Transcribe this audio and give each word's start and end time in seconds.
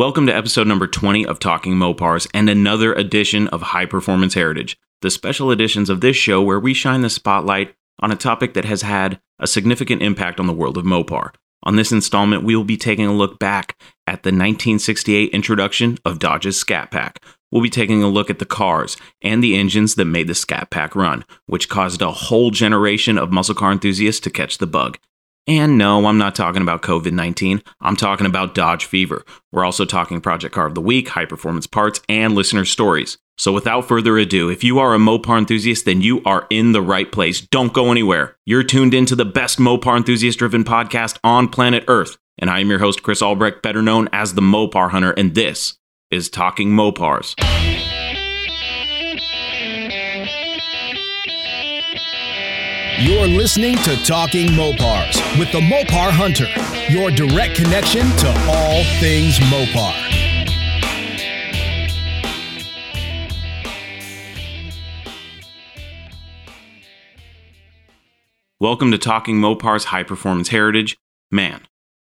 Welcome 0.00 0.26
to 0.28 0.34
episode 0.34 0.66
number 0.66 0.86
20 0.86 1.26
of 1.26 1.38
Talking 1.40 1.74
Mopars 1.74 2.26
and 2.32 2.48
another 2.48 2.94
edition 2.94 3.48
of 3.48 3.60
High 3.60 3.84
Performance 3.84 4.32
Heritage, 4.32 4.78
the 5.02 5.10
special 5.10 5.50
editions 5.50 5.90
of 5.90 6.00
this 6.00 6.16
show 6.16 6.40
where 6.40 6.58
we 6.58 6.72
shine 6.72 7.02
the 7.02 7.10
spotlight 7.10 7.74
on 7.98 8.10
a 8.10 8.16
topic 8.16 8.54
that 8.54 8.64
has 8.64 8.80
had 8.80 9.20
a 9.38 9.46
significant 9.46 10.00
impact 10.00 10.40
on 10.40 10.46
the 10.46 10.54
world 10.54 10.78
of 10.78 10.86
Mopar. 10.86 11.34
On 11.64 11.76
this 11.76 11.92
installment, 11.92 12.44
we 12.44 12.56
will 12.56 12.64
be 12.64 12.78
taking 12.78 13.04
a 13.04 13.12
look 13.12 13.38
back 13.38 13.76
at 14.06 14.22
the 14.22 14.30
1968 14.30 15.32
introduction 15.34 15.98
of 16.06 16.18
Dodge's 16.18 16.58
Scat 16.58 16.90
Pack. 16.90 17.22
We'll 17.52 17.62
be 17.62 17.68
taking 17.68 18.02
a 18.02 18.08
look 18.08 18.30
at 18.30 18.38
the 18.38 18.46
cars 18.46 18.96
and 19.20 19.44
the 19.44 19.54
engines 19.54 19.96
that 19.96 20.06
made 20.06 20.28
the 20.28 20.34
Scat 20.34 20.70
Pack 20.70 20.96
run, 20.96 21.26
which 21.44 21.68
caused 21.68 22.00
a 22.00 22.10
whole 22.10 22.50
generation 22.50 23.18
of 23.18 23.32
muscle 23.32 23.54
car 23.54 23.70
enthusiasts 23.70 24.22
to 24.22 24.30
catch 24.30 24.56
the 24.56 24.66
bug. 24.66 24.96
And 25.46 25.78
no, 25.78 26.06
I'm 26.06 26.18
not 26.18 26.34
talking 26.34 26.62
about 26.62 26.82
COVID 26.82 27.12
19. 27.12 27.62
I'm 27.80 27.96
talking 27.96 28.26
about 28.26 28.54
Dodge 28.54 28.84
Fever. 28.84 29.24
We're 29.52 29.64
also 29.64 29.84
talking 29.84 30.20
Project 30.20 30.54
Car 30.54 30.66
of 30.66 30.74
the 30.74 30.80
Week, 30.80 31.08
high 31.08 31.24
performance 31.24 31.66
parts, 31.66 32.00
and 32.08 32.34
listener 32.34 32.64
stories. 32.64 33.18
So 33.36 33.52
without 33.52 33.88
further 33.88 34.18
ado, 34.18 34.50
if 34.50 34.62
you 34.62 34.78
are 34.78 34.94
a 34.94 34.98
Mopar 34.98 35.38
enthusiast, 35.38 35.86
then 35.86 36.02
you 36.02 36.22
are 36.24 36.46
in 36.50 36.72
the 36.72 36.82
right 36.82 37.10
place. 37.10 37.40
Don't 37.40 37.72
go 37.72 37.90
anywhere. 37.90 38.36
You're 38.44 38.62
tuned 38.62 38.92
into 38.92 39.16
the 39.16 39.24
best 39.24 39.58
Mopar 39.58 39.96
enthusiast 39.96 40.38
driven 40.38 40.62
podcast 40.62 41.18
on 41.24 41.48
planet 41.48 41.84
Earth. 41.88 42.18
And 42.38 42.50
I 42.50 42.60
am 42.60 42.68
your 42.68 42.78
host, 42.78 43.02
Chris 43.02 43.22
Albrecht, 43.22 43.62
better 43.62 43.82
known 43.82 44.08
as 44.12 44.34
the 44.34 44.42
Mopar 44.42 44.90
Hunter, 44.90 45.12
and 45.12 45.34
this 45.34 45.78
is 46.10 46.28
Talking 46.28 46.70
Mopars. 46.70 47.34
You're 53.02 53.28
listening 53.28 53.76
to 53.76 53.96
Talking 54.04 54.48
Mopars 54.48 55.38
with 55.38 55.50
the 55.52 55.60
Mopar 55.60 56.10
Hunter, 56.10 56.44
your 56.92 57.10
direct 57.10 57.56
connection 57.56 58.02
to 58.02 58.28
all 58.46 58.84
things 59.00 59.38
Mopar. 59.38 59.94
Welcome 68.60 68.90
to 68.90 68.98
Talking 68.98 69.36
Mopar's 69.40 69.84
High 69.84 70.02
Performance 70.02 70.50
Heritage. 70.50 70.98
Man, 71.30 71.62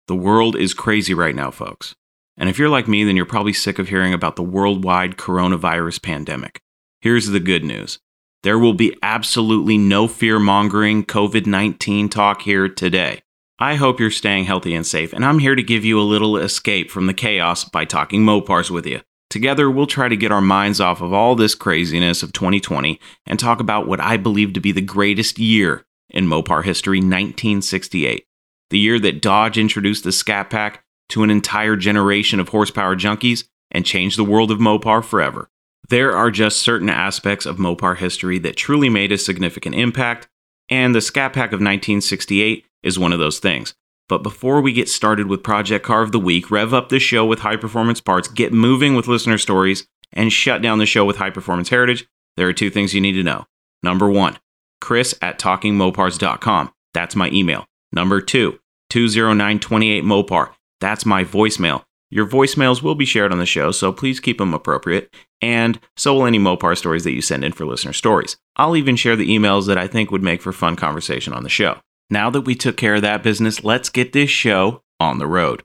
the 0.08 0.16
world 0.18 0.58
is 0.58 0.74
crazy 0.74 1.14
right 1.14 1.34
now, 1.34 1.52
folks. 1.52 1.96
And 2.36 2.50
if 2.50 2.60
you're 2.60 2.68
like 2.68 2.90
me, 2.90 3.06
then 3.06 3.16
you're 3.16 3.26
probably 3.26 3.54
sick 3.54 3.80
of 3.80 3.88
hearing 3.88 4.14
about 4.14 4.36
the 4.36 4.44
worldwide 4.44 5.16
coronavirus 5.16 6.02
pandemic. 6.04 6.60
Here's 7.00 7.28
the 7.28 7.40
good 7.40 7.64
news 7.64 8.00
there 8.44 8.58
will 8.58 8.74
be 8.74 8.98
absolutely 9.04 9.78
no 9.78 10.08
fear 10.08 10.40
mongering 10.40 11.06
COVID 11.06 11.46
19 11.46 12.10
talk 12.10 12.42
here 12.42 12.68
today. 12.68 13.22
I 13.60 13.76
hope 13.76 14.00
you're 14.00 14.10
staying 14.10 14.46
healthy 14.46 14.74
and 14.74 14.86
safe, 14.86 15.14
and 15.14 15.24
I'm 15.24 15.38
here 15.38 15.54
to 15.54 15.62
give 15.62 15.86
you 15.86 16.00
a 16.00 16.02
little 16.02 16.38
escape 16.38 16.90
from 16.90 17.06
the 17.06 17.14
chaos 17.14 17.64
by 17.64 17.86
talking 17.86 18.24
Mopars 18.24 18.72
with 18.72 18.88
you. 18.88 19.02
Together, 19.30 19.70
we'll 19.70 19.86
try 19.86 20.10
to 20.10 20.18
get 20.18 20.32
our 20.32 20.42
minds 20.42 20.82
off 20.82 21.00
of 21.00 21.14
all 21.14 21.36
this 21.36 21.54
craziness 21.54 22.24
of 22.24 22.34
2020 22.34 23.00
and 23.28 23.40
talk 23.40 23.60
about 23.60 23.88
what 23.88 24.00
I 24.00 24.18
believe 24.18 24.54
to 24.54 24.60
be 24.60 24.72
the 24.72 24.82
greatest 24.82 25.38
year 25.38 25.86
in 26.10 26.26
Mopar 26.26 26.64
history 26.64 26.98
1968. 26.98 28.26
The 28.72 28.80
year 28.80 29.00
that 29.00 29.22
Dodge 29.22 29.60
introduced 29.60 30.04
the 30.04 30.12
Scat 30.12 30.50
Pack 30.50 30.84
to 31.10 31.22
an 31.22 31.30
entire 31.30 31.76
generation 31.76 32.40
of 32.40 32.50
horsepower 32.50 32.96
junkies 32.96 33.44
and 33.70 33.86
changed 33.86 34.18
the 34.18 34.24
world 34.24 34.50
of 34.50 34.58
Mopar 34.58 35.04
forever. 35.04 35.51
There 35.90 36.16
are 36.16 36.32
just 36.32 36.62
certain 36.62 36.90
aspects 36.90 37.46
of 37.46 37.58
Mopar 37.58 37.98
history 37.98 38.40
that 38.40 38.56
truly 38.56 38.90
made 38.90 39.12
a 39.12 39.18
significant 39.18 39.76
impact, 39.76 40.28
and 40.70 40.96
the 40.96 41.02
Scat 41.02 41.34
Pack 41.34 41.50
of 41.50 41.60
1968 41.60 42.66
is 42.84 42.98
one 42.98 43.14
of 43.14 43.20
those 43.20 43.40
things. 43.40 43.74
But 44.08 44.24
before 44.24 44.62
we 44.62 44.74
get 44.74 44.90
started 44.90 45.28
with 45.28 45.44
Project 45.44 45.86
Car 45.86 46.02
of 46.02 46.12
the 46.12 46.20
Week, 46.20 46.52
rev 46.52 46.74
up 46.74 46.90
the 46.90 47.00
show 47.00 47.26
with 47.26 47.40
high 47.40 47.56
performance 47.56 48.02
parts, 48.02 48.28
get 48.28 48.52
moving 48.54 48.96
with 48.96 49.08
listener 49.08 49.38
stories, 49.38 49.88
and 50.14 50.34
shut 50.34 50.62
down 50.62 50.80
the 50.80 50.86
show 50.86 51.06
with 51.06 51.18
high 51.18 51.30
performance 51.30 51.70
heritage, 51.70 52.06
there 52.38 52.48
are 52.48 52.54
two 52.54 52.70
things 52.70 52.94
you 52.94 53.02
need 53.02 53.14
to 53.14 53.24
know. 53.24 53.46
Number 53.84 54.10
one, 54.10 54.38
chris 54.80 55.16
at 55.22 55.40
talkingmopars.com. 55.40 56.72
That's 56.94 57.16
my 57.16 57.30
email. 57.30 57.66
Number 57.92 58.22
two, 58.22 58.60
20928 58.90 60.04
Mopar. 60.04 60.52
That's 60.80 61.06
my 61.06 61.24
voicemail. 61.24 61.84
Your 62.10 62.26
voicemails 62.26 62.82
will 62.82 62.96
be 62.96 63.06
shared 63.06 63.32
on 63.32 63.40
the 63.40 63.46
show, 63.46 63.72
so 63.72 63.94
please 63.94 64.20
keep 64.20 64.38
them 64.38 64.54
appropriate. 64.54 65.14
And 65.42 65.80
so 65.98 66.14
will 66.14 66.26
any 66.26 66.40
Mopar 66.40 66.78
stories 66.78 67.04
that 67.04 67.14
you 67.14 67.22
send 67.22 67.44
in 67.44 67.52
for 67.52 67.66
listener 67.66 67.94
stories. 67.94 68.38
I'll 68.56 68.76
even 68.76 68.96
share 68.96 69.16
the 69.16 69.30
emails 69.30 69.68
that 69.68 69.78
I 69.78 69.88
think 69.88 70.12
would 70.12 70.24
make 70.24 70.42
for 70.42 70.52
fun 70.52 70.76
conversation 70.76 71.34
on 71.34 71.44
the 71.44 71.50
show. 71.50 71.80
Now 72.10 72.30
that 72.30 72.42
we 72.42 72.56
took 72.56 72.78
care 72.78 72.96
of 72.96 73.02
that 73.02 73.24
business, 73.24 73.64
let's 73.64 73.90
get 73.90 74.14
this 74.14 74.30
show 74.30 74.84
on 75.00 75.18
the 75.18 75.28
road. 75.28 75.62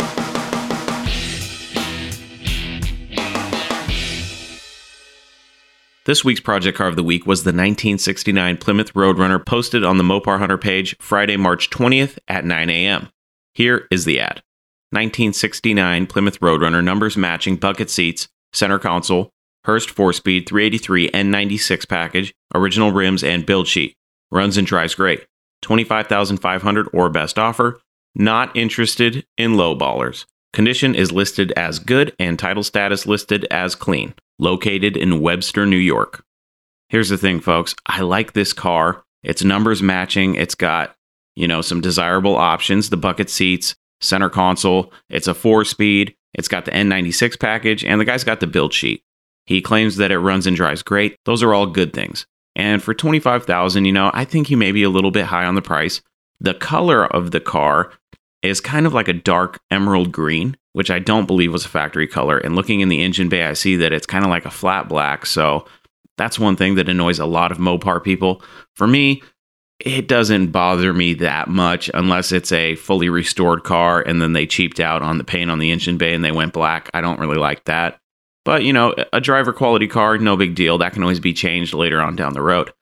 This 6.06 6.25
week's 6.25 6.41
Project 6.41 6.78
Car 6.78 6.86
of 6.86 6.94
the 6.94 7.03
Week 7.03 7.26
was 7.26 7.42
the 7.42 7.48
1969 7.48 8.59
Plymouth 8.59 8.94
Roadrunner 8.94 9.44
posted 9.44 9.84
on 9.84 9.98
the 9.98 10.04
Mopar 10.04 10.38
Hunter 10.38 10.56
page 10.56 10.97
Friday, 11.00 11.36
March 11.36 11.69
20th 11.69 12.16
at 12.28 12.44
9 12.44 12.70
a.m. 12.70 13.09
Here 13.54 13.88
is 13.91 14.04
the 14.04 14.20
ad. 14.20 14.41
1969 14.91 16.06
Plymouth 16.06 16.38
Roadrunner 16.38 16.84
numbers 16.84 17.16
matching 17.16 17.56
bucket 17.56 17.91
seats, 17.91 18.28
center 18.53 18.78
console, 18.78 19.31
Hurst 19.66 19.91
4 19.91 20.12
speed 20.12 20.49
383 20.49 21.10
N96 21.10 21.88
package, 21.88 22.32
original 22.54 22.93
rims, 22.93 23.25
and 23.25 23.44
build 23.44 23.66
sheet. 23.66 23.97
Runs 24.31 24.56
and 24.56 24.65
drives 24.65 24.94
great. 24.94 25.27
25500 25.62 26.88
or 26.93 27.10
best 27.10 27.37
offer. 27.37 27.81
Not 28.15 28.56
interested 28.56 29.27
in 29.37 29.56
low 29.56 29.77
ballers. 29.77 30.25
Condition 30.53 30.94
is 30.94 31.10
listed 31.10 31.53
as 31.56 31.81
good 31.81 32.15
and 32.21 32.38
title 32.38 32.62
status 32.62 33.06
listed 33.06 33.44
as 33.50 33.75
clean. 33.75 34.15
Located 34.38 34.97
in 34.97 35.21
Webster, 35.21 35.66
New 35.66 35.77
York. 35.77 36.25
Here's 36.88 37.09
the 37.09 37.19
thing, 37.19 37.41
folks. 37.41 37.75
I 37.87 38.03
like 38.03 38.34
this 38.34 38.53
car. 38.53 39.03
It's 39.25 39.43
numbers 39.43 39.83
matching. 39.83 40.37
It's 40.37 40.54
got, 40.54 40.94
you 41.34 41.48
know, 41.48 41.60
some 41.60 41.81
desirable 41.81 42.37
options 42.37 42.91
the 42.91 42.97
bucket 42.97 43.28
seats, 43.28 43.75
center 44.00 44.31
console. 44.31 44.93
It's 45.10 45.27
a 45.27 45.34
four 45.34 45.65
speed. 45.65 46.15
It's 46.34 46.47
got 46.47 46.66
the 46.66 46.71
N96 46.71 47.41
package, 47.41 47.84
and 47.84 48.00
the 48.00 48.04
guy's 48.04 48.22
got 48.22 48.38
the 48.38 48.47
build 48.47 48.72
sheet. 48.72 49.03
He 49.47 49.62
claims 49.62 49.97
that 49.97 50.11
it 50.11 50.19
runs 50.19 50.47
and 50.47 50.57
drives 50.57 50.83
great. 50.83 51.17
Those 51.25 51.43
are 51.43 51.55
all 51.55 51.67
good 51.67 51.93
things. 51.93 52.27
And 52.55 52.83
for 52.83 52.95
25,000, 52.95 53.84
you 53.84 53.93
know, 53.93 54.11
I 54.15 54.25
think 54.25 54.47
he 54.47 54.57
may 54.57 54.73
be 54.73 54.83
a 54.83 54.91
little 54.91 55.11
bit 55.11 55.27
high 55.27 55.45
on 55.45 55.55
the 55.55 55.62
price. 55.62 56.01
The 56.41 56.55
color 56.55 57.07
of 57.07 57.31
the 57.31 57.41
car 57.41 57.93
is 58.43 58.61
kind 58.61 58.87
of 58.87 58.95
like 58.95 59.09
a 59.09 59.12
dark 59.12 59.61
emerald 59.71 60.12
green, 60.12 60.57
which 60.73 60.91
I 60.91 60.99
don't 60.99 61.27
believe 61.27 61.53
was 61.53 61.65
a 61.65 61.71
factory 61.71 62.07
color. 62.07 62.39
And 62.39 62.57
looking 62.57 62.81
in 62.81 62.89
the 62.89 63.03
engine 63.03 63.29
bay, 63.29 63.45
I 63.45 63.53
see 63.53 63.77
that 63.77 63.93
it's 63.93 64.07
kind 64.07 64.25
of 64.25 64.31
like 64.31 64.47
a 64.47 64.51
flat 64.51 64.89
black. 64.89 65.27
So 65.27 65.67
that's 66.17 66.39
one 66.39 66.57
thing 66.57 66.77
that 66.77 66.89
annoys 66.89 67.19
a 67.19 67.27
lot 67.27 67.53
of 67.53 67.59
Mopar 67.59 68.03
people. 68.03 68.43
For 68.75 68.87
me, 68.87 69.23
it 69.81 70.09
doesn't 70.09 70.53
bother 70.53 70.93
me 70.95 71.15
that 71.15 71.49
much 71.49 71.91
unless 71.93 72.33
it's 72.33 72.53
a 72.53 72.77
fully 72.77 73.11
restored 73.11 73.65
car 73.65 74.01
and 74.01 74.23
then 74.23 74.33
they 74.33 74.47
cheaped 74.47 74.81
out 74.81 75.03
on 75.03 75.19
the 75.19 75.25
paint 75.25 75.51
on 75.51 75.59
the 75.59 75.71
engine 75.71 75.99
bay 75.99 76.15
and 76.15 76.25
they 76.25 76.33
went 76.33 76.55
black. 76.55 76.91
I 76.95 77.03
don't 77.03 77.21
really 77.21 77.37
like 77.37 77.65
that. 77.65 78.01
But, 78.47 78.62
you 78.62 78.73
know, 78.73 78.95
a 79.12 79.21
driver 79.21 79.53
quality 79.53 79.89
car, 79.89 80.17
no 80.19 80.37
big 80.37 80.55
deal. 80.55 80.79
That 80.79 80.93
can 80.93 81.03
always 81.03 81.19
be 81.19 81.33
changed 81.33 81.75
later 81.75 82.01
on 82.01 82.15
down 82.15 82.33
the 82.33 82.41
road. 82.41 82.73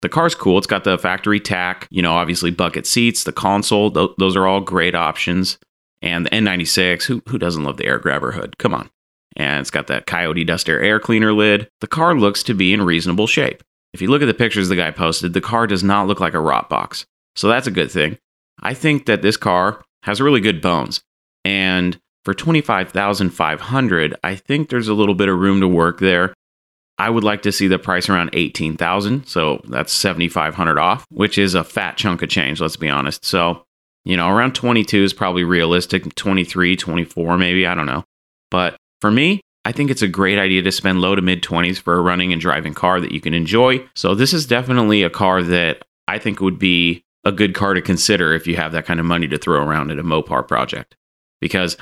The 0.00 0.08
car's 0.08 0.36
cool. 0.36 0.58
It's 0.58 0.66
got 0.68 0.84
the 0.84 0.96
factory 0.96 1.40
tach, 1.40 1.88
you 1.90 2.02
know, 2.02 2.12
obviously 2.12 2.52
bucket 2.52 2.86
seats, 2.86 3.24
the 3.24 3.32
console. 3.32 3.90
Th- 3.90 4.10
those 4.16 4.36
are 4.36 4.46
all 4.46 4.60
great 4.60 4.94
options. 4.94 5.58
And 6.00 6.24
the 6.24 6.30
N96, 6.30 7.02
who, 7.02 7.20
who 7.28 7.36
doesn't 7.36 7.64
love 7.64 7.78
the 7.78 7.86
air 7.86 7.98
grabber 7.98 8.30
hood? 8.30 8.58
Come 8.58 8.72
on. 8.72 8.90
And 9.34 9.60
it's 9.60 9.72
got 9.72 9.88
that 9.88 10.06
Coyote 10.06 10.44
Duster 10.44 10.80
air 10.80 11.00
cleaner 11.00 11.32
lid. 11.32 11.68
The 11.80 11.88
car 11.88 12.14
looks 12.14 12.44
to 12.44 12.54
be 12.54 12.72
in 12.72 12.82
reasonable 12.82 13.26
shape. 13.26 13.64
If 13.92 14.00
you 14.00 14.08
look 14.08 14.22
at 14.22 14.26
the 14.26 14.34
pictures 14.34 14.68
the 14.68 14.76
guy 14.76 14.92
posted, 14.92 15.32
the 15.32 15.40
car 15.40 15.66
does 15.66 15.82
not 15.82 16.06
look 16.06 16.20
like 16.20 16.34
a 16.34 16.40
rot 16.40 16.68
box. 16.68 17.06
So 17.34 17.48
that's 17.48 17.66
a 17.66 17.72
good 17.72 17.90
thing. 17.90 18.18
I 18.62 18.72
think 18.72 19.06
that 19.06 19.22
this 19.22 19.36
car 19.36 19.84
has 20.04 20.20
really 20.20 20.40
good 20.40 20.60
bones. 20.60 21.02
And 21.44 22.00
for 22.24 22.34
25,500, 22.34 24.16
I 24.22 24.34
think 24.34 24.68
there's 24.68 24.88
a 24.88 24.94
little 24.94 25.14
bit 25.14 25.28
of 25.28 25.38
room 25.38 25.60
to 25.60 25.68
work 25.68 25.98
there. 26.00 26.34
I 26.98 27.10
would 27.10 27.24
like 27.24 27.42
to 27.42 27.52
see 27.52 27.68
the 27.68 27.78
price 27.78 28.08
around 28.08 28.30
18,000, 28.32 29.26
so 29.26 29.60
that's 29.68 29.92
7,500 29.92 30.78
off, 30.78 31.06
which 31.10 31.38
is 31.38 31.54
a 31.54 31.62
fat 31.62 31.96
chunk 31.96 32.22
of 32.22 32.28
change, 32.28 32.60
let's 32.60 32.76
be 32.76 32.88
honest. 32.88 33.24
So, 33.24 33.64
you 34.04 34.16
know, 34.16 34.28
around 34.28 34.54
22 34.54 35.04
is 35.04 35.12
probably 35.12 35.44
realistic, 35.44 36.12
23, 36.16 36.76
24 36.76 37.38
maybe, 37.38 37.66
I 37.66 37.74
don't 37.74 37.86
know. 37.86 38.04
But 38.50 38.76
for 39.00 39.10
me, 39.10 39.40
I 39.64 39.72
think 39.72 39.90
it's 39.90 40.02
a 40.02 40.08
great 40.08 40.38
idea 40.38 40.62
to 40.62 40.72
spend 40.72 41.00
low 41.00 41.14
to 41.14 41.22
mid 41.22 41.42
20s 41.42 41.78
for 41.78 41.94
a 41.94 42.00
running 42.00 42.32
and 42.32 42.40
driving 42.40 42.74
car 42.74 43.00
that 43.00 43.12
you 43.12 43.20
can 43.20 43.34
enjoy. 43.34 43.86
So 43.94 44.14
this 44.14 44.32
is 44.32 44.46
definitely 44.46 45.02
a 45.02 45.10
car 45.10 45.42
that 45.42 45.84
I 46.08 46.18
think 46.18 46.40
would 46.40 46.58
be 46.58 47.02
a 47.24 47.32
good 47.32 47.54
car 47.54 47.74
to 47.74 47.82
consider 47.82 48.32
if 48.32 48.46
you 48.46 48.56
have 48.56 48.72
that 48.72 48.86
kind 48.86 48.98
of 48.98 49.06
money 49.06 49.28
to 49.28 49.38
throw 49.38 49.62
around 49.62 49.90
at 49.90 49.98
a 49.98 50.02
Mopar 50.02 50.48
project. 50.48 50.96
Because 51.40 51.76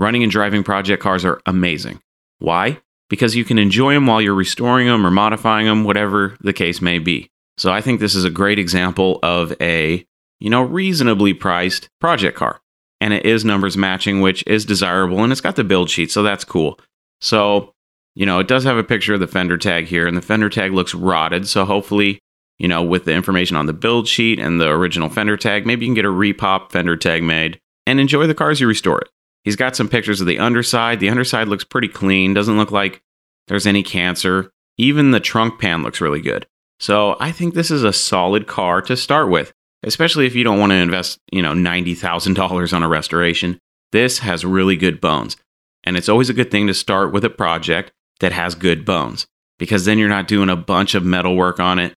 Running 0.00 0.22
and 0.22 0.32
driving 0.32 0.64
project 0.64 1.02
cars 1.02 1.26
are 1.26 1.42
amazing. 1.44 2.00
Why? 2.38 2.80
Because 3.10 3.36
you 3.36 3.44
can 3.44 3.58
enjoy 3.58 3.92
them 3.92 4.06
while 4.06 4.22
you're 4.22 4.34
restoring 4.34 4.86
them 4.86 5.06
or 5.06 5.10
modifying 5.10 5.66
them, 5.66 5.84
whatever 5.84 6.38
the 6.40 6.54
case 6.54 6.80
may 6.80 6.98
be. 6.98 7.30
So 7.58 7.70
I 7.70 7.82
think 7.82 8.00
this 8.00 8.14
is 8.14 8.24
a 8.24 8.30
great 8.30 8.58
example 8.58 9.18
of 9.22 9.52
a, 9.60 10.06
you 10.38 10.48
know, 10.48 10.62
reasonably 10.62 11.34
priced 11.34 11.90
project 12.00 12.34
car. 12.34 12.62
and 13.00 13.14
it 13.14 13.24
is 13.24 13.44
numbers 13.44 13.76
matching, 13.76 14.20
which 14.20 14.44
is 14.46 14.64
desirable, 14.64 15.22
and 15.22 15.32
it's 15.32 15.40
got 15.40 15.56
the 15.56 15.64
build 15.64 15.88
sheet, 15.90 16.10
so 16.10 16.22
that's 16.22 16.44
cool. 16.44 16.78
So, 17.20 17.72
you 18.14 18.26
know, 18.26 18.38
it 18.38 18.48
does 18.48 18.64
have 18.64 18.76
a 18.76 18.84
picture 18.84 19.14
of 19.14 19.20
the 19.20 19.26
fender 19.26 19.56
tag 19.56 19.86
here, 19.86 20.06
and 20.06 20.16
the 20.16 20.22
fender 20.22 20.48
tag 20.48 20.72
looks 20.72 20.94
rotted, 20.94 21.48
so 21.48 21.64
hopefully, 21.64 22.20
you 22.58 22.68
know, 22.68 22.82
with 22.82 23.06
the 23.06 23.12
information 23.12 23.56
on 23.56 23.66
the 23.66 23.72
build 23.72 24.06
sheet 24.06 24.38
and 24.38 24.60
the 24.60 24.68
original 24.68 25.08
fender 25.08 25.36
tag, 25.36 25.66
maybe 25.66 25.86
you 25.86 25.90
can 25.90 25.94
get 25.94 26.04
a 26.04 26.08
repop 26.08 26.70
fender 26.70 26.96
tag 26.96 27.22
made 27.22 27.58
and 27.86 27.98
enjoy 27.98 28.26
the 28.26 28.34
car 28.34 28.50
as 28.50 28.60
you 28.60 28.66
restore 28.66 29.00
it. 29.00 29.08
He's 29.44 29.56
got 29.56 29.76
some 29.76 29.88
pictures 29.88 30.20
of 30.20 30.26
the 30.26 30.38
underside. 30.38 31.00
The 31.00 31.08
underside 31.08 31.48
looks 31.48 31.64
pretty 31.64 31.88
clean, 31.88 32.34
doesn't 32.34 32.58
look 32.58 32.70
like 32.70 33.02
there's 33.48 33.66
any 33.66 33.82
cancer. 33.82 34.50
Even 34.76 35.10
the 35.10 35.20
trunk 35.20 35.60
pan 35.60 35.82
looks 35.82 36.00
really 36.00 36.20
good. 36.20 36.46
So 36.78 37.16
I 37.20 37.32
think 37.32 37.54
this 37.54 37.70
is 37.70 37.84
a 37.84 37.92
solid 37.92 38.46
car 38.46 38.80
to 38.82 38.96
start 38.96 39.28
with, 39.28 39.52
especially 39.82 40.26
if 40.26 40.34
you 40.34 40.44
don't 40.44 40.58
want 40.58 40.70
to 40.70 40.76
invest, 40.76 41.18
you 41.30 41.42
know, 41.42 41.52
$90,000 41.52 42.72
on 42.72 42.82
a 42.82 42.88
restoration. 42.88 43.58
This 43.92 44.20
has 44.20 44.44
really 44.44 44.76
good 44.76 45.00
bones. 45.00 45.36
And 45.84 45.96
it's 45.96 46.08
always 46.08 46.30
a 46.30 46.34
good 46.34 46.50
thing 46.50 46.66
to 46.66 46.74
start 46.74 47.12
with 47.12 47.24
a 47.24 47.30
project 47.30 47.92
that 48.20 48.32
has 48.32 48.54
good 48.54 48.84
bones 48.84 49.26
because 49.58 49.84
then 49.84 49.98
you're 49.98 50.08
not 50.08 50.28
doing 50.28 50.48
a 50.48 50.56
bunch 50.56 50.94
of 50.94 51.04
metal 51.04 51.36
work 51.36 51.58
on 51.58 51.78
it 51.78 51.94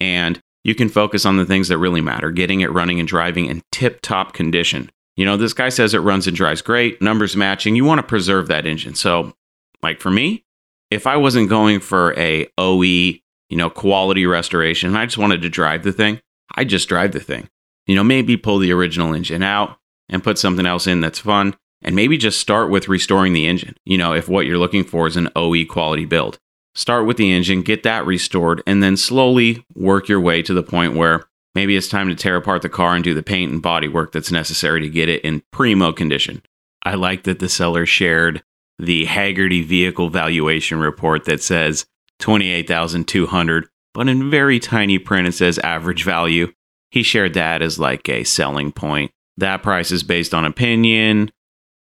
and 0.00 0.40
you 0.64 0.74
can 0.74 0.88
focus 0.88 1.24
on 1.24 1.36
the 1.36 1.44
things 1.44 1.68
that 1.68 1.78
really 1.78 2.00
matter, 2.00 2.30
getting 2.30 2.60
it 2.60 2.70
running 2.70 2.98
and 3.00 3.08
driving 3.08 3.46
in 3.46 3.62
tip 3.72 4.00
top 4.00 4.32
condition. 4.32 4.90
You 5.16 5.24
know, 5.24 5.36
this 5.36 5.52
guy 5.52 5.68
says 5.68 5.94
it 5.94 5.98
runs 5.98 6.26
and 6.26 6.36
drives 6.36 6.62
great, 6.62 7.02
numbers 7.02 7.36
matching. 7.36 7.76
You 7.76 7.84
want 7.84 7.98
to 7.98 8.06
preserve 8.06 8.48
that 8.48 8.66
engine. 8.66 8.94
So, 8.94 9.34
like 9.82 10.00
for 10.00 10.10
me, 10.10 10.44
if 10.90 11.06
I 11.06 11.16
wasn't 11.16 11.48
going 11.48 11.80
for 11.80 12.18
a 12.18 12.46
OE, 12.58 12.82
you 12.82 13.20
know, 13.50 13.70
quality 13.70 14.26
restoration, 14.26 14.96
I 14.96 15.06
just 15.06 15.18
wanted 15.18 15.42
to 15.42 15.50
drive 15.50 15.82
the 15.82 15.92
thing, 15.92 16.20
I'd 16.54 16.68
just 16.68 16.88
drive 16.88 17.12
the 17.12 17.20
thing. 17.20 17.48
You 17.86 17.94
know, 17.94 18.04
maybe 18.04 18.36
pull 18.36 18.58
the 18.58 18.72
original 18.72 19.14
engine 19.14 19.42
out 19.42 19.78
and 20.08 20.22
put 20.22 20.38
something 20.38 20.66
else 20.66 20.86
in 20.86 21.00
that's 21.00 21.18
fun, 21.18 21.56
and 21.82 21.96
maybe 21.96 22.16
just 22.16 22.40
start 22.40 22.70
with 22.70 22.88
restoring 22.88 23.32
the 23.32 23.46
engine. 23.46 23.76
You 23.84 23.98
know, 23.98 24.12
if 24.14 24.28
what 24.28 24.46
you're 24.46 24.58
looking 24.58 24.84
for 24.84 25.06
is 25.06 25.16
an 25.16 25.30
OE 25.34 25.64
quality 25.64 26.04
build, 26.04 26.38
start 26.74 27.06
with 27.06 27.16
the 27.16 27.32
engine, 27.32 27.62
get 27.62 27.82
that 27.82 28.06
restored, 28.06 28.62
and 28.66 28.82
then 28.82 28.96
slowly 28.96 29.64
work 29.74 30.08
your 30.08 30.20
way 30.20 30.42
to 30.42 30.54
the 30.54 30.62
point 30.62 30.94
where 30.94 31.24
maybe 31.54 31.76
it's 31.76 31.88
time 31.88 32.08
to 32.08 32.14
tear 32.14 32.36
apart 32.36 32.62
the 32.62 32.68
car 32.68 32.94
and 32.94 33.04
do 33.04 33.14
the 33.14 33.22
paint 33.22 33.52
and 33.52 33.62
body 33.62 33.88
work 33.88 34.12
that's 34.12 34.32
necessary 34.32 34.80
to 34.80 34.88
get 34.88 35.08
it 35.08 35.22
in 35.22 35.42
primo 35.52 35.92
condition. 35.92 36.42
I 36.82 36.94
like 36.94 37.24
that 37.24 37.38
the 37.38 37.48
seller 37.48 37.86
shared 37.86 38.42
the 38.78 39.06
Hagerty 39.06 39.64
vehicle 39.64 40.08
valuation 40.08 40.80
report 40.80 41.24
that 41.24 41.42
says 41.42 41.86
28,200, 42.18 43.68
but 43.94 44.08
in 44.08 44.30
very 44.30 44.58
tiny 44.58 44.98
print 44.98 45.28
it 45.28 45.32
says 45.32 45.58
average 45.60 46.04
value. 46.04 46.52
He 46.90 47.02
shared 47.02 47.34
that 47.34 47.62
as 47.62 47.78
like 47.78 48.08
a 48.08 48.24
selling 48.24 48.72
point. 48.72 49.12
That 49.36 49.62
price 49.62 49.90
is 49.90 50.02
based 50.02 50.34
on 50.34 50.44
opinion, 50.44 51.30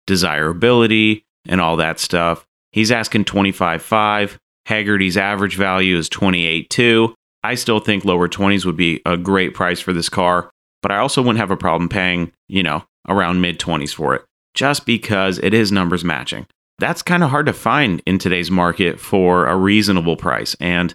desirability, 0.07 1.25
and 1.47 1.59
all 1.59 1.77
that 1.77 1.99
stuff. 1.99 2.45
He's 2.71 2.91
asking 2.91 3.25
25.5. 3.25 4.37
Hagerty's 4.67 5.17
average 5.17 5.57
value 5.57 5.97
is 5.97 6.09
28.2. 6.09 7.13
I 7.43 7.55
still 7.55 7.79
think 7.79 8.05
lower 8.05 8.27
20s 8.27 8.65
would 8.65 8.77
be 8.77 9.01
a 9.05 9.17
great 9.17 9.53
price 9.53 9.79
for 9.79 9.93
this 9.93 10.09
car, 10.09 10.51
but 10.81 10.91
I 10.91 10.97
also 10.97 11.21
wouldn't 11.21 11.39
have 11.39 11.51
a 11.51 11.57
problem 11.57 11.89
paying, 11.89 12.31
you 12.47 12.63
know, 12.63 12.83
around 13.07 13.41
mid 13.41 13.59
20s 13.59 13.93
for 13.93 14.13
it, 14.15 14.23
just 14.53 14.85
because 14.85 15.39
it 15.39 15.53
is 15.53 15.71
numbers 15.71 16.03
matching. 16.03 16.45
That's 16.79 17.01
kind 17.01 17.23
of 17.23 17.29
hard 17.29 17.45
to 17.47 17.53
find 17.53 18.01
in 18.05 18.17
today's 18.17 18.49
market 18.51 18.99
for 18.99 19.45
a 19.47 19.55
reasonable 19.55 20.17
price. 20.17 20.55
And, 20.59 20.93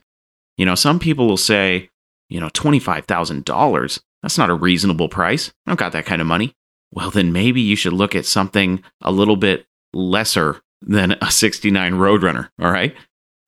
you 0.56 0.66
know, 0.66 0.74
some 0.74 0.98
people 0.98 1.26
will 1.28 1.36
say, 1.36 1.90
you 2.28 2.40
know, 2.40 2.48
$25,000, 2.48 4.00
that's 4.22 4.38
not 4.38 4.50
a 4.50 4.54
reasonable 4.54 5.08
price. 5.08 5.52
I 5.66 5.70
don't 5.70 5.78
got 5.78 5.92
that 5.92 6.06
kind 6.06 6.20
of 6.20 6.26
money. 6.26 6.54
Well, 6.92 7.10
then 7.10 7.32
maybe 7.32 7.60
you 7.60 7.76
should 7.76 7.92
look 7.92 8.14
at 8.14 8.26
something 8.26 8.82
a 9.02 9.12
little 9.12 9.36
bit 9.36 9.66
lesser 9.92 10.60
than 10.82 11.16
a 11.20 11.30
69 11.30 11.94
Roadrunner, 11.94 12.48
all 12.60 12.70
right? 12.70 12.94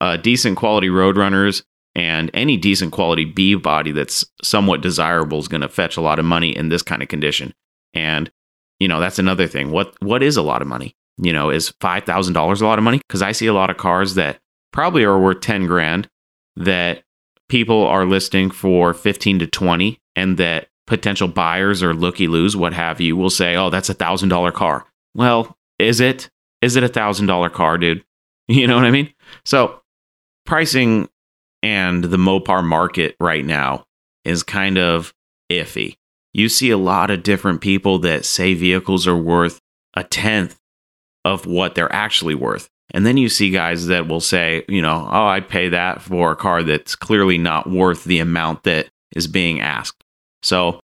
Uh, 0.01 0.17
decent 0.17 0.57
quality 0.57 0.87
Roadrunners 0.87 1.63
and 1.99 2.31
any 2.33 2.55
decent 2.55 2.93
quality 2.93 3.25
B 3.25 3.55
body 3.55 3.91
that's 3.91 4.25
somewhat 4.41 4.79
desirable 4.79 5.37
is 5.37 5.49
going 5.49 5.59
to 5.59 5.67
fetch 5.67 5.97
a 5.97 6.01
lot 6.01 6.17
of 6.17 6.23
money 6.23 6.55
in 6.55 6.69
this 6.69 6.81
kind 6.81 7.03
of 7.03 7.09
condition. 7.09 7.53
And 7.93 8.31
you 8.79 8.87
know, 8.87 9.01
that's 9.01 9.19
another 9.19 9.47
thing. 9.47 9.71
What 9.71 9.93
what 10.01 10.23
is 10.23 10.37
a 10.37 10.41
lot 10.41 10.61
of 10.61 10.67
money? 10.69 10.95
You 11.17 11.33
know, 11.33 11.49
is 11.49 11.73
$5,000 11.81 12.61
a 12.61 12.65
lot 12.65 12.79
of 12.79 12.85
money? 12.85 13.01
Cuz 13.09 13.21
I 13.21 13.33
see 13.33 13.47
a 13.47 13.53
lot 13.53 13.69
of 13.69 13.75
cars 13.75 14.15
that 14.15 14.39
probably 14.71 15.03
are 15.03 15.19
worth 15.19 15.41
10 15.41 15.65
grand 15.65 16.07
that 16.55 17.03
people 17.49 17.85
are 17.85 18.05
listing 18.05 18.49
for 18.49 18.93
15 18.93 19.39
to 19.39 19.47
20 19.47 19.99
and 20.15 20.37
that 20.37 20.69
potential 20.87 21.27
buyers 21.27 21.83
or 21.83 21.93
looky 21.93 22.27
loos, 22.27 22.55
what 22.55 22.71
have 22.71 23.01
you, 23.01 23.17
will 23.17 23.29
say, 23.29 23.57
"Oh, 23.57 23.69
that's 23.69 23.89
a 23.89 23.95
$1,000 23.95 24.53
car." 24.53 24.85
Well, 25.13 25.57
is 25.77 25.99
it? 25.99 26.29
Is 26.61 26.77
it 26.77 26.83
a 26.83 26.89
$1,000 26.89 27.49
car, 27.49 27.77
dude? 27.77 28.03
You 28.47 28.65
know 28.65 28.75
what 28.77 28.85
I 28.85 28.89
mean? 28.89 29.13
So, 29.45 29.81
pricing 30.47 31.07
and 31.61 32.03
the 32.03 32.17
Mopar 32.17 32.63
market 32.63 33.15
right 33.19 33.45
now 33.45 33.85
is 34.25 34.43
kind 34.43 34.77
of 34.77 35.13
iffy. 35.51 35.95
You 36.33 36.49
see 36.49 36.69
a 36.69 36.77
lot 36.77 37.09
of 37.09 37.23
different 37.23 37.61
people 37.61 37.99
that 37.99 38.25
say 38.25 38.53
vehicles 38.53 39.07
are 39.07 39.17
worth 39.17 39.59
a 39.95 40.03
tenth 40.03 40.59
of 41.25 41.45
what 41.45 41.75
they're 41.75 41.91
actually 41.91 42.35
worth. 42.35 42.69
And 42.91 43.05
then 43.05 43.17
you 43.17 43.29
see 43.29 43.51
guys 43.51 43.87
that 43.87 44.07
will 44.07 44.19
say, 44.19 44.63
you 44.67 44.81
know, 44.81 45.07
oh, 45.11 45.25
I'd 45.25 45.49
pay 45.49 45.69
that 45.69 46.01
for 46.01 46.31
a 46.31 46.35
car 46.35 46.63
that's 46.63 46.95
clearly 46.95 47.37
not 47.37 47.69
worth 47.69 48.03
the 48.03 48.19
amount 48.19 48.63
that 48.63 48.89
is 49.15 49.27
being 49.27 49.59
asked. 49.59 50.03
So 50.41 50.79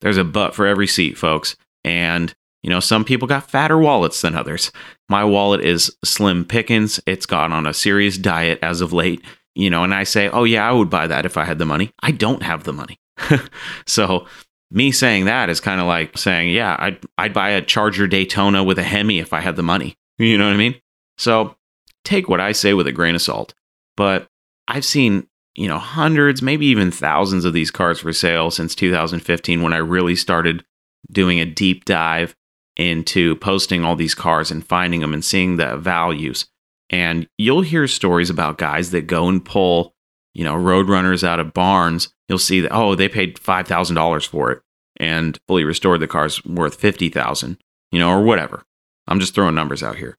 there's 0.00 0.16
a 0.16 0.24
butt 0.24 0.54
for 0.54 0.66
every 0.66 0.86
seat, 0.86 1.16
folks. 1.16 1.56
And, 1.84 2.34
you 2.62 2.70
know, 2.70 2.80
some 2.80 3.04
people 3.04 3.28
got 3.28 3.50
fatter 3.50 3.78
wallets 3.78 4.20
than 4.22 4.34
others. 4.34 4.72
My 5.08 5.24
wallet 5.24 5.60
is 5.60 5.94
slim 6.04 6.44
pickings. 6.44 6.98
It's 7.06 7.26
gone 7.26 7.52
on 7.52 7.66
a 7.66 7.74
serious 7.74 8.18
diet 8.18 8.58
as 8.62 8.80
of 8.80 8.92
late 8.92 9.22
you 9.54 9.70
know, 9.70 9.84
and 9.84 9.94
I 9.94 10.04
say, 10.04 10.28
oh, 10.28 10.44
yeah, 10.44 10.68
I 10.68 10.72
would 10.72 10.90
buy 10.90 11.06
that 11.06 11.26
if 11.26 11.36
I 11.36 11.44
had 11.44 11.58
the 11.58 11.64
money. 11.64 11.92
I 12.00 12.10
don't 12.10 12.42
have 12.42 12.64
the 12.64 12.72
money. 12.72 12.98
so 13.86 14.26
me 14.70 14.90
saying 14.90 15.26
that 15.26 15.48
is 15.48 15.60
kind 15.60 15.80
of 15.80 15.86
like 15.86 16.18
saying, 16.18 16.50
yeah, 16.50 16.76
I'd, 16.78 16.98
I'd 17.16 17.32
buy 17.32 17.50
a 17.50 17.62
Charger 17.62 18.06
Daytona 18.06 18.64
with 18.64 18.78
a 18.78 18.82
Hemi 18.82 19.20
if 19.20 19.32
I 19.32 19.40
had 19.40 19.56
the 19.56 19.62
money. 19.62 19.96
You 20.16 20.38
know 20.38 20.46
what 20.46 20.54
I 20.54 20.58
mean? 20.58 20.76
So 21.18 21.56
take 22.04 22.28
what 22.28 22.40
I 22.40 22.52
say 22.52 22.72
with 22.72 22.86
a 22.86 22.92
grain 22.92 23.16
of 23.16 23.22
salt. 23.22 23.52
But 23.96 24.28
I've 24.68 24.84
seen, 24.84 25.26
you 25.56 25.66
know, 25.66 25.78
hundreds, 25.78 26.40
maybe 26.40 26.66
even 26.66 26.92
thousands 26.92 27.44
of 27.44 27.52
these 27.52 27.72
cars 27.72 27.98
for 27.98 28.12
sale 28.12 28.52
since 28.52 28.76
2015 28.76 29.60
when 29.60 29.72
I 29.72 29.78
really 29.78 30.14
started 30.14 30.64
doing 31.10 31.40
a 31.40 31.44
deep 31.44 31.84
dive 31.84 32.36
into 32.76 33.34
posting 33.36 33.84
all 33.84 33.96
these 33.96 34.14
cars 34.14 34.52
and 34.52 34.64
finding 34.64 35.00
them 35.00 35.14
and 35.14 35.24
seeing 35.24 35.56
the 35.56 35.76
values. 35.76 36.46
And 36.90 37.28
you'll 37.38 37.62
hear 37.62 37.86
stories 37.88 38.30
about 38.30 38.58
guys 38.58 38.90
that 38.90 39.06
go 39.06 39.28
and 39.28 39.44
pull, 39.44 39.94
you 40.34 40.44
know, 40.44 40.54
roadrunners 40.54 41.24
out 41.24 41.40
of 41.40 41.54
barns. 41.54 42.12
You'll 42.28 42.38
see 42.38 42.60
that, 42.60 42.72
oh, 42.72 42.94
they 42.94 43.08
paid 43.08 43.36
$5,000 43.36 44.26
for 44.26 44.52
it 44.52 44.62
and 44.98 45.38
fully 45.48 45.64
restored 45.64 46.00
the 46.00 46.06
car's 46.06 46.44
worth 46.44 46.76
50,000, 46.76 47.58
you 47.90 47.98
know, 47.98 48.10
or 48.10 48.22
whatever. 48.22 48.62
I'm 49.08 49.20
just 49.20 49.34
throwing 49.34 49.54
numbers 49.54 49.82
out 49.82 49.96
here. 49.96 50.16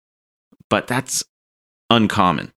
But 0.70 0.88
that's 0.88 1.24
uncommon. 1.90 2.52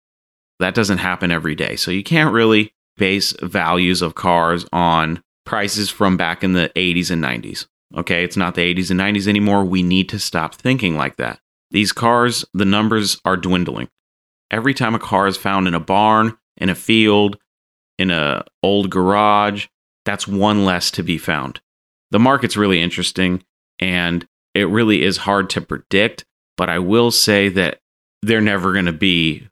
That 0.61 0.75
doesn't 0.75 0.99
happen 0.99 1.31
every 1.31 1.55
day. 1.55 1.77
So 1.77 1.91
you 1.91 2.03
can't 2.03 2.33
really 2.33 2.73
base 2.97 3.33
values 3.43 4.03
of 4.03 4.15
cars 4.15 4.65
on 4.73 5.23
prices 5.45 5.91
from 5.91 6.17
back 6.17 6.43
in 6.43 6.55
the 6.55 6.71
80s 6.75 7.11
and 7.11 7.23
90s. 7.23 7.67
Okay, 7.97 8.25
it's 8.25 8.37
not 8.37 8.55
the 8.55 8.75
80s 8.75 8.91
and 8.91 8.99
90s 8.99 9.29
anymore. 9.29 9.65
We 9.65 9.83
need 9.83 10.09
to 10.09 10.19
stop 10.19 10.55
thinking 10.55 10.97
like 10.97 11.17
that. 11.17 11.41
These 11.71 11.93
cars, 11.93 12.45
the 12.55 12.65
numbers 12.65 13.21
are 13.25 13.37
dwindling. 13.37 13.89
Every 14.51 14.75
time 14.75 14.95
a 14.95 14.99
car 14.99 15.27
is 15.27 15.37
found 15.37 15.67
in 15.67 15.75
a 15.75 15.81
barn, 15.81 16.37
in 16.57 16.69
a 16.69 16.75
field, 16.75 17.37
in 17.99 18.11
a 18.11 18.45
old 18.63 18.91
garage, 18.91 19.67
that's 20.05 20.29
one 20.29 20.65
less 20.65 20.91
to 20.93 21.03
be 21.03 21.19
found. 21.19 21.61
The 22.11 22.19
market's 22.19 22.57
really 22.57 22.81
interesting 22.81 23.43
and 23.81 24.27
it 24.55 24.69
really 24.69 25.03
is 25.03 25.19
hard 25.19 25.51
to 25.51 25.61
predict, 25.61 26.25
but 26.57 26.71
I 26.71 26.79
will 26.79 27.11
say 27.11 27.49
that 27.51 27.81
they're 28.23 28.41
never 28.41 28.73
going 28.73 28.87
to 28.87 28.93
be 28.93 29.49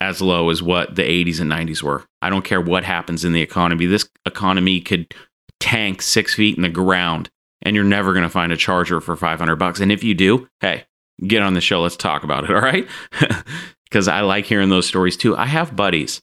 as 0.00 0.20
low 0.20 0.50
as 0.50 0.62
what 0.62 0.94
the 0.94 1.02
80s 1.02 1.40
and 1.40 1.50
90s 1.50 1.82
were. 1.82 2.04
I 2.22 2.30
don't 2.30 2.44
care 2.44 2.60
what 2.60 2.84
happens 2.84 3.24
in 3.24 3.32
the 3.32 3.42
economy. 3.42 3.86
This 3.86 4.08
economy 4.24 4.80
could 4.80 5.12
tank 5.58 6.02
six 6.02 6.34
feet 6.34 6.56
in 6.56 6.62
the 6.62 6.68
ground 6.68 7.30
and 7.62 7.74
you're 7.74 7.84
never 7.84 8.12
going 8.12 8.22
to 8.22 8.30
find 8.30 8.52
a 8.52 8.56
charger 8.56 9.00
for 9.00 9.16
500 9.16 9.56
bucks. 9.56 9.80
And 9.80 9.90
if 9.90 10.04
you 10.04 10.14
do, 10.14 10.48
hey, 10.60 10.84
get 11.26 11.42
on 11.42 11.54
the 11.54 11.60
show. 11.60 11.82
Let's 11.82 11.96
talk 11.96 12.22
about 12.22 12.44
it. 12.44 12.50
All 12.50 12.60
right. 12.60 12.86
Because 13.88 14.08
I 14.08 14.20
like 14.20 14.46
hearing 14.46 14.68
those 14.68 14.86
stories 14.86 15.16
too. 15.16 15.36
I 15.36 15.46
have 15.46 15.76
buddies 15.76 16.20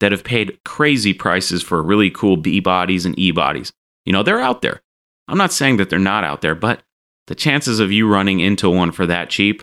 that 0.00 0.12
have 0.12 0.24
paid 0.24 0.58
crazy 0.64 1.14
prices 1.14 1.62
for 1.62 1.82
really 1.82 2.10
cool 2.10 2.36
B 2.36 2.60
bodies 2.60 3.06
and 3.06 3.18
E 3.18 3.30
bodies. 3.30 3.72
You 4.04 4.12
know, 4.12 4.22
they're 4.22 4.40
out 4.40 4.62
there. 4.62 4.82
I'm 5.28 5.38
not 5.38 5.52
saying 5.52 5.76
that 5.78 5.90
they're 5.90 5.98
not 5.98 6.24
out 6.24 6.40
there, 6.42 6.54
but 6.54 6.82
the 7.26 7.34
chances 7.34 7.80
of 7.80 7.92
you 7.92 8.08
running 8.08 8.40
into 8.40 8.68
one 8.68 8.90
for 8.92 9.06
that 9.06 9.30
cheap, 9.30 9.62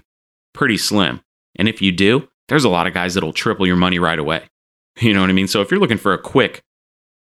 pretty 0.54 0.78
slim. 0.78 1.22
And 1.56 1.68
if 1.68 1.82
you 1.82 1.92
do, 1.92 2.28
there's 2.48 2.64
a 2.64 2.70
lot 2.70 2.88
of 2.88 2.94
guys 2.94 3.14
that'll 3.14 3.34
triple 3.34 3.68
your 3.68 3.76
money 3.76 4.00
right 4.00 4.20
away. 4.20 4.44
You 5.00 5.14
know 5.14 5.22
what 5.22 5.30
I 5.30 5.34
mean? 5.34 5.48
So 5.48 5.62
if 5.62 5.72
you're 5.72 5.80
looking 5.80 5.98
for 5.98 6.14
a 6.14 6.18
quick 6.22 6.64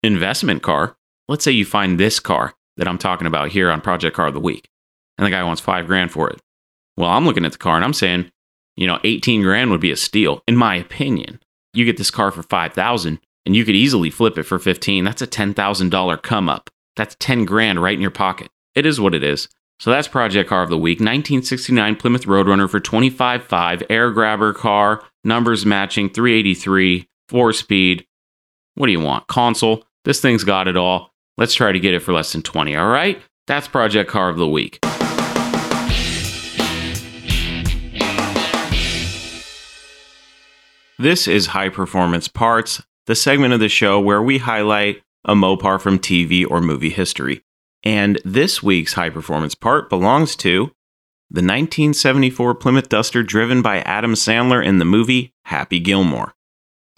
investment 0.03 0.63
car, 0.63 0.97
let's 1.29 1.45
say 1.45 1.51
you 1.53 1.67
find 1.67 2.01
this 2.01 2.19
car 2.19 2.55
that 2.79 2.89
I'm 2.89 2.97
talking 2.97 3.27
about 3.27 3.51
here 3.51 3.71
on 3.71 3.83
Project 3.83 4.17
Car 4.17 4.29
of 4.29 4.35
the 4.35 4.41
Week. 4.41 4.71
and 5.19 5.27
the 5.27 5.31
guy 5.31 5.43
wants 5.45 5.61
five 5.61 5.87
grand 5.87 6.11
for 6.11 6.31
it. 6.31 6.41
Well, 6.97 7.11
I'm 7.11 7.27
looking 7.27 7.45
at 7.45 7.53
the 7.53 7.59
car 7.59 7.77
and 7.77 7.85
I'm 7.85 7.93
saying, 7.93 8.31
you 8.79 8.87
know, 8.87 9.01
18 9.03 9.43
grand 9.43 9.73
would 9.73 9.81
be 9.81 9.91
a 9.91 9.97
steal, 9.97 10.43
in 10.47 10.57
my 10.57 10.77
opinion. 10.77 11.41
You 11.75 11.85
get 11.85 11.97
this 11.97 12.13
car 12.13 12.31
for 12.31 12.45
5,000 12.45 13.19
and 13.45 13.57
you 13.57 13.65
could 13.65 13.75
easily 13.75 14.09
flip 14.09 14.39
it 14.39 14.45
for 14.45 14.61
15. 14.61 15.05
That's 15.05 15.21
a 15.21 15.27
$10,000 15.27 16.23
come 16.23 16.49
up. 16.49 16.71
That's 16.95 17.17
10 17.19 17.45
grand 17.45 17.83
right 17.83 17.95
in 17.95 18.01
your 18.01 18.13
pocket. 18.13 18.49
It 18.77 18.87
is 18.87 19.01
what 19.01 19.15
it 19.15 19.25
is. 19.25 19.49
So 19.81 19.91
that's 19.91 20.07
Project 20.07 20.49
Car 20.49 20.63
of 20.63 20.71
the 20.71 20.79
Week. 20.79 20.99
1969 20.99 21.97
Plymouth 21.97 22.27
Roadrunner 22.27 22.71
for 22.71 22.81
25.5, 22.81 23.87
air 23.91 24.13
grabber 24.13 24.53
car, 24.53 25.03
numbers 25.25 25.67
matching, 25.67 26.09
383, 26.09 27.09
four 27.29 27.53
speed. 27.53 28.07
What 28.77 28.87
do 28.87 28.93
you 28.93 29.01
want? 29.01 29.27
Console. 29.27 29.85
This 30.05 30.21
thing's 30.21 30.45
got 30.45 30.69
it 30.69 30.77
all. 30.77 31.11
Let's 31.37 31.55
try 31.55 31.73
to 31.73 31.81
get 31.81 31.95
it 31.95 32.01
for 32.01 32.13
less 32.13 32.33
than 32.33 32.43
20, 32.43 32.77
all 32.77 32.89
right? 32.89 33.21
That's 33.49 33.67
Project 33.67 34.09
Car 34.09 34.29
of 34.29 34.37
the 34.37 34.49
Week. 34.49 34.79
This 41.01 41.29
is 41.29 41.47
High 41.47 41.69
Performance 41.69 42.27
Parts, 42.27 42.83
the 43.07 43.15
segment 43.15 43.55
of 43.55 43.61
the 43.61 43.69
show 43.69 44.01
where 44.01 44.21
we 44.21 44.39
highlight 44.39 45.01
a 45.25 45.37
Mopar 45.37 45.81
from 45.81 46.01
TV 46.01 46.45
or 46.45 46.61
movie 46.61 46.91
history. 46.91 47.45
And 47.85 48.21
this 48.25 48.65
week's 48.65 48.95
high 48.95 49.11
performance 49.11 49.55
part 49.55 49.89
belongs 49.89 50.35
to 50.37 50.73
the 51.31 51.41
1974 51.41 52.53
Plymouth 52.57 52.89
Duster 52.89 53.23
driven 53.23 53.63
by 53.63 53.79
Adam 53.83 54.15
Sandler 54.15 54.65
in 54.65 54.81
the 54.81 54.85
movie 54.85 55.33
Happy 55.45 55.79
Gilmore. 55.79 56.35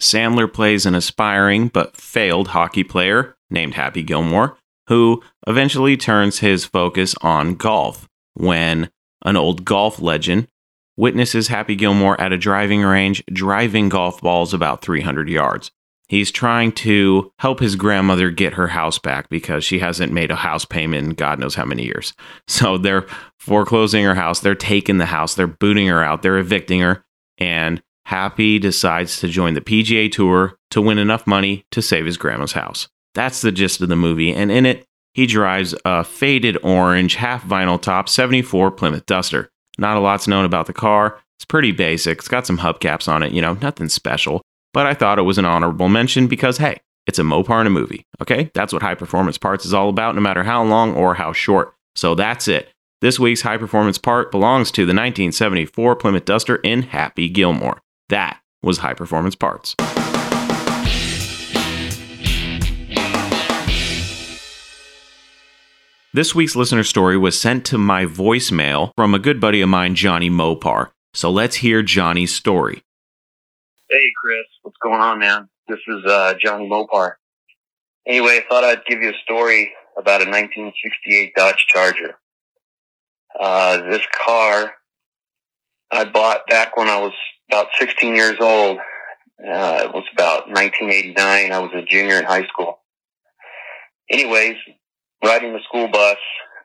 Sandler 0.01 0.51
plays 0.51 0.87
an 0.87 0.95
aspiring 0.95 1.67
but 1.67 1.95
failed 1.95 2.47
hockey 2.47 2.83
player 2.83 3.35
named 3.51 3.75
Happy 3.75 4.01
Gilmore 4.01 4.57
who 4.87 5.21
eventually 5.45 5.95
turns 5.95 6.39
his 6.39 6.65
focus 6.65 7.13
on 7.21 7.53
golf 7.53 8.09
when 8.33 8.89
an 9.23 9.37
old 9.37 9.63
golf 9.63 10.01
legend 10.01 10.47
witnesses 11.01 11.47
Happy 11.47 11.75
Gilmore 11.75 12.19
at 12.21 12.31
a 12.31 12.37
driving 12.37 12.83
range 12.83 13.23
driving 13.33 13.89
golf 13.89 14.21
balls 14.21 14.53
about 14.53 14.83
300 14.83 15.27
yards. 15.29 15.71
He's 16.07 16.29
trying 16.29 16.73
to 16.73 17.31
help 17.39 17.59
his 17.59 17.75
grandmother 17.75 18.29
get 18.29 18.53
her 18.53 18.67
house 18.67 18.99
back 18.99 19.27
because 19.27 19.63
she 19.63 19.79
hasn't 19.79 20.13
made 20.13 20.29
a 20.29 20.35
house 20.35 20.63
payment 20.63 21.07
in 21.07 21.13
God 21.15 21.39
knows 21.39 21.55
how 21.55 21.65
many 21.65 21.83
years. 21.85 22.13
So 22.47 22.77
they're 22.77 23.07
foreclosing 23.39 24.03
her 24.03 24.13
house, 24.13 24.41
they're 24.41 24.53
taking 24.53 24.99
the 24.99 25.05
house, 25.07 25.33
they're 25.33 25.47
booting 25.47 25.87
her 25.87 26.03
out, 26.03 26.21
they're 26.21 26.37
evicting 26.37 26.81
her, 26.81 27.03
and 27.39 27.81
Happy 28.05 28.59
decides 28.59 29.19
to 29.21 29.27
join 29.27 29.53
the 29.53 29.61
PGA 29.61 30.11
Tour 30.11 30.57
to 30.69 30.81
win 30.81 30.99
enough 30.99 31.25
money 31.25 31.65
to 31.71 31.81
save 31.81 32.05
his 32.05 32.17
grandma's 32.17 32.51
house. 32.51 32.89
That's 33.15 33.41
the 33.41 33.51
gist 33.51 33.81
of 33.81 33.89
the 33.89 33.95
movie, 33.95 34.33
and 34.33 34.51
in 34.51 34.65
it, 34.65 34.85
he 35.13 35.25
drives 35.25 35.73
a 35.85 36.03
faded 36.03 36.57
orange 36.61 37.15
half 37.15 37.43
vinyl 37.43 37.81
top 37.81 38.07
74 38.09 38.71
Plymouth 38.71 39.05
Duster. 39.05 39.49
Not 39.81 39.97
a 39.97 39.99
lot's 39.99 40.27
known 40.27 40.45
about 40.45 40.67
the 40.67 40.73
car. 40.73 41.19
It's 41.37 41.45
pretty 41.45 41.73
basic. 41.73 42.19
It's 42.19 42.29
got 42.29 42.47
some 42.47 42.59
hubcaps 42.59 43.09
on 43.09 43.21
it, 43.23 43.33
you 43.33 43.41
know, 43.41 43.55
nothing 43.55 43.89
special 43.89 44.41
but 44.73 44.85
I 44.85 44.93
thought 44.93 45.19
it 45.19 45.23
was 45.23 45.37
an 45.37 45.45
honorable 45.45 45.89
mention 45.89 46.27
because, 46.27 46.57
hey, 46.57 46.79
it's 47.07 47.19
a 47.19 47.23
Mopar 47.23 47.61
in 47.61 47.67
a 47.67 47.71
movie. 47.71 48.05
Okay, 48.21 48.51
that's 48.53 48.71
what 48.71 48.81
high 48.81 48.95
performance 48.95 49.37
parts 49.37 49.65
is 49.65 49.73
all 49.73 49.89
about, 49.89 50.15
no 50.15 50.21
matter 50.21 50.43
how 50.43 50.63
long 50.63 50.95
or 50.95 51.15
how 51.15 51.33
short. 51.33 51.73
So 51.95 52.15
that's 52.15 52.47
it. 52.47 52.69
This 53.01 53.19
week's 53.19 53.41
high 53.41 53.57
performance 53.57 53.97
part 53.97 54.31
belongs 54.31 54.71
to 54.71 54.81
the 54.81 54.93
1974 54.93 55.95
Plymouth 55.95 56.25
Duster 56.25 56.57
in 56.57 56.83
Happy 56.83 57.27
Gilmore. 57.29 57.81
That 58.09 58.39
was 58.61 58.79
high 58.79 58.93
performance 58.93 59.35
parts. 59.35 59.75
This 66.13 66.35
week's 66.35 66.57
listener 66.57 66.83
story 66.83 67.17
was 67.17 67.39
sent 67.39 67.65
to 67.67 67.77
my 67.77 68.03
voicemail 68.03 68.91
from 68.97 69.13
a 69.13 69.19
good 69.19 69.39
buddy 69.39 69.61
of 69.61 69.69
mine, 69.69 69.95
Johnny 69.95 70.29
Mopar. 70.29 70.89
So 71.13 71.31
let's 71.31 71.55
hear 71.55 71.81
Johnny's 71.81 72.35
story. 72.35 72.83
Hey, 73.89 74.11
Chris, 74.21 74.43
what's 74.61 74.75
going 74.83 74.99
on, 74.99 75.19
man? 75.19 75.47
This 75.69 75.79
is 75.87 76.03
uh, 76.05 76.33
Johnny 76.37 76.67
Mopar. 76.67 77.13
Anyway, 78.05 78.41
I 78.43 78.45
thought 78.49 78.65
I'd 78.65 78.83
give 78.85 79.01
you 79.01 79.11
a 79.11 79.17
story 79.23 79.71
about 79.97 80.21
a 80.21 80.25
1968 80.25 81.33
Dodge 81.33 81.65
Charger. 81.69 82.15
Uh, 83.39 83.77
this 83.89 84.05
car 84.13 84.73
I 85.91 86.03
bought 86.03 86.45
back 86.47 86.75
when 86.75 86.89
I 86.89 86.99
was 86.99 87.13
about 87.49 87.67
16 87.79 88.13
years 88.13 88.35
old. 88.41 88.79
Uh, 89.39 89.85
it 89.85 89.93
was 89.93 90.03
about 90.11 90.49
1989. 90.49 91.53
I 91.53 91.59
was 91.59 91.71
a 91.73 91.83
junior 91.83 92.15
in 92.15 92.25
high 92.25 92.47
school. 92.47 92.79
Anyways, 94.09 94.57
riding 95.23 95.53
the 95.53 95.61
school 95.67 95.87
bus 95.87 96.17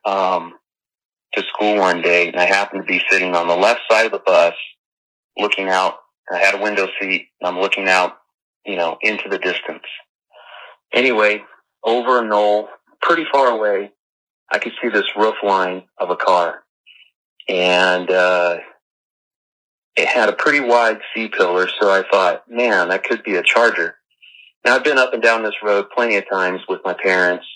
um, 0.05 0.55
to 1.35 1.43
school 1.43 1.79
one 1.79 2.03
day, 2.03 2.29
and 2.29 2.37
I 2.37 2.47
happened 2.47 2.83
to 2.83 2.87
be 2.87 3.03
sitting 3.11 3.35
on 3.35 3.49
the 3.49 3.57
left 3.57 3.81
side 3.91 4.07
of 4.07 4.13
the 4.13 4.23
bus, 4.25 4.55
looking 5.37 5.69
out 5.69 5.97
I 6.31 6.39
had 6.39 6.55
a 6.55 6.63
window 6.63 6.89
seat. 7.01 7.29
And 7.41 7.49
I'm 7.49 7.61
looking 7.61 7.89
out, 7.89 8.19
you 8.65 8.77
know, 8.77 8.99
into 9.01 9.29
the 9.29 9.39
distance. 9.39 9.85
Anyway, 10.93 11.43
over 11.85 12.21
a 12.21 12.27
knoll, 12.27 12.69
pretty 13.03 13.25
far 13.31 13.49
away, 13.49 13.93
I 14.51 14.59
could 14.59 14.73
see 14.81 14.89
this 14.89 15.07
roof 15.17 15.37
line 15.43 15.83
of 15.99 16.11
a 16.11 16.17
car. 16.17 16.63
And, 17.49 18.11
uh, 18.11 18.59
it 19.97 20.09
had 20.09 20.29
a 20.29 20.35
pretty 20.35 20.61
wide 20.61 21.01
C 21.15 21.29
pillar, 21.29 21.69
so 21.81 21.91
I 21.91 22.03
thought, 22.11 22.43
man, 22.51 22.89
that 22.89 23.05
could 23.05 23.23
be 23.23 23.37
a 23.37 23.43
charger. 23.43 23.97
Now 24.65 24.75
I've 24.75 24.85
been 24.85 24.99
up 24.99 25.15
and 25.15 25.23
down 25.23 25.43
this 25.43 25.55
road 25.63 25.87
plenty 25.95 26.17
of 26.17 26.29
times 26.29 26.61
with 26.69 26.81
my 26.85 26.93
parents, 26.93 27.47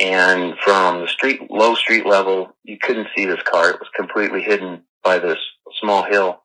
and 0.00 0.54
from 0.64 1.02
the 1.02 1.08
street, 1.08 1.50
low 1.50 1.74
street 1.74 2.06
level, 2.06 2.56
you 2.64 2.78
couldn't 2.78 3.08
see 3.14 3.26
this 3.26 3.42
car. 3.42 3.70
It 3.70 3.80
was 3.80 3.88
completely 3.94 4.42
hidden 4.42 4.82
by 5.04 5.18
this 5.18 5.38
small 5.80 6.04
hill. 6.04 6.40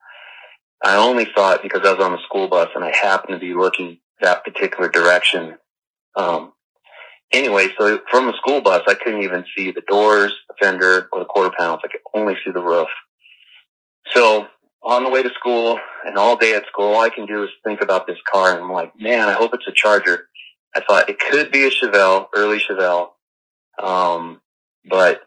I 0.83 0.97
only 0.97 1.24
it 1.24 1.62
because 1.63 1.81
I 1.85 1.93
was 1.93 2.03
on 2.03 2.12
the 2.12 2.21
school 2.25 2.47
bus 2.47 2.69
and 2.75 2.83
I 2.83 2.95
happened 2.95 3.33
to 3.33 3.39
be 3.39 3.53
looking 3.53 4.00
that 4.21 4.43
particular 4.43 4.89
direction. 4.89 5.55
Um, 6.15 6.51
anyway, 7.31 7.69
so 7.77 8.00
from 8.12 8.27
the 8.27 8.33
school 8.33 8.62
bus, 8.62 8.83
I 8.88 8.93
couldn't 8.93 9.24
even 9.24 9.45
see 9.57 9.71
the 9.71 9.83
doors, 9.88 10.33
the 10.50 10.55
fender, 10.62 11.07
or 11.12 11.19
the 11.19 11.25
quarter 11.25 11.55
panels. 11.57 11.79
I 11.83 11.88
could 11.88 12.01
only 12.13 12.35
see 12.43 12.51
the 12.51 12.62
roof. 12.62 12.89
So 14.13 14.47
on 14.83 15.03
the 15.03 15.09
way 15.09 15.24
to 15.24 15.29
school 15.29 15.79
and 16.05 16.17
all 16.17 16.35
day 16.35 16.53
at 16.55 16.67
school, 16.67 16.93
all 16.93 17.01
I 17.01 17.09
can 17.09 17.25
do 17.25 17.43
is 17.43 17.50
think 17.63 17.81
about 17.81 18.05
this 18.05 18.19
car 18.31 18.51
and 18.53 18.63
I'm 18.63 18.71
like, 18.71 18.93
man, 19.00 19.27
I 19.29 19.33
hope 19.33 19.53
it's 19.53 19.67
a 19.67 19.71
Charger. 19.71 20.27
I 20.75 20.81
thought 20.81 21.09
it 21.09 21.19
could 21.19 21.51
be 21.51 21.65
a 21.65 21.71
Chevelle, 21.71 22.27
early 22.35 22.59
Chevelle. 22.59 23.12
Um, 23.82 24.41
but 24.89 25.22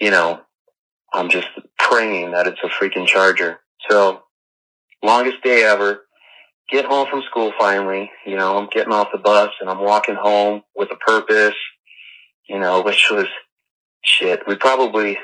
you 0.00 0.10
know, 0.10 0.40
I'm 1.12 1.28
just 1.28 1.48
praying 1.78 2.32
that 2.32 2.46
it's 2.46 2.60
a 2.62 2.68
freaking 2.68 3.06
Charger. 3.06 3.60
So 3.88 4.22
longest 5.02 5.42
day 5.42 5.64
ever. 5.64 6.02
Get 6.70 6.86
home 6.86 7.06
from 7.10 7.22
school 7.28 7.52
finally. 7.58 8.10
You 8.24 8.36
know, 8.36 8.56
I'm 8.56 8.68
getting 8.68 8.92
off 8.92 9.08
the 9.12 9.18
bus 9.18 9.50
and 9.60 9.68
I'm 9.68 9.80
walking 9.80 10.14
home 10.14 10.62
with 10.74 10.90
a 10.90 10.96
purpose, 10.96 11.54
you 12.48 12.58
know, 12.58 12.82
which 12.82 13.08
was 13.10 13.26
shit. 14.02 14.40
We 14.46 14.56
probably, 14.56 15.18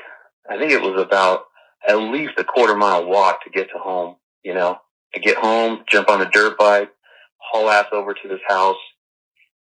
I 0.49 0.57
think 0.57 0.71
it 0.71 0.81
was 0.81 1.01
about 1.01 1.45
at 1.87 1.95
least 1.95 2.33
a 2.37 2.43
quarter 2.43 2.75
mile 2.75 3.05
walk 3.05 3.43
to 3.43 3.49
get 3.49 3.69
to 3.69 3.79
home, 3.79 4.17
you 4.43 4.53
know, 4.53 4.77
to 5.13 5.19
get 5.19 5.37
home, 5.37 5.83
jump 5.89 6.09
on 6.09 6.21
a 6.21 6.29
dirt 6.29 6.57
bike, 6.57 6.91
haul 7.37 7.69
ass 7.69 7.87
over 7.91 8.13
to 8.13 8.27
this 8.27 8.41
house 8.47 8.77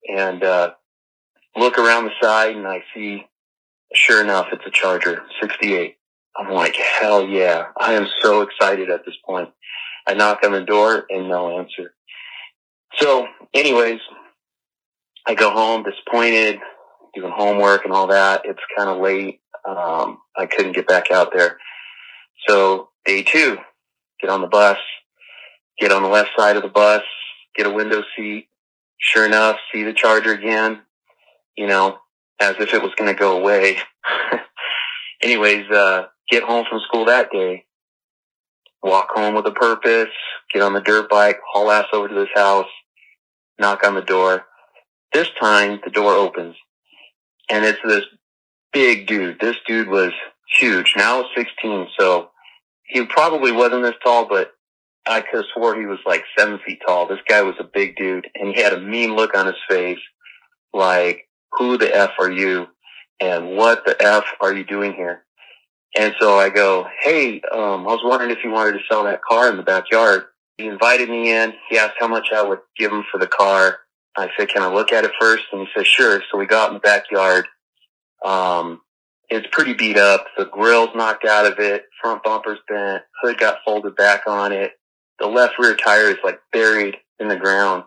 and, 0.07 0.43
uh, 0.43 0.71
look 1.55 1.77
around 1.77 2.05
the 2.05 2.11
side 2.21 2.55
and 2.55 2.67
I 2.67 2.83
see, 2.93 3.25
sure 3.93 4.21
enough, 4.21 4.47
it's 4.51 4.65
a 4.65 4.71
Charger 4.71 5.23
68. 5.41 5.95
I'm 6.37 6.53
like, 6.53 6.75
hell 6.75 7.25
yeah. 7.25 7.67
I 7.79 7.93
am 7.93 8.07
so 8.21 8.41
excited 8.41 8.89
at 8.89 9.05
this 9.05 9.15
point. 9.25 9.49
I 10.07 10.13
knock 10.13 10.39
on 10.43 10.51
the 10.51 10.61
door 10.61 11.05
and 11.09 11.29
no 11.29 11.57
answer. 11.59 11.93
So 12.97 13.27
anyways, 13.53 13.99
I 15.25 15.33
go 15.33 15.49
home 15.49 15.83
disappointed, 15.83 16.59
doing 17.13 17.31
homework 17.35 17.85
and 17.85 17.93
all 17.93 18.07
that. 18.07 18.41
It's 18.45 18.59
kind 18.77 18.89
of 18.89 19.01
late. 19.01 19.41
Um, 19.67 20.19
I 20.37 20.45
couldn't 20.45 20.73
get 20.75 20.87
back 20.87 21.09
out 21.09 21.31
there. 21.33 21.57
So 22.47 22.89
day 23.05 23.23
two, 23.23 23.57
get 24.21 24.29
on 24.29 24.41
the 24.41 24.47
bus, 24.47 24.77
get 25.79 25.91
on 25.91 26.03
the 26.03 26.09
left 26.09 26.29
side 26.37 26.57
of 26.57 26.63
the 26.63 26.69
bus, 26.69 27.01
get 27.55 27.65
a 27.65 27.71
window 27.71 28.03
seat. 28.15 28.49
Sure 28.99 29.25
enough, 29.25 29.57
see 29.73 29.83
the 29.83 29.93
charger 29.93 30.33
again, 30.33 30.81
you 31.57 31.67
know, 31.67 31.97
as 32.39 32.55
if 32.59 32.73
it 32.73 32.81
was 32.81 32.91
going 32.97 33.13
to 33.13 33.19
go 33.19 33.37
away. 33.37 33.77
Anyways, 35.21 35.69
uh, 35.69 36.07
get 36.29 36.43
home 36.43 36.65
from 36.69 36.81
school 36.87 37.05
that 37.05 37.31
day 37.31 37.65
walk 38.85 39.09
home 39.11 39.33
with 39.33 39.47
a 39.47 39.51
purpose, 39.51 40.13
get 40.53 40.61
on 40.61 40.73
the 40.73 40.79
dirt 40.79 41.09
bike, 41.09 41.39
haul 41.51 41.71
ass 41.71 41.87
over 41.91 42.07
to 42.07 42.13
this 42.13 42.29
house, 42.35 42.67
knock 43.59 43.83
on 43.83 43.95
the 43.95 44.01
door. 44.01 44.45
This 45.11 45.27
time 45.41 45.79
the 45.83 45.89
door 45.89 46.13
opens 46.13 46.55
and 47.49 47.65
it's 47.65 47.79
this 47.83 48.03
big 48.71 49.07
dude. 49.07 49.39
This 49.39 49.55
dude 49.67 49.87
was 49.87 50.11
huge. 50.59 50.93
Now 50.95 51.23
he's 51.35 51.45
16, 51.45 51.87
so 51.97 52.29
he 52.83 53.05
probably 53.05 53.51
wasn't 53.51 53.83
this 53.83 53.95
tall, 54.03 54.27
but 54.27 54.51
I 55.07 55.21
could 55.21 55.37
have 55.37 55.45
swore 55.53 55.79
he 55.79 55.87
was 55.87 55.99
like 56.05 56.23
seven 56.37 56.59
feet 56.65 56.79
tall. 56.85 57.07
This 57.07 57.19
guy 57.27 57.41
was 57.41 57.55
a 57.59 57.63
big 57.63 57.95
dude 57.95 58.27
and 58.35 58.53
he 58.53 58.61
had 58.61 58.73
a 58.73 58.79
mean 58.79 59.15
look 59.15 59.35
on 59.35 59.47
his 59.47 59.55
face 59.67 59.99
like, 60.73 61.23
who 61.57 61.77
the 61.77 61.95
F 61.95 62.11
are 62.19 62.31
you? 62.31 62.67
And 63.19 63.55
what 63.55 63.85
the 63.85 64.01
F 64.01 64.25
are 64.41 64.53
you 64.53 64.63
doing 64.65 64.93
here? 64.93 65.23
And 65.97 66.13
so 66.19 66.37
I 66.37 66.49
go, 66.49 66.87
hey, 67.01 67.41
um, 67.53 67.87
I 67.87 67.91
was 67.91 68.01
wondering 68.03 68.31
if 68.31 68.43
you 68.43 68.51
wanted 68.51 68.73
to 68.73 68.85
sell 68.89 69.05
that 69.05 69.21
car 69.21 69.49
in 69.49 69.57
the 69.57 69.63
backyard. 69.63 70.25
He 70.57 70.67
invited 70.67 71.09
me 71.09 71.31
in. 71.31 71.53
He 71.69 71.77
asked 71.77 71.95
how 71.99 72.07
much 72.07 72.29
I 72.33 72.41
would 72.41 72.59
give 72.77 72.91
him 72.91 73.05
for 73.09 73.17
the 73.17 73.27
car. 73.27 73.77
I 74.17 74.29
said, 74.37 74.49
can 74.49 74.61
I 74.61 74.73
look 74.73 74.91
at 74.91 75.05
it 75.05 75.11
first? 75.19 75.43
And 75.51 75.61
he 75.61 75.67
said, 75.75 75.87
sure. 75.87 76.21
So 76.31 76.37
we 76.37 76.45
got 76.45 76.69
in 76.69 76.75
the 76.75 76.79
backyard. 76.79 77.45
Um, 78.23 78.81
it's 79.29 79.47
pretty 79.51 79.73
beat 79.73 79.97
up. 79.97 80.25
The 80.37 80.45
grill's 80.45 80.95
knocked 80.95 81.25
out 81.25 81.45
of 81.45 81.59
it. 81.59 81.85
Front 82.01 82.23
bumper's 82.23 82.59
bent. 82.69 83.03
Hood 83.21 83.37
got 83.37 83.59
folded 83.65 83.95
back 83.95 84.23
on 84.27 84.51
it. 84.51 84.71
The 85.19 85.27
left 85.27 85.57
rear 85.59 85.75
tire 85.75 86.09
is 86.09 86.17
like 86.23 86.39
buried 86.51 86.97
in 87.19 87.27
the 87.27 87.35
ground. 87.37 87.83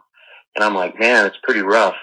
And 0.56 0.64
I'm 0.64 0.74
like, 0.74 0.98
man, 0.98 1.26
it's 1.26 1.36
pretty 1.42 1.62
rough. 1.62 1.94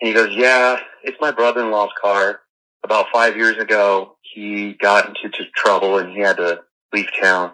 And 0.00 0.08
he 0.08 0.14
goes, 0.14 0.34
yeah, 0.34 0.78
it's 1.02 1.18
my 1.20 1.30
brother-in-law's 1.30 1.92
car. 2.00 2.40
About 2.84 3.06
five 3.12 3.36
years 3.36 3.56
ago, 3.56 4.16
he 4.22 4.74
got 4.74 5.08
into 5.08 5.30
trouble 5.54 5.98
and 5.98 6.12
he 6.12 6.20
had 6.20 6.36
to 6.36 6.60
leave 6.92 7.08
town. 7.20 7.52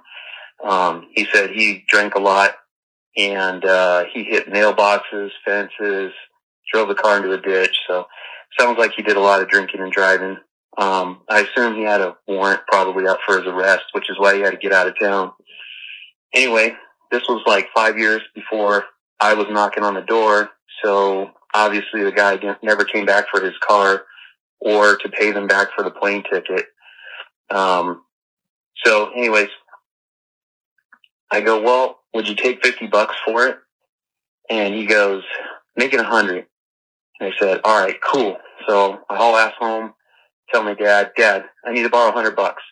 Um, 0.62 1.08
he 1.12 1.26
said 1.32 1.50
he 1.50 1.84
drank 1.88 2.14
a 2.14 2.20
lot 2.20 2.54
and, 3.16 3.64
uh, 3.64 4.04
he 4.12 4.24
hit 4.24 4.52
mailboxes, 4.52 5.30
fences, 5.44 6.12
drove 6.72 6.88
the 6.88 6.94
car 6.94 7.16
into 7.16 7.32
a 7.32 7.40
ditch. 7.40 7.76
So 7.88 8.06
sounds 8.58 8.78
like 8.78 8.92
he 8.92 9.02
did 9.02 9.16
a 9.16 9.20
lot 9.20 9.42
of 9.42 9.48
drinking 9.48 9.80
and 9.80 9.92
driving. 9.92 10.36
Um, 10.76 11.20
I 11.28 11.40
assume 11.40 11.76
he 11.76 11.84
had 11.84 12.00
a 12.00 12.16
warrant 12.26 12.62
probably 12.66 13.06
out 13.06 13.18
for 13.24 13.38
his 13.38 13.46
arrest, 13.46 13.84
which 13.92 14.10
is 14.10 14.18
why 14.18 14.34
he 14.34 14.40
had 14.40 14.50
to 14.50 14.56
get 14.56 14.72
out 14.72 14.88
of 14.88 14.98
town. 14.98 15.32
Anyway, 16.34 16.74
this 17.10 17.22
was 17.28 17.42
like 17.46 17.68
five 17.74 17.96
years 17.96 18.22
before 18.34 18.84
I 19.20 19.34
was 19.34 19.46
knocking 19.50 19.84
on 19.84 19.94
the 19.94 20.00
door. 20.00 20.50
So 20.82 21.30
obviously 21.54 22.02
the 22.02 22.12
guy 22.12 22.38
never 22.62 22.84
came 22.84 23.06
back 23.06 23.26
for 23.30 23.42
his 23.42 23.54
car 23.66 24.04
or 24.61 24.96
to 24.96 25.08
pay 25.08 25.30
them 25.30 25.46
back 25.46 25.68
for 25.75 25.84
the 25.84 25.90
plane 25.90 26.25
ticket. 26.30 26.66
Um, 27.50 28.02
so 28.84 29.11
anyways, 29.12 29.49
I 31.30 31.40
go, 31.40 31.62
well, 31.62 32.00
would 32.12 32.28
you 32.28 32.34
take 32.34 32.64
50 32.64 32.88
bucks 32.88 33.14
for 33.25 33.46
it? 33.46 33.58
And 34.50 34.75
he 34.75 34.87
goes, 34.87 35.23
make 35.76 35.94
it 35.94 36.00
a 36.00 36.04
hundred. 36.04 36.46
I 37.20 37.30
said, 37.38 37.61
all 37.64 37.82
right, 37.82 37.96
cool. 38.02 38.37
So 38.68 38.99
I 39.08 39.16
haul 39.16 39.37
ass 39.37 39.54
home, 39.58 39.94
tell 40.52 40.62
my 40.62 40.75
dad, 40.75 41.12
dad, 41.16 41.44
I 41.64 41.73
need 41.73 41.84
to 41.84 41.88
borrow 41.88 42.11
a 42.11 42.14
hundred 42.14 42.37
bucks. 42.37 42.62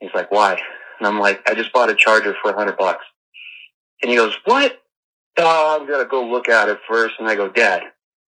He's 0.00 0.10
like, 0.14 0.30
why? 0.30 0.58
And 0.98 1.06
I'm 1.06 1.18
like, 1.18 1.48
I 1.48 1.54
just 1.54 1.72
bought 1.72 1.90
a 1.90 1.94
charger 1.94 2.34
for 2.42 2.50
a 2.50 2.54
hundred 2.56 2.76
bucks. 2.76 3.04
And 4.02 4.10
he 4.10 4.16
goes, 4.16 4.36
what? 4.44 4.80
Oh, 5.36 5.78
I'm 5.78 5.86
going 5.86 6.00
to 6.00 6.08
go 6.08 6.26
look 6.26 6.48
at 6.48 6.68
it 6.68 6.78
first. 6.88 7.14
And 7.18 7.28
I 7.28 7.36
go, 7.36 7.48
dad, 7.48 7.82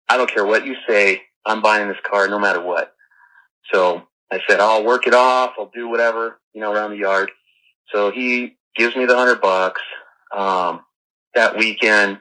I 0.08 0.16
don't 0.16 0.30
care 0.32 0.46
what 0.46 0.66
you 0.66 0.76
say. 0.88 1.22
I'm 1.46 1.62
buying 1.62 1.88
this 1.88 1.98
car 2.08 2.28
no 2.28 2.38
matter 2.38 2.62
what. 2.62 2.94
So 3.72 4.02
I 4.30 4.40
said, 4.48 4.60
I'll 4.60 4.84
work 4.84 5.06
it 5.06 5.14
off. 5.14 5.52
I'll 5.58 5.70
do 5.74 5.88
whatever, 5.88 6.40
you 6.54 6.60
know, 6.60 6.72
around 6.72 6.90
the 6.90 6.98
yard. 6.98 7.30
So 7.92 8.10
he 8.10 8.56
gives 8.76 8.96
me 8.96 9.06
the 9.06 9.16
hundred 9.16 9.40
bucks. 9.40 9.80
Um, 10.34 10.80
that 11.34 11.56
weekend, 11.56 12.20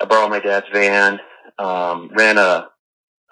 I 0.00 0.04
borrowed 0.04 0.30
my 0.30 0.40
dad's 0.40 0.66
van, 0.72 1.20
um, 1.58 2.10
ran 2.14 2.38
a, 2.38 2.68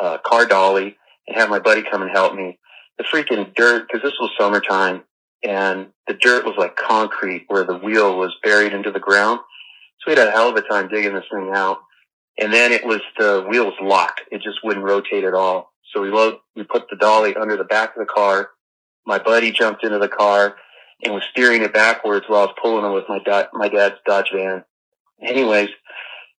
a 0.01 0.19
car 0.25 0.47
dolly 0.47 0.97
and 1.27 1.37
had 1.37 1.51
my 1.51 1.59
buddy 1.59 1.83
come 1.83 2.03
and 2.03 2.11
help 2.11 2.35
me. 2.35 2.59
The 2.99 3.05
freaking 3.05 3.55
dirt, 3.55 3.89
cause 3.91 4.01
this 4.03 4.15
was 4.21 4.31
summertime 4.39 5.05
and 5.45 5.89
the 6.07 6.15
dirt 6.15 6.45
was 6.45 6.55
like 6.59 6.77
concrete 6.77 7.45
where 7.49 7.65
the 7.65 7.77
wheel 7.77 8.19
was 8.19 8.37
buried 8.43 8.73
into 8.73 8.91
the 8.91 8.99
ground. 8.99 9.41
So 10.01 10.11
we 10.11 10.19
had 10.19 10.27
a 10.27 10.31
hell 10.31 10.49
of 10.49 10.57
a 10.57 10.63
time 10.63 10.89
digging 10.89 11.15
this 11.15 11.25
thing 11.33 11.51
out. 11.55 11.79
And 12.39 12.53
then 12.53 12.73
it 12.73 12.85
was 12.85 13.01
the 13.19 13.45
wheel 13.49 13.67
was 13.67 13.75
locked. 13.81 14.23
It 14.31 14.43
just 14.43 14.59
wouldn't 14.63 14.85
rotate 14.85 15.25
at 15.25 15.35
all. 15.35 15.73
So 15.93 16.03
we 16.03 16.11
load, 16.11 16.37
we 16.55 16.63
put 16.63 16.89
the 16.89 16.97
dolly 16.97 17.35
under 17.35 17.57
the 17.57 17.65
back 17.65 17.97
of 17.97 18.01
the 18.01 18.13
car. 18.13 18.51
My 19.07 19.19
buddy 19.19 19.51
jumped 19.51 19.85
into 19.85 19.99
the 19.99 20.09
car 20.09 20.57
and 21.03 21.15
was 21.15 21.25
steering 21.31 21.63
it 21.63 21.73
backwards 21.73 22.27
while 22.29 22.43
I 22.43 22.47
was 22.47 22.55
pulling 22.61 22.85
it 22.85 22.95
with 22.95 23.09
my 23.09 23.19
da- 23.21 23.49
my 23.53 23.69
dad's 23.69 23.97
Dodge 24.07 24.31
van. 24.33 24.65
Anyways, 25.23 25.71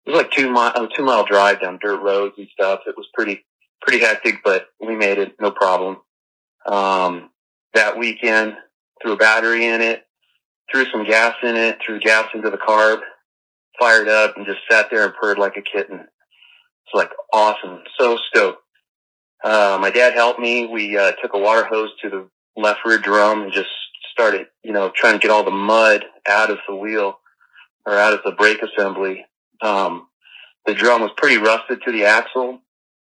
it 0.06 0.12
was 0.12 0.18
like 0.18 0.32
two 0.32 0.50
mile, 0.50 0.72
a 0.76 0.88
two 0.96 1.04
mile 1.04 1.26
drive 1.26 1.62
down 1.62 1.80
dirt 1.82 2.02
roads 2.02 2.36
and 2.38 2.48
stuff. 2.54 2.82
It 2.88 2.96
was 2.96 3.08
pretty, 3.14 3.46
pretty 3.82 4.00
hectic, 4.00 4.42
but 4.44 4.68
we 4.80 4.96
made 4.96 5.18
it, 5.18 5.36
no 5.40 5.52
problem. 5.52 5.98
Um, 6.66 7.30
that 7.74 7.98
weekend, 7.98 8.56
threw 9.02 9.14
a 9.14 9.18
battery 9.18 9.66
in 9.66 9.82
it, 9.82 10.06
threw 10.72 10.86
some 10.86 11.06
gas 11.06 11.36
in 11.44 11.56
it, 11.56 11.80
threw 11.86 12.00
gas 12.00 12.30
into 12.34 12.50
the 12.50 12.58
carb, 12.58 13.00
fired 13.80 14.08
up, 14.08 14.36
and 14.38 14.46
just 14.46 14.60
sat 14.70 14.88
there 14.92 15.06
and 15.06 15.14
purred 15.14 15.40
like 15.40 15.58
a 15.58 15.62
kitten. 15.62 16.00
It's 16.00 16.94
like 16.94 17.12
awesome, 17.34 17.82
so 18.00 18.18
stoked. 18.30 18.64
Uh, 19.44 19.78
my 19.80 19.90
dad 19.90 20.14
helped 20.14 20.40
me. 20.40 20.66
We 20.66 20.98
uh, 20.98 21.14
took 21.22 21.34
a 21.34 21.40
water 21.40 21.66
hose 21.66 21.92
to 22.02 22.10
the 22.10 22.30
left 22.58 22.80
rear 22.86 22.98
drum 22.98 23.44
and 23.44 23.54
just 23.54 23.70
started, 24.12 24.48
you 24.64 24.74
know, 24.74 24.92
trying 24.94 25.14
to 25.14 25.20
get 25.20 25.32
all 25.32 25.46
the 25.46 25.52
mud 25.52 26.04
out 26.28 26.52
of 26.52 26.58
the 26.68 26.76
wheel 26.76 27.20
or 27.86 27.94
out 27.94 28.14
of 28.14 28.20
the 28.26 28.32
brake 28.32 28.62
assembly. 28.62 29.26
Um, 29.62 30.08
the 30.66 30.74
drum 30.74 31.02
was 31.02 31.12
pretty 31.16 31.38
rusted 31.38 31.82
to 31.84 31.92
the 31.92 32.06
axle. 32.06 32.60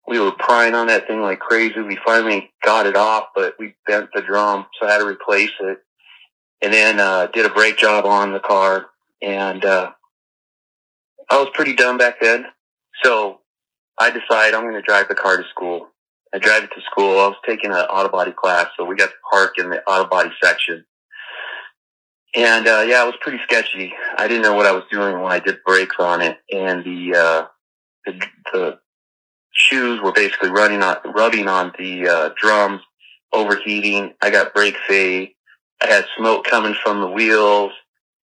We 0.08 0.20
were 0.20 0.32
prying 0.32 0.74
on 0.74 0.88
that 0.88 1.08
thing 1.08 1.22
like 1.22 1.40
crazy. 1.40 1.80
We 1.80 1.98
finally 2.06 2.52
got 2.64 2.88
it 2.88 2.98
off, 2.98 3.28
but 3.36 3.56
we 3.60 3.76
bent 3.88 4.10
the 4.14 4.22
drum, 4.22 4.66
so 4.80 4.88
I 4.88 4.92
had 4.92 4.98
to 5.00 5.08
replace 5.08 5.52
it. 5.62 5.78
And 6.62 6.74
then 6.74 7.00
uh, 7.00 7.28
did 7.28 7.46
a 7.46 7.50
brake 7.50 7.78
job 7.78 8.06
on 8.06 8.34
the 8.34 8.40
car, 8.40 8.88
and 9.22 9.64
uh, 9.64 9.92
I 11.30 11.40
was 11.40 11.50
pretty 11.54 11.74
dumb 11.76 11.98
back 11.98 12.20
then. 12.22 12.46
So 13.04 13.40
I 13.98 14.10
decided 14.10 14.56
I'm 14.56 14.64
going 14.64 14.74
to 14.74 14.82
drive 14.82 15.08
the 15.08 15.16
car 15.16 15.38
to 15.38 15.44
school. 15.50 15.88
I 16.34 16.40
drive 16.40 16.64
it 16.64 16.72
to 16.76 16.82
school. 16.82 17.20
I 17.20 17.28
was 17.28 17.38
taking 17.46 17.72
an 17.72 17.78
auto 17.78 18.10
body 18.10 18.32
class, 18.32 18.68
so 18.76 18.86
we 18.86 18.96
got 18.96 19.10
to 19.10 19.16
park 19.32 19.60
in 19.60 19.70
the 19.70 19.84
auto 19.84 20.10
body 20.10 20.32
section. 20.44 20.84
And 22.36 22.68
uh, 22.68 22.84
yeah, 22.88 23.04
it 23.04 23.06
was 23.06 23.16
pretty 23.22 23.40
sketchy. 23.44 23.94
I 24.18 24.28
didn't 24.28 24.42
know 24.42 24.56
what 24.56 24.66
I 24.66 24.72
was 24.72 24.84
doing 24.92 25.22
when 25.22 25.32
I 25.32 25.40
did 25.40 25.64
brakes 25.64 25.96
on 26.00 26.22
it, 26.22 26.40
and 26.52 26.84
the 26.84 27.16
uh, 27.16 27.46
the, 28.06 28.26
the 28.52 28.80
shoes 29.52 30.02
were 30.02 30.12
basically 30.12 30.50
running 30.50 30.82
on 30.82 30.98
rubbing 31.14 31.48
on 31.48 31.72
the 31.78 32.08
uh, 32.08 32.30
drums, 32.36 32.82
overheating. 33.32 34.14
I 34.24 34.32
got 34.32 34.56
brake 34.56 34.78
fade. 34.88 35.34
I 35.84 35.88
had 35.88 36.06
smoke 36.18 36.46
coming 36.46 36.76
from 36.84 37.02
the 37.02 37.10
wheels, 37.10 37.72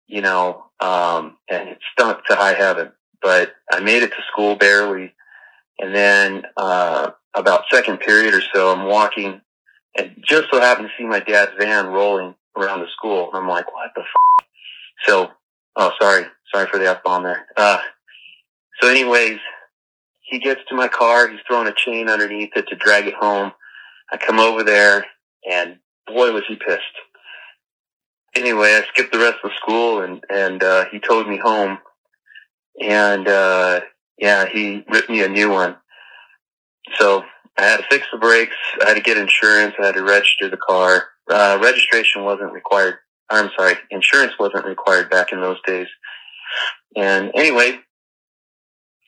you 0.07 0.21
know, 0.21 0.67
um, 0.85 1.37
and 1.49 1.69
it 1.71 1.79
stunk 1.93 2.19
to 2.29 2.37
high 2.37 2.55
heaven. 2.55 2.93
But 3.23 3.53
I 3.73 3.81
made 3.81 4.03
it 4.03 4.11
to 4.11 4.23
school 4.31 4.57
barely, 4.57 5.15
and 5.79 5.95
then 5.95 6.45
uh, 6.57 7.13
about 7.35 7.65
second 7.73 8.01
period 8.01 8.35
or 8.35 8.43
so, 8.53 8.73
I'm 8.73 8.87
walking 8.87 9.41
and 9.97 10.23
just 10.27 10.49
so 10.51 10.61
happened 10.61 10.89
to 10.89 11.03
see 11.03 11.07
my 11.07 11.21
dad's 11.21 11.53
van 11.59 11.87
rolling 11.87 12.35
around 12.57 12.81
the 12.81 12.89
school. 12.97 13.29
And 13.29 13.43
I'm 13.43 13.49
like, 13.49 13.73
what 13.73 13.91
the 13.95 14.03
f-? 14.03 14.47
So, 15.07 15.31
oh, 15.77 15.93
sorry. 16.01 16.25
Sorry 16.53 16.67
for 16.71 16.79
the 16.79 16.89
F-bomb 16.89 17.23
there. 17.23 17.47
Uh, 17.57 17.79
so 18.81 18.89
anyways, 18.89 19.39
he 20.23 20.39
gets 20.39 20.61
to 20.69 20.75
my 20.75 20.89
car. 20.89 21.29
He's 21.29 21.41
throwing 21.47 21.69
a 21.69 21.75
chain 21.75 22.09
underneath 22.09 22.51
it 22.57 22.67
to 22.69 22.77
drag 22.77 23.07
it 23.07 23.15
home. 23.15 23.53
I 24.13 24.17
come 24.17 24.39
over 24.39 24.63
there 24.63 25.07
and 25.51 25.79
boy, 26.07 26.33
was 26.33 26.45
he 26.49 26.57
pissed. 26.57 26.83
Anyway, 28.37 28.69
I 28.69 28.85
skipped 28.89 29.13
the 29.13 29.19
rest 29.19 29.39
of 29.45 29.51
school 29.61 30.03
and, 30.03 30.23
and, 30.29 30.63
uh, 30.63 30.87
he 30.91 30.99
towed 30.99 31.29
me 31.29 31.39
home 31.39 31.79
and, 32.81 33.29
uh, 33.29 33.81
yeah, 34.19 34.47
he 34.47 34.85
ripped 34.91 35.11
me 35.11 35.23
a 35.23 35.29
new 35.29 35.51
one. 35.51 35.77
So 36.97 37.25
I 37.57 37.63
had 37.63 37.77
to 37.79 37.87
fix 37.91 38.07
the 38.13 38.19
brakes. 38.19 38.57
I 38.83 38.89
had 38.89 38.95
to 38.95 39.03
get 39.03 39.17
insurance. 39.17 39.75
I 39.81 39.87
had 39.87 39.95
to 39.95 40.03
register 40.03 40.49
the 40.49 40.57
car. 40.57 41.07
Uh, 41.31 41.59
registration 41.63 42.25
wasn't 42.25 42.53
required. 42.53 42.97
I'm 43.31 43.51
sorry, 43.57 43.75
insurance 43.91 44.35
wasn't 44.39 44.67
required 44.67 45.11
back 45.11 45.33
in 45.33 45.41
those 45.41 45.57
days. 45.67 45.87
And 46.95 47.33
anyway, 47.35 47.81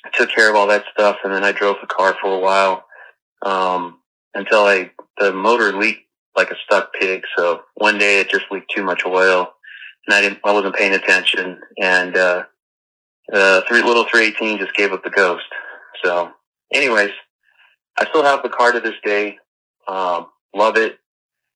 I 0.05 0.11
took 0.15 0.31
care 0.31 0.49
of 0.49 0.57
all 0.57 0.67
that 0.69 0.85
stuff, 0.93 1.19
and 1.23 1.33
then 1.33 1.45
I 1.45 1.53
drove 1.53 1.77
the 1.81 1.87
car 1.87 2.17
for 2.21 2.33
a 2.33 2.39
while 2.39 2.85
um, 3.45 3.99
until 4.35 4.65
I 4.65 4.91
the 5.19 5.33
motor 5.33 5.73
leaked 5.73 6.06
like 6.37 6.51
a 6.51 6.57
stuck 6.65 6.93
pig. 6.95 7.23
So 7.37 7.63
one 7.75 7.99
day 7.99 8.21
it 8.21 8.31
just 8.31 8.47
leaked 8.51 8.71
too 8.75 8.85
much 8.85 9.03
oil, 9.07 9.49
and 10.07 10.15
I 10.15 10.21
didn't. 10.21 10.41
I 10.45 10.53
wasn't 10.53 10.77
paying 10.77 10.95
attention, 10.95 11.61
and 11.81 12.17
uh, 12.17 12.45
the 13.29 13.65
three 13.69 13.83
little 13.83 14.05
318 14.05 14.59
just 14.59 14.75
gave 14.75 14.93
up 14.93 15.03
the 15.03 15.11
ghost. 15.11 15.47
So, 16.05 16.31
anyways, 16.73 17.11
I 17.99 18.07
still 18.09 18.23
have 18.23 18.43
the 18.43 18.49
car 18.49 18.73
to 18.73 18.81
this 18.81 18.95
day. 19.05 19.39
Um, 19.89 20.27
love 20.55 20.77
it. 20.77 20.99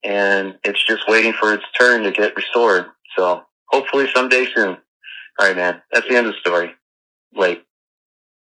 And 0.03 0.57
it's 0.65 0.85
just 0.87 1.03
waiting 1.09 1.33
for 1.33 1.53
its 1.53 1.65
turn 1.79 2.05
to 2.05 2.11
get 2.11 2.35
restored. 2.37 2.87
So 3.17 3.43
hopefully 3.69 4.09
someday 4.15 4.47
soon. 4.55 4.79
All 5.39 5.47
right, 5.47 5.57
man. 5.57 5.83
That's 5.93 6.09
the 6.09 6.17
end 6.17 6.27
of 6.27 6.33
the 6.33 6.41
story. 6.41 6.73
Wait. 7.35 7.63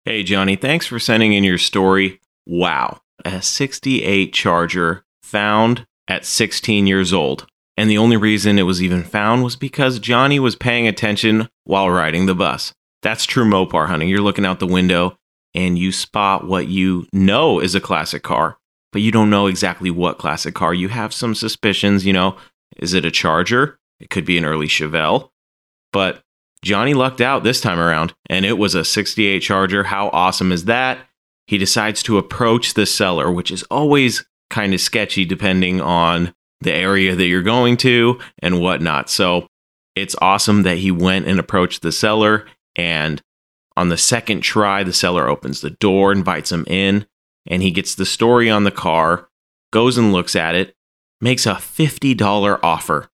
Hey, 0.06 0.23
Johnny, 0.23 0.56
thanks 0.56 0.86
for 0.86 0.99
sending 0.99 1.34
in 1.34 1.43
your 1.43 1.58
story. 1.58 2.21
Wow. 2.45 3.02
A 3.25 3.41
68 3.41 4.34
Charger 4.34 5.04
found 5.21 5.86
at 6.10 6.26
16 6.26 6.88
years 6.88 7.13
old. 7.13 7.48
And 7.78 7.89
the 7.89 7.98
only 7.98 8.17
reason 8.17 8.60
it 8.60 8.63
was 8.63 8.84
even 8.84 9.04
found 9.04 9.43
was 9.43 9.56
because 9.56 10.00
Johnny 10.00 10.38
was 10.39 10.58
paying 10.58 10.86
attention 10.86 11.48
while 11.63 11.89
riding 11.89 12.26
the 12.26 12.36
bus. 12.36 12.74
That's 13.02 13.26
true 13.26 13.45
Mopar 13.45 13.88
hunting. 13.88 14.10
You're 14.10 14.19
looking 14.19 14.45
out 14.45 14.60
the 14.60 14.67
window 14.67 15.17
and 15.56 15.78
you 15.78 15.93
spot 15.93 16.45
what 16.45 16.67
you 16.67 17.08
know 17.13 17.62
is 17.62 17.76
a 17.76 17.80
classic 17.80 18.24
car, 18.24 18.58
but 18.91 19.02
you 19.02 19.12
don't 19.12 19.30
know 19.30 19.48
exactly 19.48 19.89
what 19.89 20.17
classic 20.17 20.56
car. 20.56 20.74
You 20.74 20.89
have 20.89 21.13
some 21.13 21.34
suspicions, 21.34 22.06
you 22.06 22.12
know, 22.12 22.36
Is 22.76 22.93
it 22.93 23.06
a 23.06 23.12
Charger? 23.12 23.80
It 24.00 24.10
could 24.10 24.26
be 24.26 24.38
an 24.38 24.45
early 24.45 24.67
Chevelle. 24.67 25.30
But 25.93 26.22
Johnny 26.62 26.93
lucked 26.93 27.22
out 27.22 27.43
this 27.43 27.62
time 27.62 27.80
around, 27.80 28.13
and 28.30 28.45
it 28.45 28.58
was 28.58 28.76
a 28.76 28.84
68 28.84 29.39
Charger. 29.39 29.86
How 29.86 30.10
awesome 30.10 30.52
is 30.52 30.65
that? 30.65 31.00
He 31.48 31.58
decides 31.58 32.04
to 32.04 32.17
approach 32.17 32.74
the 32.74 32.86
seller, 32.86 33.32
which 33.32 33.50
is 33.50 33.63
always 33.63 34.26
kind 34.49 34.73
of 34.73 34.81
sketchy 34.81 35.25
depending 35.25 35.81
on 35.81 36.33
the 36.62 36.73
area 36.73 37.15
that 37.15 37.25
you're 37.25 37.41
going 37.41 37.77
to 37.77 38.19
and 38.39 38.59
whatnot. 38.59 39.09
So 39.09 39.47
it's 39.95 40.15
awesome 40.21 40.63
that 40.63 40.77
he 40.77 40.91
went 40.91 41.27
and 41.27 41.39
approached 41.39 41.81
the 41.81 41.91
seller. 41.91 42.45
And 42.75 43.21
on 43.77 43.89
the 43.89 43.97
second 43.97 44.41
try, 44.41 44.83
the 44.83 44.93
seller 44.93 45.27
opens 45.27 45.62
the 45.62 45.69
door, 45.69 46.12
invites 46.12 46.51
him 46.51 46.65
in, 46.67 47.05
and 47.47 47.63
he 47.63 47.71
gets 47.71 47.95
the 47.95 48.05
story 48.05 48.49
on 48.49 48.63
the 48.63 48.71
car, 48.71 49.29
goes 49.71 49.97
and 49.97 50.12
looks 50.12 50.35
at 50.35 50.55
it, 50.55 50.75
makes 51.21 51.45
a 51.45 51.53
$50 51.53 52.59
offer, 52.63 53.09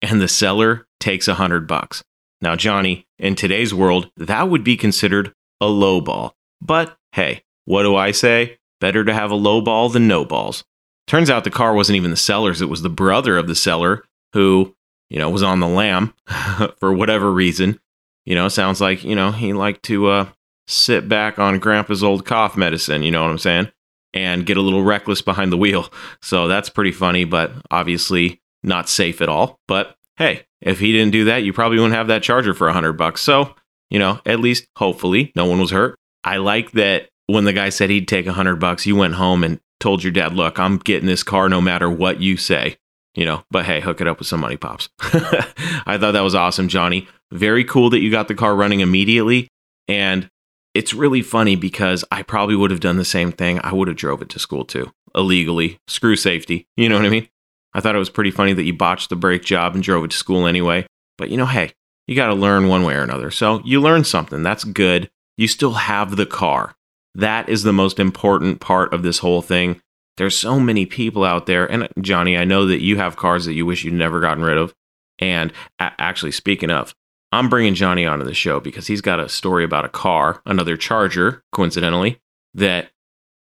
and 0.00 0.20
the 0.20 0.28
seller 0.28 0.86
takes 1.00 1.28
a 1.28 1.34
hundred 1.34 1.66
bucks. 1.66 2.02
Now, 2.40 2.56
Johnny, 2.56 3.06
in 3.18 3.34
today's 3.36 3.72
world, 3.72 4.10
that 4.16 4.48
would 4.48 4.64
be 4.64 4.76
considered 4.76 5.32
a 5.60 5.66
low 5.66 6.00
ball. 6.00 6.34
But 6.60 6.96
hey, 7.12 7.44
what 7.64 7.84
do 7.84 7.94
I 7.94 8.10
say? 8.10 8.58
Better 8.82 9.04
to 9.04 9.14
have 9.14 9.30
a 9.30 9.36
low 9.36 9.60
ball 9.60 9.90
than 9.90 10.08
no 10.08 10.24
balls. 10.24 10.64
Turns 11.06 11.30
out 11.30 11.44
the 11.44 11.50
car 11.52 11.72
wasn't 11.72 11.94
even 11.94 12.10
the 12.10 12.16
seller's, 12.16 12.60
it 12.60 12.68
was 12.68 12.82
the 12.82 12.90
brother 12.90 13.38
of 13.38 13.46
the 13.46 13.54
seller 13.54 14.02
who, 14.32 14.74
you 15.08 15.20
know, 15.20 15.30
was 15.30 15.44
on 15.44 15.60
the 15.60 15.68
lam 15.68 16.12
for 16.80 16.92
whatever 16.92 17.30
reason. 17.30 17.78
You 18.24 18.34
know, 18.34 18.48
sounds 18.48 18.80
like, 18.80 19.04
you 19.04 19.14
know, 19.14 19.30
he 19.30 19.52
liked 19.52 19.84
to 19.84 20.08
uh, 20.08 20.28
sit 20.66 21.08
back 21.08 21.38
on 21.38 21.60
grandpa's 21.60 22.02
old 22.02 22.26
cough 22.26 22.56
medicine, 22.56 23.04
you 23.04 23.12
know 23.12 23.22
what 23.22 23.30
I'm 23.30 23.38
saying? 23.38 23.70
And 24.14 24.44
get 24.44 24.56
a 24.56 24.60
little 24.60 24.82
reckless 24.82 25.22
behind 25.22 25.52
the 25.52 25.56
wheel. 25.56 25.86
So 26.20 26.48
that's 26.48 26.68
pretty 26.68 26.92
funny, 26.92 27.24
but 27.24 27.52
obviously 27.70 28.40
not 28.64 28.88
safe 28.88 29.20
at 29.20 29.28
all. 29.28 29.60
But 29.68 29.94
hey, 30.16 30.46
if 30.60 30.80
he 30.80 30.90
didn't 30.90 31.12
do 31.12 31.26
that, 31.26 31.44
you 31.44 31.52
probably 31.52 31.78
wouldn't 31.78 31.94
have 31.94 32.08
that 32.08 32.24
charger 32.24 32.52
for 32.52 32.66
a 32.66 32.72
hundred 32.72 32.94
bucks. 32.94 33.20
So, 33.20 33.54
you 33.90 34.00
know, 34.00 34.20
at 34.26 34.40
least 34.40 34.66
hopefully 34.76 35.30
no 35.36 35.46
one 35.46 35.60
was 35.60 35.70
hurt. 35.70 35.96
I 36.24 36.38
like 36.38 36.72
that 36.72 37.10
when 37.26 37.44
the 37.44 37.52
guy 37.52 37.68
said 37.68 37.90
he'd 37.90 38.08
take 38.08 38.26
a 38.26 38.32
hundred 38.32 38.56
bucks, 38.56 38.86
you 38.86 38.96
went 38.96 39.14
home 39.14 39.44
and 39.44 39.60
told 39.80 40.02
your 40.02 40.12
dad, 40.12 40.34
look, 40.34 40.58
I'm 40.58 40.78
getting 40.78 41.06
this 41.06 41.22
car 41.22 41.48
no 41.48 41.60
matter 41.60 41.90
what 41.90 42.20
you 42.20 42.36
say, 42.36 42.76
you 43.14 43.24
know, 43.24 43.44
but 43.50 43.64
hey, 43.64 43.80
hook 43.80 44.00
it 44.00 44.08
up 44.08 44.18
with 44.18 44.28
some 44.28 44.40
money 44.40 44.56
pops. 44.56 44.88
I 45.00 45.98
thought 45.98 46.12
that 46.12 46.24
was 46.24 46.34
awesome, 46.34 46.68
Johnny. 46.68 47.08
Very 47.32 47.64
cool 47.64 47.90
that 47.90 48.00
you 48.00 48.10
got 48.10 48.28
the 48.28 48.34
car 48.34 48.54
running 48.54 48.80
immediately. 48.80 49.48
And 49.88 50.28
it's 50.74 50.94
really 50.94 51.22
funny 51.22 51.56
because 51.56 52.04
I 52.10 52.22
probably 52.22 52.56
would 52.56 52.70
have 52.70 52.80
done 52.80 52.96
the 52.96 53.04
same 53.04 53.32
thing. 53.32 53.60
I 53.62 53.72
would 53.72 53.88
have 53.88 53.96
drove 53.96 54.22
it 54.22 54.28
to 54.30 54.38
school 54.38 54.64
too, 54.64 54.90
illegally. 55.14 55.78
Screw 55.86 56.16
safety. 56.16 56.66
You 56.76 56.88
know 56.88 56.96
what 56.96 57.06
I 57.06 57.10
mean? 57.10 57.28
I 57.74 57.80
thought 57.80 57.94
it 57.94 58.00
was 58.00 58.10
pretty 58.10 58.30
funny 58.30 58.52
that 58.52 58.64
you 58.64 58.74
botched 58.74 59.10
the 59.10 59.16
brake 59.16 59.44
job 59.44 59.74
and 59.74 59.82
drove 59.82 60.04
it 60.04 60.10
to 60.10 60.16
school 60.16 60.46
anyway. 60.46 60.86
But 61.18 61.30
you 61.30 61.36
know, 61.36 61.46
hey, 61.46 61.72
you 62.06 62.14
got 62.14 62.28
to 62.28 62.34
learn 62.34 62.68
one 62.68 62.84
way 62.84 62.94
or 62.94 63.02
another. 63.02 63.30
So 63.30 63.60
you 63.64 63.80
learn 63.80 64.04
something. 64.04 64.42
That's 64.42 64.64
good. 64.64 65.10
You 65.36 65.48
still 65.48 65.72
have 65.72 66.16
the 66.16 66.26
car. 66.26 66.74
That 67.14 67.48
is 67.48 67.62
the 67.62 67.72
most 67.72 67.98
important 67.98 68.60
part 68.60 68.92
of 68.94 69.02
this 69.02 69.18
whole 69.18 69.42
thing. 69.42 69.80
There's 70.16 70.36
so 70.36 70.60
many 70.60 70.86
people 70.86 71.24
out 71.24 71.46
there. 71.46 71.70
And 71.70 71.88
Johnny, 72.00 72.36
I 72.36 72.44
know 72.44 72.66
that 72.66 72.82
you 72.82 72.96
have 72.98 73.16
cars 73.16 73.44
that 73.46 73.54
you 73.54 73.66
wish 73.66 73.84
you'd 73.84 73.94
never 73.94 74.20
gotten 74.20 74.44
rid 74.44 74.58
of. 74.58 74.74
And 75.18 75.52
actually, 75.78 76.32
speaking 76.32 76.70
of, 76.70 76.94
I'm 77.32 77.48
bringing 77.48 77.74
Johnny 77.74 78.04
onto 78.04 78.24
the 78.24 78.34
show 78.34 78.60
because 78.60 78.86
he's 78.86 79.00
got 79.00 79.20
a 79.20 79.28
story 79.28 79.64
about 79.64 79.84
a 79.86 79.90
car, 79.90 80.42
another 80.44 80.76
Charger, 80.76 81.42
coincidentally, 81.52 82.20
that 82.54 82.90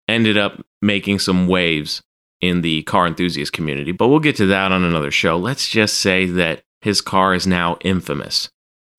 ended 0.09 0.37
up 0.37 0.61
making 0.81 1.19
some 1.19 1.47
waves 1.47 2.03
in 2.41 2.61
the 2.61 2.83
car 2.83 3.07
enthusiast 3.07 3.53
community. 3.53 3.91
But 3.91 4.09
we'll 4.09 4.19
get 4.19 4.35
to 4.37 4.45
that 4.47 4.71
on 4.71 4.83
another 4.83 5.11
show. 5.11 5.37
Let's 5.37 5.69
just 5.69 5.99
say 5.99 6.25
that 6.25 6.63
his 6.81 7.01
car 7.01 7.33
is 7.33 7.47
now 7.47 7.77
infamous, 7.81 8.49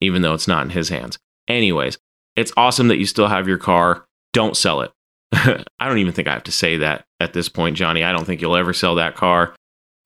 even 0.00 0.22
though 0.22 0.34
it's 0.34 0.48
not 0.48 0.64
in 0.64 0.70
his 0.70 0.88
hands. 0.88 1.18
Anyways, 1.48 1.98
it's 2.34 2.52
awesome 2.56 2.88
that 2.88 2.98
you 2.98 3.06
still 3.06 3.28
have 3.28 3.46
your 3.46 3.58
car. 3.58 4.06
Don't 4.38 4.56
sell 4.56 4.82
it. 4.82 4.92
I 5.32 5.88
don't 5.88 5.98
even 5.98 6.12
think 6.12 6.28
I 6.28 6.32
have 6.32 6.44
to 6.44 6.52
say 6.52 6.76
that 6.76 7.06
at 7.18 7.32
this 7.32 7.48
point, 7.48 7.76
Johnny. 7.76 8.04
I 8.04 8.12
don't 8.12 8.24
think 8.24 8.40
you'll 8.40 8.54
ever 8.54 8.72
sell 8.72 8.94
that 8.94 9.16
car. 9.16 9.52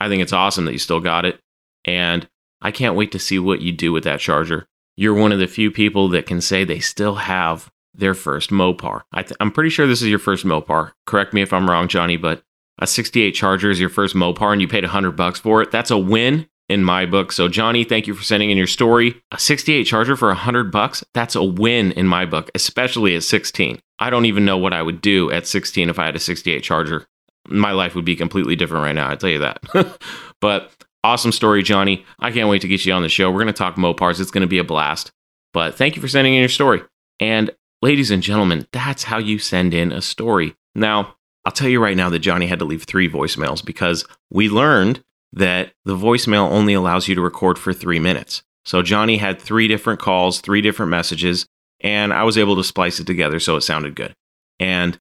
I 0.01 0.09
think 0.09 0.23
it's 0.23 0.33
awesome 0.33 0.65
that 0.65 0.73
you 0.73 0.79
still 0.79 1.01
got 1.01 1.27
it. 1.27 1.39
And 1.85 2.27
I 2.63 2.71
can't 2.71 2.97
wait 2.97 3.13
to 3.13 3.19
see 3.19 3.39
what 3.39 3.61
you 3.61 3.73
do 3.73 3.93
with 3.93 4.05
that 4.05 4.21
charger. 4.21 4.67
You're 4.97 5.13
one 5.13 5.33
of 5.33 5.39
the 5.39 5.47
few 5.47 5.71
people 5.71 6.09
that 6.09 6.25
can 6.25 6.41
say 6.41 6.65
they 6.65 6.79
still 6.79 7.17
have 7.17 7.71
their 7.93 8.15
first 8.15 8.49
Mopar. 8.49 9.03
I 9.13 9.27
am 9.39 9.51
pretty 9.51 9.69
sure 9.69 9.87
this 9.87 10.01
is 10.01 10.09
your 10.09 10.19
first 10.19 10.47
Mopar. 10.47 10.93
Correct 11.05 11.35
me 11.35 11.43
if 11.43 11.53
I'm 11.53 11.69
wrong, 11.69 11.87
Johnny, 11.87 12.17
but 12.17 12.43
a 12.79 12.87
68 12.87 13.33
Charger 13.33 13.71
is 13.71 13.79
your 13.79 13.91
first 13.91 14.15
Mopar 14.15 14.51
and 14.51 14.63
you 14.63 14.67
paid 14.67 14.85
100 14.85 15.11
bucks 15.11 15.41
for 15.41 15.61
it. 15.61 15.71
That's 15.71 15.91
a 15.91 15.99
win 15.99 16.49
in 16.73 16.83
my 16.83 17.05
book. 17.07 17.33
So 17.33 17.49
Johnny, 17.49 17.85
thank 17.85 18.07
you 18.07 18.15
for 18.15 18.25
sending 18.25 18.51
in 18.51 18.57
your 18.57 18.67
story. 18.67 19.23
A 19.31 19.39
68 19.39 19.85
Charger 19.85 20.17
for 20.17 20.29
100 20.29 20.73
bucks? 20.73 21.05
That's 21.13 21.35
a 21.35 21.45
win 21.45 21.93
in 21.93 22.07
my 22.07 22.25
book, 22.25 22.51
especially 22.55 23.15
at 23.15 23.23
16. 23.23 23.79
I 23.99 24.11
don't 24.11 24.25
even 24.25 24.45
know 24.45 24.57
what 24.57 24.73
I 24.73 24.83
would 24.83 25.01
do 25.01 25.31
at 25.31 25.47
16 25.47 25.91
if 25.91 25.99
I 25.99 26.07
had 26.07 26.17
a 26.17 26.21
68 26.21 26.63
Charger. 26.63 27.07
My 27.47 27.73
life 27.73 27.95
would 27.95 28.05
be 28.05 28.17
completely 28.17 28.57
different 28.57 28.85
right 28.85 28.95
now, 28.95 29.11
I 29.11 29.17
tell 29.17 29.31
you 29.31 29.41
that. 29.41 29.99
but 30.41 30.73
awesome 31.05 31.33
story, 31.33 31.63
Johnny. 31.63 32.05
I 32.19 32.31
can't 32.31 32.49
wait 32.49 32.63
to 32.63 32.69
get 32.69 32.87
you 32.87 32.93
on 32.93 33.03
the 33.03 33.09
show. 33.09 33.31
We're 33.31 33.43
going 33.43 33.47
to 33.49 33.53
talk 33.53 33.77
Mopars. 33.77 34.21
It's 34.21 34.31
going 34.31 34.43
to 34.43 34.49
be 34.49 34.59
a 34.59 34.65
blast. 34.65 35.13
But 35.53 35.75
thank 35.75 35.97
you 35.97 36.03
for 36.03 36.09
sending 36.09 36.35
in 36.35 36.41
your 36.41 36.49
story. 36.49 36.83
And 37.21 37.51
ladies 37.83 38.11
and 38.11 38.23
gentlemen, 38.23 38.67
that's 38.73 39.05
how 39.05 39.19
you 39.19 39.39
send 39.39 39.75
in 39.75 39.93
a 39.93 40.01
story. 40.01 40.55
Now, 40.75 41.17
I'll 41.45 41.53
tell 41.53 41.69
you 41.69 41.83
right 41.83 41.97
now 41.97 42.09
that 42.11 42.21
Johnny 42.21 42.47
had 42.47 42.61
to 42.61 42.65
leave 42.65 42.85
three 42.85 43.09
voicemails 43.09 43.65
because 43.65 44.07
we 44.31 44.49
learned 44.49 45.03
that 45.33 45.73
the 45.85 45.97
voicemail 45.97 46.51
only 46.51 46.75
allows 46.75 47.09
you 47.09 47.15
to 47.15 47.21
record 47.21 47.59
for 47.59 47.73
three 47.73 47.99
minutes. 47.99 48.43
So 48.65 48.83
Johnny 48.83 49.17
had 49.17 49.41
three 49.41 49.67
different 49.67 50.01
calls, 50.01 50.41
three 50.41 50.61
different 50.61 50.91
messages, 50.91 51.47
and 51.81 52.13
I 52.13 52.23
was 52.23 52.39
able 52.39 52.57
to 52.57 52.65
splice 52.65 53.01
it 53.01 53.07
together 53.07 53.41
so 53.41 53.57
it 53.57 53.63
sounded 53.63 53.97
good. 53.97 54.15
And, 54.61 54.99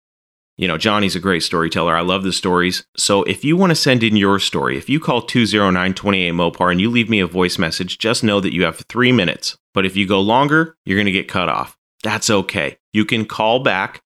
you 0.58 0.68
know, 0.68 0.78
Johnny's 0.78 1.16
a 1.16 1.20
great 1.20 1.44
storyteller. 1.44 1.96
I 1.96 2.02
love 2.02 2.24
the 2.24 2.34
stories. 2.34 2.86
So 2.98 3.24
if 3.24 3.44
you 3.44 3.56
want 3.56 3.72
to 3.72 3.76
send 3.76 4.04
in 4.04 4.16
your 4.16 4.40
story, 4.40 4.78
if 4.78 4.90
you 4.90 5.00
call 5.00 5.22
209 5.22 5.94
28 5.94 6.32
Mopar 6.32 6.72
and 6.72 6.82
you 6.82 6.90
leave 6.90 7.10
me 7.10 7.20
a 7.20 7.28
voice 7.28 7.60
message, 7.60 8.00
just 8.00 8.24
know 8.24 8.40
that 8.40 8.54
you 8.54 8.64
have 8.64 8.84
three 8.90 9.12
minutes. 9.12 9.58
But 9.74 9.86
if 9.86 9.96
you 9.96 10.08
go 10.08 10.20
longer, 10.20 10.76
you're 10.86 10.98
going 10.98 11.06
to 11.06 11.12
get 11.12 11.28
cut 11.28 11.50
off. 11.50 11.78
That's 12.04 12.30
okay. 12.30 12.78
You 12.94 13.06
can 13.06 13.26
call 13.26 13.60
back 13.60 14.02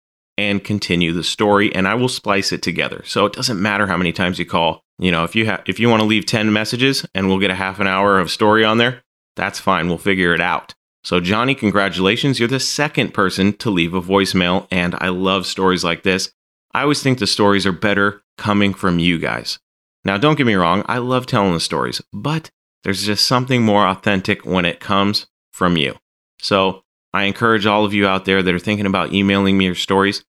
and 0.48 0.62
continue 0.62 1.12
the 1.12 1.24
story 1.24 1.74
and 1.74 1.86
I 1.86 1.94
will 1.94 2.08
splice 2.08 2.52
it 2.52 2.62
together. 2.62 3.02
So 3.04 3.26
it 3.26 3.32
doesn't 3.32 3.60
matter 3.60 3.86
how 3.86 3.96
many 3.96 4.12
times 4.12 4.38
you 4.38 4.46
call. 4.46 4.82
You 4.98 5.10
know, 5.10 5.24
if 5.24 5.34
you 5.34 5.46
have 5.46 5.62
if 5.66 5.80
you 5.80 5.88
want 5.88 6.00
to 6.00 6.06
leave 6.06 6.26
10 6.26 6.52
messages 6.52 7.06
and 7.14 7.28
we'll 7.28 7.38
get 7.38 7.50
a 7.50 7.56
half 7.56 7.80
an 7.80 7.86
hour 7.86 8.18
of 8.18 8.30
story 8.30 8.64
on 8.64 8.78
there, 8.78 9.02
that's 9.36 9.58
fine. 9.58 9.88
We'll 9.88 9.98
figure 9.98 10.34
it 10.34 10.40
out. 10.40 10.74
So 11.04 11.20
Johnny, 11.20 11.54
congratulations. 11.54 12.38
You're 12.38 12.48
the 12.48 12.60
second 12.60 13.14
person 13.14 13.52
to 13.54 13.70
leave 13.70 13.94
a 13.94 14.02
voicemail 14.02 14.66
and 14.70 14.94
I 15.00 15.08
love 15.08 15.46
stories 15.46 15.84
like 15.84 16.02
this. 16.02 16.32
I 16.74 16.82
always 16.82 17.02
think 17.02 17.18
the 17.18 17.26
stories 17.26 17.66
are 17.66 17.72
better 17.72 18.22
coming 18.38 18.74
from 18.74 18.98
you 18.98 19.18
guys. 19.18 19.58
Now, 20.04 20.18
don't 20.18 20.36
get 20.36 20.46
me 20.46 20.54
wrong, 20.54 20.84
I 20.86 20.98
love 20.98 21.26
telling 21.26 21.52
the 21.52 21.60
stories, 21.60 22.02
but 22.12 22.50
there's 22.82 23.04
just 23.04 23.26
something 23.26 23.62
more 23.62 23.86
authentic 23.86 24.44
when 24.44 24.64
it 24.64 24.80
comes 24.80 25.26
from 25.52 25.76
you. 25.76 25.96
So 26.40 26.82
I 27.14 27.24
encourage 27.24 27.66
all 27.66 27.84
of 27.84 27.94
you 27.94 28.06
out 28.06 28.24
there 28.24 28.42
that 28.42 28.54
are 28.54 28.58
thinking 28.58 28.86
about 28.86 29.12
emailing 29.12 29.56
me 29.56 29.66
your 29.66 29.74
stories, 29.74 30.24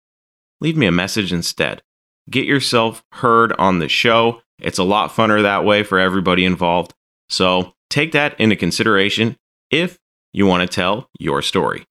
leave 0.63 0.75
me 0.75 0.87
a 0.87 0.91
message 0.91 1.31
instead. 1.31 1.83
Get 2.29 2.45
yourself 2.45 3.03
heard 3.11 3.53
on 3.53 3.77
the 3.77 3.87
show. 3.87 4.41
It's 4.59 4.79
a 4.79 4.83
lot 4.83 5.11
funner 5.11 5.41
that 5.43 5.65
way 5.65 5.83
for 5.83 5.99
everybody 5.99 6.45
involved. 6.45 6.93
So 7.29 7.73
take 7.89 8.13
that 8.13 8.39
into 8.39 8.55
consideration 8.55 9.37
if 9.69 9.99
you 10.31 10.47
want 10.47 10.61
to 10.61 10.73
tell 10.73 11.09
your 11.19 11.41
story. 11.43 11.85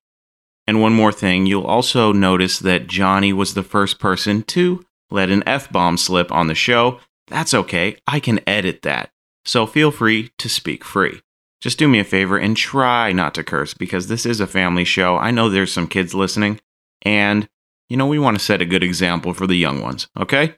And 0.67 0.81
one 0.81 0.95
more 0.95 1.13
thing, 1.13 1.47
you'll 1.47 1.67
also 1.67 2.13
notice 2.13 2.59
that 2.61 2.87
Johnny 2.89 3.33
was 3.33 3.55
the 3.55 3.63
first 3.63 4.01
person 4.01 4.43
to 4.45 4.85
let 5.11 5.31
an 5.31 5.43
F 5.47 5.71
bomb 5.71 5.97
slip 5.97 6.33
on 6.33 6.47
the 6.49 6.55
show. 6.55 6.99
That's 7.29 7.55
okay, 7.55 7.97
I 8.07 8.19
can 8.19 8.41
edit 8.49 8.83
that. 8.83 9.11
So 9.45 9.67
feel 9.67 9.91
free 9.91 10.33
to 10.39 10.49
speak 10.49 10.85
free 10.85 11.21
just 11.63 11.79
do 11.79 11.87
me 11.87 12.01
a 12.01 12.05
favor 12.05 12.37
and 12.37 12.57
try 12.57 13.13
not 13.13 13.35
to 13.35 13.45
curse 13.45 13.73
because 13.73 14.09
this 14.09 14.27
is 14.27 14.41
a 14.41 14.49
family 14.49 14.85
show. 14.85 15.17
I 15.17 15.31
know 15.31 15.49
there's 15.49 15.73
some 15.73 15.87
kids 15.87 16.13
listening, 16.13 16.61
and, 17.03 17.49
you 17.93 17.99
know, 17.99 18.07
we 18.07 18.19
want 18.19 18.39
to 18.39 18.43
set 18.43 18.63
a 18.63 18.65
good 18.65 18.83
example 18.83 19.35
for 19.35 19.47
the 19.47 19.55
young 19.55 19.83
ones, 19.83 20.09
okay? 20.19 20.55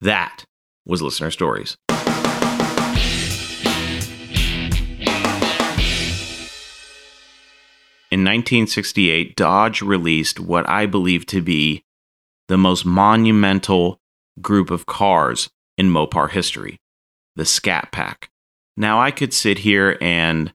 That 0.00 0.44
was 0.86 1.02
Listener 1.02 1.32
Stories. 1.32 1.76
In 8.12 8.22
1968, 8.22 9.34
Dodge 9.34 9.82
released 9.82 10.38
what 10.38 10.68
I 10.68 10.86
believe 10.86 11.26
to 11.26 11.42
be 11.42 11.82
the 12.46 12.56
most 12.56 12.86
monumental 12.86 13.98
group 14.40 14.70
of 14.70 14.86
cars 14.86 15.50
in 15.76 15.90
Mopar 15.90 16.30
history 16.30 16.78
the 17.34 17.44
Scat 17.44 17.90
Pack. 17.90 18.30
Now, 18.76 19.00
I 19.00 19.10
could 19.10 19.34
sit 19.34 19.58
here 19.58 19.98
and 20.00 20.54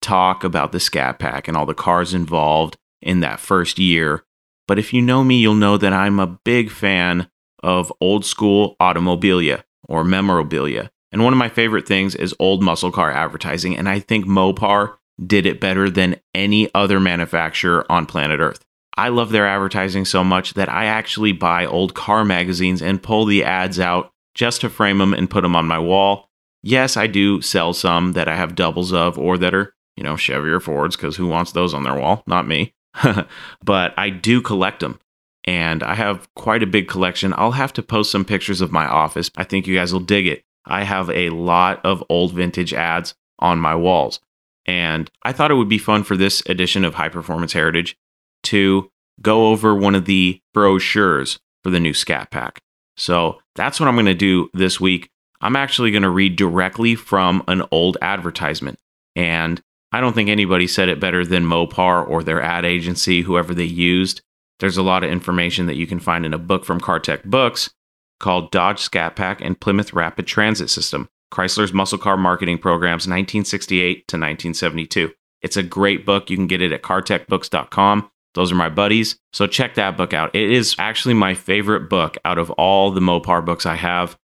talk 0.00 0.42
about 0.42 0.72
the 0.72 0.80
Scat 0.80 1.18
Pack 1.18 1.48
and 1.48 1.56
all 1.56 1.66
the 1.66 1.74
cars 1.74 2.14
involved 2.14 2.78
in 3.02 3.20
that 3.20 3.40
first 3.40 3.78
year, 3.78 4.24
but 4.66 4.78
if 4.78 4.92
you 4.92 5.02
know 5.02 5.24
me, 5.24 5.36
you'll 5.38 5.54
know 5.54 5.76
that 5.76 5.92
I'm 5.92 6.18
a 6.18 6.38
big 6.44 6.70
fan 6.70 7.28
of 7.62 7.92
old 8.00 8.24
school 8.24 8.76
automobilia 8.80 9.64
or 9.88 10.04
memorabilia. 10.04 10.90
And 11.12 11.22
one 11.22 11.32
of 11.32 11.38
my 11.38 11.48
favorite 11.48 11.86
things 11.86 12.14
is 12.14 12.34
old 12.38 12.62
muscle 12.62 12.90
car 12.90 13.10
advertising, 13.10 13.76
and 13.76 13.88
I 13.88 14.00
think 14.00 14.26
Mopar 14.26 14.96
did 15.24 15.46
it 15.46 15.60
better 15.60 15.88
than 15.88 16.20
any 16.34 16.68
other 16.74 16.98
manufacturer 16.98 17.86
on 17.90 18.06
planet 18.06 18.40
Earth. 18.40 18.64
I 18.96 19.08
love 19.08 19.30
their 19.30 19.46
advertising 19.46 20.04
so 20.04 20.22
much 20.22 20.54
that 20.54 20.68
I 20.68 20.86
actually 20.86 21.32
buy 21.32 21.66
old 21.66 21.94
car 21.94 22.24
magazines 22.24 22.82
and 22.82 23.02
pull 23.02 23.24
the 23.24 23.44
ads 23.44 23.80
out 23.80 24.10
just 24.34 24.60
to 24.60 24.68
frame 24.68 24.98
them 24.98 25.14
and 25.14 25.30
put 25.30 25.42
them 25.42 25.56
on 25.56 25.66
my 25.66 25.78
wall. 25.78 26.28
Yes, 26.62 26.96
I 26.96 27.06
do 27.06 27.40
sell 27.40 27.72
some 27.72 28.12
that 28.12 28.28
I 28.28 28.36
have 28.36 28.54
doubles 28.54 28.92
of 28.92 29.18
or 29.18 29.38
that 29.38 29.54
are, 29.54 29.74
you 29.96 30.02
know, 30.02 30.16
Chevy 30.16 30.48
or 30.48 30.60
Fords 30.60 30.96
because 30.96 31.16
who 31.16 31.26
wants 31.26 31.52
those 31.52 31.74
on 31.74 31.82
their 31.82 31.94
wall? 31.94 32.22
Not 32.26 32.48
me. 32.48 32.73
but 33.64 33.94
I 33.96 34.10
do 34.10 34.40
collect 34.40 34.80
them 34.80 35.00
and 35.44 35.82
I 35.82 35.94
have 35.94 36.32
quite 36.34 36.62
a 36.62 36.66
big 36.66 36.88
collection. 36.88 37.34
I'll 37.36 37.52
have 37.52 37.72
to 37.74 37.82
post 37.82 38.10
some 38.10 38.24
pictures 38.24 38.60
of 38.60 38.72
my 38.72 38.86
office. 38.86 39.30
I 39.36 39.44
think 39.44 39.66
you 39.66 39.74
guys 39.74 39.92
will 39.92 40.00
dig 40.00 40.26
it. 40.26 40.42
I 40.66 40.84
have 40.84 41.10
a 41.10 41.30
lot 41.30 41.84
of 41.84 42.02
old 42.08 42.32
vintage 42.32 42.72
ads 42.72 43.14
on 43.38 43.58
my 43.58 43.74
walls. 43.74 44.20
And 44.66 45.10
I 45.22 45.32
thought 45.32 45.50
it 45.50 45.56
would 45.56 45.68
be 45.68 45.78
fun 45.78 46.04
for 46.04 46.16
this 46.16 46.42
edition 46.46 46.84
of 46.84 46.94
High 46.94 47.10
Performance 47.10 47.52
Heritage 47.52 47.96
to 48.44 48.90
go 49.20 49.48
over 49.48 49.74
one 49.74 49.94
of 49.94 50.06
the 50.06 50.40
brochures 50.54 51.38
for 51.62 51.70
the 51.70 51.80
new 51.80 51.92
Scat 51.92 52.30
Pack. 52.30 52.62
So 52.96 53.40
that's 53.54 53.78
what 53.78 53.88
I'm 53.88 53.96
going 53.96 54.06
to 54.06 54.14
do 54.14 54.48
this 54.54 54.80
week. 54.80 55.10
I'm 55.40 55.56
actually 55.56 55.90
going 55.90 56.02
to 56.02 56.10
read 56.10 56.36
directly 56.36 56.94
from 56.94 57.44
an 57.48 57.62
old 57.70 57.98
advertisement. 58.00 58.78
And 59.14 59.62
I 59.94 60.00
don't 60.00 60.12
think 60.12 60.28
anybody 60.28 60.66
said 60.66 60.88
it 60.88 60.98
better 60.98 61.24
than 61.24 61.44
Mopar 61.44 62.08
or 62.08 62.24
their 62.24 62.42
ad 62.42 62.64
agency, 62.64 63.22
whoever 63.22 63.54
they 63.54 63.62
used. 63.62 64.22
There's 64.58 64.76
a 64.76 64.82
lot 64.82 65.04
of 65.04 65.10
information 65.12 65.66
that 65.66 65.76
you 65.76 65.86
can 65.86 66.00
find 66.00 66.26
in 66.26 66.34
a 66.34 66.38
book 66.38 66.64
from 66.64 66.80
Cartech 66.80 67.22
Books 67.22 67.70
called 68.18 68.50
Dodge 68.50 68.80
Scat 68.80 69.14
Pack 69.14 69.40
and 69.40 69.60
Plymouth 69.60 69.92
Rapid 69.92 70.26
Transit 70.26 70.68
System 70.68 71.08
Chrysler's 71.32 71.72
Muscle 71.72 71.98
Car 71.98 72.16
Marketing 72.16 72.58
Programs 72.58 73.04
1968 73.04 74.08
to 74.08 74.16
1972. 74.16 75.12
It's 75.42 75.56
a 75.56 75.62
great 75.62 76.04
book. 76.04 76.28
You 76.28 76.36
can 76.36 76.48
get 76.48 76.60
it 76.60 76.72
at 76.72 76.82
cartechbooks.com. 76.82 78.10
Those 78.34 78.50
are 78.50 78.56
my 78.56 78.70
buddies. 78.70 79.16
So 79.32 79.46
check 79.46 79.76
that 79.76 79.96
book 79.96 80.12
out. 80.12 80.34
It 80.34 80.50
is 80.50 80.74
actually 80.76 81.14
my 81.14 81.34
favorite 81.34 81.88
book 81.88 82.18
out 82.24 82.38
of 82.38 82.50
all 82.50 82.90
the 82.90 83.00
Mopar 83.00 83.44
books 83.44 83.64
I 83.64 83.76
have. 83.76 84.18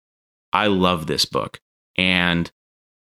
I 0.52 0.68
love 0.68 1.08
this 1.08 1.24
book. 1.24 1.58
And 1.98 2.52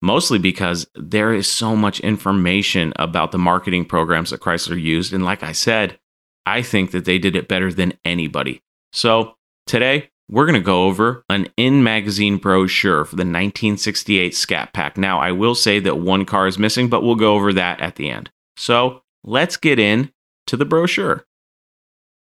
mostly 0.04 0.38
because 0.38 0.86
there 0.94 1.32
is 1.32 1.50
so 1.50 1.74
much 1.74 1.98
information 2.00 2.92
about 2.96 3.32
the 3.32 3.38
marketing 3.38 3.86
programs 3.86 4.30
that 4.30 4.40
Chrysler 4.40 4.80
used. 4.80 5.14
And 5.14 5.24
like 5.24 5.42
I 5.42 5.52
said, 5.52 5.98
I 6.44 6.60
think 6.60 6.90
that 6.90 7.06
they 7.06 7.18
did 7.18 7.34
it 7.34 7.48
better 7.48 7.72
than 7.72 7.94
anybody. 8.04 8.60
So 8.92 9.34
today, 9.66 10.10
we're 10.28 10.44
going 10.44 10.60
to 10.60 10.60
go 10.60 10.84
over 10.84 11.24
an 11.30 11.48
in 11.56 11.82
magazine 11.82 12.36
brochure 12.36 13.04
for 13.04 13.16
the 13.16 13.20
1968 13.20 14.34
Scat 14.34 14.72
Pack. 14.74 14.98
Now, 14.98 15.20
I 15.20 15.32
will 15.32 15.54
say 15.54 15.80
that 15.80 15.98
one 15.98 16.26
car 16.26 16.46
is 16.46 16.58
missing, 16.58 16.88
but 16.88 17.02
we'll 17.02 17.14
go 17.14 17.34
over 17.34 17.52
that 17.54 17.80
at 17.80 17.96
the 17.96 18.10
end. 18.10 18.30
So 18.56 19.02
let's 19.22 19.56
get 19.56 19.78
in 19.78 20.12
to 20.46 20.56
the 20.56 20.64
brochure. 20.66 21.24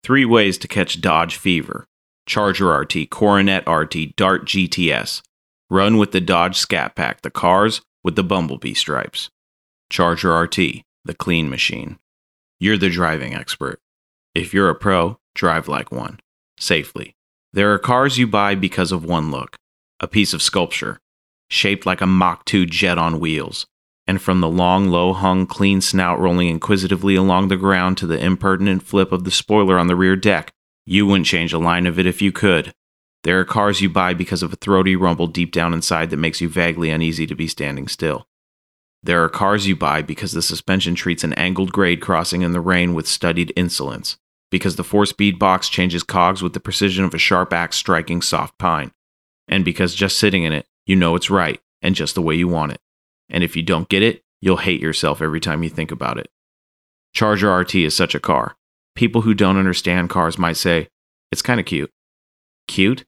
Three 0.03 0.25
ways 0.25 0.59
to 0.59 0.67
catch 0.67 1.01
Dodge 1.01 1.35
fever 1.35 1.87
Charger 2.27 2.71
RT, 2.71 3.09
Coronet 3.09 3.67
RT, 3.67 4.15
Dart 4.15 4.45
GTS. 4.45 5.23
Run 5.69 5.97
with 5.97 6.11
the 6.11 6.21
Dodge 6.21 6.57
Scat 6.57 6.95
Pack, 6.95 7.21
the 7.21 7.31
cars 7.31 7.81
with 8.03 8.15
the 8.15 8.23
bumblebee 8.23 8.75
stripes. 8.75 9.31
Charger 9.89 10.39
RT, 10.39 10.57
the 11.03 11.15
clean 11.17 11.49
machine. 11.49 11.97
You're 12.59 12.77
the 12.77 12.91
driving 12.91 13.33
expert. 13.33 13.79
If 14.35 14.53
you're 14.53 14.69
a 14.69 14.75
pro, 14.75 15.17
drive 15.33 15.67
like 15.67 15.91
one, 15.91 16.19
safely. 16.59 17.15
There 17.51 17.73
are 17.73 17.79
cars 17.79 18.19
you 18.19 18.27
buy 18.27 18.53
because 18.53 18.91
of 18.91 19.05
one 19.05 19.31
look 19.31 19.55
a 20.01 20.07
piece 20.07 20.33
of 20.33 20.41
sculpture, 20.41 20.99
shaped 21.49 21.85
like 21.85 22.01
a 22.01 22.05
Mach 22.05 22.43
2 22.45 22.65
jet 22.65 22.97
on 22.97 23.19
wheels. 23.19 23.65
And 24.05 24.21
from 24.21 24.41
the 24.41 24.49
long, 24.49 24.89
low 24.89 25.13
hung, 25.13 25.47
clean 25.47 25.81
snout 25.81 26.19
rolling 26.19 26.49
inquisitively 26.49 27.15
along 27.15 27.47
the 27.47 27.55
ground 27.55 27.97
to 27.99 28.05
the 28.07 28.23
impertinent 28.23 28.83
flip 28.83 29.11
of 29.11 29.23
the 29.23 29.31
spoiler 29.31 29.79
on 29.79 29.87
the 29.87 29.95
rear 29.95 30.15
deck, 30.15 30.51
you 30.85 31.07
wouldn't 31.07 31.25
change 31.25 31.53
a 31.53 31.57
line 31.57 31.87
of 31.87 31.97
it 31.97 32.05
if 32.05 32.21
you 32.21 32.31
could. 32.31 32.73
There 33.25 33.39
are 33.39 33.45
cars 33.45 33.81
you 33.81 33.89
buy 33.89 34.13
because 34.13 34.43
of 34.43 34.53
a 34.53 34.55
throaty 34.55 34.95
rumble 34.95 35.25
deep 35.25 35.51
down 35.51 35.73
inside 35.73 36.11
that 36.11 36.17
makes 36.17 36.41
you 36.41 36.47
vaguely 36.47 36.91
uneasy 36.91 37.25
to 37.25 37.33
be 37.33 37.47
standing 37.47 37.87
still. 37.87 38.27
There 39.01 39.23
are 39.23 39.29
cars 39.29 39.65
you 39.65 39.75
buy 39.75 40.03
because 40.03 40.33
the 40.33 40.43
suspension 40.43 40.93
treats 40.93 41.23
an 41.23 41.33
angled 41.33 41.71
grade 41.71 42.01
crossing 42.01 42.43
in 42.43 42.51
the 42.51 42.61
rain 42.61 42.93
with 42.93 43.07
studied 43.07 43.51
insolence 43.55 44.17
because 44.51 44.75
the 44.75 44.83
four 44.83 45.07
speed 45.07 45.39
box 45.39 45.69
changes 45.69 46.03
cogs 46.03 46.43
with 46.43 46.53
the 46.53 46.59
precision 46.59 47.03
of 47.03 47.15
a 47.15 47.17
sharp 47.17 47.51
axe 47.51 47.77
striking 47.77 48.21
soft 48.21 48.59
pine, 48.59 48.91
and 49.47 49.65
because 49.65 49.95
just 49.95 50.19
sitting 50.19 50.43
in 50.43 50.53
it, 50.53 50.67
you 50.85 50.95
know 50.95 51.15
it's 51.15 51.31
right 51.31 51.59
and 51.81 51.95
just 51.95 52.13
the 52.13 52.21
way 52.21 52.35
you 52.35 52.47
want 52.47 52.73
it. 52.73 52.79
And 53.27 53.43
if 53.43 53.55
you 53.55 53.63
don't 53.63 53.89
get 53.89 54.03
it, 54.03 54.23
you'll 54.39 54.57
hate 54.57 54.81
yourself 54.81 55.19
every 55.19 55.39
time 55.39 55.63
you 55.63 55.69
think 55.69 55.89
about 55.89 56.19
it. 56.19 56.29
Charger 57.15 57.51
RT 57.57 57.73
is 57.73 57.97
such 57.97 58.13
a 58.13 58.19
car. 58.19 58.55
People 58.93 59.21
who 59.21 59.33
don't 59.33 59.57
understand 59.57 60.11
cars 60.11 60.37
might 60.37 60.57
say, 60.57 60.89
it's 61.31 61.41
kind 61.41 61.59
of 61.59 61.65
cute. 61.65 61.89
Cute? 62.67 63.03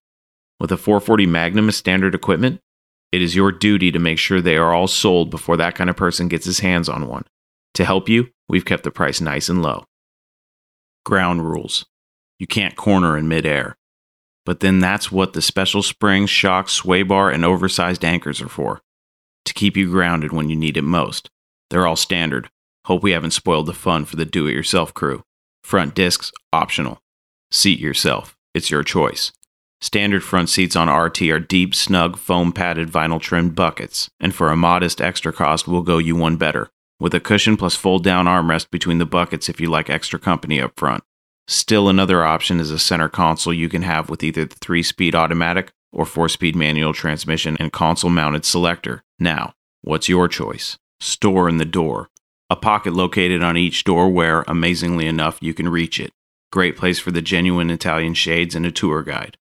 With 0.60 0.72
a 0.72 0.78
440 0.78 1.26
Magnum 1.28 1.70
as 1.70 1.78
standard 1.78 2.16
equipment? 2.16 2.60
It 3.12 3.22
is 3.22 3.36
your 3.36 3.52
duty 3.52 3.92
to 3.92 4.00
make 4.00 4.18
sure 4.18 4.42
they 4.42 4.58
are 4.58 4.74
all 4.74 4.88
sold 4.88 5.30
before 5.30 5.58
that 5.58 5.76
kind 5.76 5.90
of 5.90 5.96
person 5.96 6.28
gets 6.28 6.46
his 6.46 6.60
hands 6.60 6.90
on 6.90 7.08
one. 7.08 7.24
To 7.76 7.86
help 7.86 8.10
you, 8.10 8.30
we've 8.50 8.66
kept 8.66 8.84
the 8.84 8.92
price 8.92 9.22
nice 9.22 9.50
and 9.50 9.62
low 9.62 9.86
ground 11.06 11.50
rules. 11.50 11.86
You 12.38 12.48
can't 12.48 12.76
corner 12.76 13.18
in 13.18 13.30
midair. 13.30 13.78
But 14.46 14.60
then 14.60 14.80
that's 14.80 15.10
what 15.10 15.32
the 15.32 15.42
special 15.42 15.82
springs, 15.82 16.30
shocks, 16.30 16.74
sway 16.74 17.02
bar, 17.02 17.30
and 17.30 17.46
oversized 17.46 18.04
anchors 18.04 18.42
are 18.42 18.50
for 18.50 18.82
to 19.46 19.54
keep 19.54 19.78
you 19.78 19.90
grounded 19.90 20.34
when 20.34 20.50
you 20.50 20.58
need 20.58 20.76
it 20.76 20.82
most. 20.82 21.30
They're 21.70 21.88
all 21.88 21.96
standard. 21.96 22.50
Hope 22.86 23.02
we 23.02 23.12
haven't 23.12 23.32
spoiled 23.32 23.66
the 23.66 23.74
fun 23.74 24.04
for 24.04 24.18
the 24.18 24.26
do 24.26 24.46
it 24.46 24.52
yourself 24.52 24.94
crew. 24.94 25.24
Front 25.64 25.96
discs, 25.96 26.34
optional. 26.52 27.00
Seat 27.50 27.80
yourself. 27.80 28.36
It's 28.54 28.70
your 28.70 28.84
choice. 28.84 29.32
Standard 29.80 30.24
front 30.24 30.50
seats 30.50 30.76
on 30.76 30.90
RT 30.90 31.22
are 31.24 31.40
deep, 31.40 31.76
snug, 31.76 32.18
foam 32.18 32.52
padded 32.52 32.90
vinyl 32.90 33.22
trimmed 33.22 33.56
buckets, 33.56 34.10
and 34.20 34.34
for 34.34 34.50
a 34.50 34.56
modest 34.56 35.00
extra 35.00 35.32
cost, 35.32 35.68
we'll 35.68 35.82
go 35.82 35.98
you 35.98 36.16
one 36.16 36.38
better 36.38 36.70
with 37.00 37.14
a 37.14 37.20
cushion 37.20 37.58
plus 37.58 37.76
fold 37.76 38.04
down 38.04 38.26
armrest 38.26 38.70
between 38.72 38.98
the 38.98 39.06
buckets 39.06 39.50
if 39.50 39.62
you 39.62 39.70
like 39.70 39.90
extra 39.90 40.20
company 40.20 40.60
up 40.60 40.74
front. 40.78 41.04
Still, 41.48 41.88
another 41.88 42.24
option 42.26 42.60
is 42.60 42.72
a 42.72 42.80
center 42.80 43.08
console 43.08 43.54
you 43.54 43.70
can 43.70 43.84
have 43.84 44.10
with 44.10 44.24
either 44.24 44.46
the 44.46 44.56
3 44.56 44.84
speed 44.84 45.16
automatic 45.16 45.72
or 45.94 46.06
4 46.06 46.28
speed 46.28 46.56
manual 46.56 46.94
transmission 46.94 47.56
and 47.60 47.72
console 47.72 48.10
mounted 48.10 48.46
selector. 48.46 49.04
Now, 49.20 49.54
what's 49.82 50.10
your 50.10 50.28
choice? 50.28 50.78
Store 51.00 51.48
in 51.48 51.58
the 51.58 51.66
door. 51.66 52.10
A 52.50 52.56
pocket 52.56 52.94
located 52.94 53.44
on 53.44 53.58
each 53.58 53.84
door 53.84 54.10
where, 54.10 54.44
amazingly 54.48 55.06
enough, 55.06 55.38
you 55.42 55.54
can 55.54 55.70
reach 55.70 56.00
it. 56.00 56.12
Great 56.52 56.76
place 56.78 57.00
for 57.00 57.12
the 57.12 57.22
genuine 57.22 57.70
Italian 57.70 58.14
shades 58.14 58.56
and 58.56 58.66
a 58.66 58.72
tour 58.72 59.04
guide. 59.04 59.38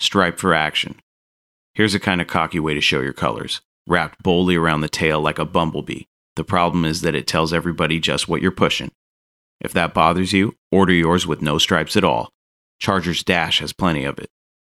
Stripe 0.00 0.38
for 0.38 0.54
action. 0.54 1.00
Here's 1.74 1.94
a 1.94 2.00
kind 2.00 2.20
of 2.20 2.26
cocky 2.26 2.60
way 2.60 2.74
to 2.74 2.80
show 2.80 3.00
your 3.00 3.12
colors. 3.12 3.60
Wrapped 3.86 4.22
boldly 4.22 4.56
around 4.56 4.80
the 4.80 4.88
tail 4.88 5.20
like 5.20 5.38
a 5.38 5.44
bumblebee. 5.44 6.04
The 6.36 6.44
problem 6.44 6.84
is 6.84 7.00
that 7.02 7.14
it 7.14 7.26
tells 7.26 7.52
everybody 7.52 8.00
just 8.00 8.28
what 8.28 8.42
you're 8.42 8.50
pushing. 8.50 8.90
If 9.60 9.72
that 9.72 9.94
bothers 9.94 10.32
you, 10.32 10.56
order 10.70 10.92
yours 10.92 11.26
with 11.26 11.42
no 11.42 11.58
stripes 11.58 11.96
at 11.96 12.04
all. 12.04 12.30
Charger's 12.80 13.22
Dash 13.22 13.60
has 13.60 13.72
plenty 13.72 14.04
of 14.04 14.18
it. 14.18 14.30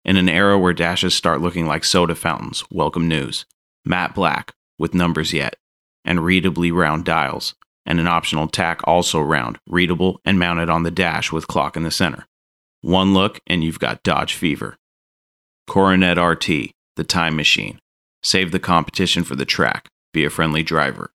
In 0.04 0.16
an 0.16 0.28
era 0.28 0.58
where 0.58 0.72
dashes 0.72 1.14
start 1.14 1.40
looking 1.40 1.66
like 1.66 1.84
soda 1.84 2.16
fountains, 2.16 2.64
welcome 2.70 3.06
news. 3.06 3.46
Matte 3.84 4.14
black, 4.14 4.54
with 4.78 4.94
numbers 4.94 5.32
yet, 5.32 5.56
and 6.04 6.18
readably 6.24 6.72
round 6.72 7.04
dials, 7.04 7.54
and 7.86 8.00
an 8.00 8.08
optional 8.08 8.48
tach 8.48 8.80
also 8.84 9.20
round, 9.20 9.58
readable, 9.68 10.20
and 10.24 10.38
mounted 10.38 10.68
on 10.68 10.82
the 10.82 10.90
dash 10.90 11.30
with 11.30 11.46
clock 11.46 11.76
in 11.76 11.84
the 11.84 11.90
center. 11.90 12.26
One 12.80 13.14
look, 13.14 13.40
and 13.46 13.62
you've 13.62 13.78
got 13.78 14.02
Dodge 14.02 14.34
fever. 14.34 14.76
Coronet 15.68 16.18
RT, 16.18 16.72
the 16.96 17.04
time 17.04 17.36
machine. 17.36 17.78
Save 18.22 18.50
the 18.50 18.58
competition 18.58 19.24
for 19.24 19.36
the 19.36 19.44
track. 19.44 19.88
Be 20.12 20.24
a 20.24 20.30
friendly 20.30 20.62
driver. 20.62 21.12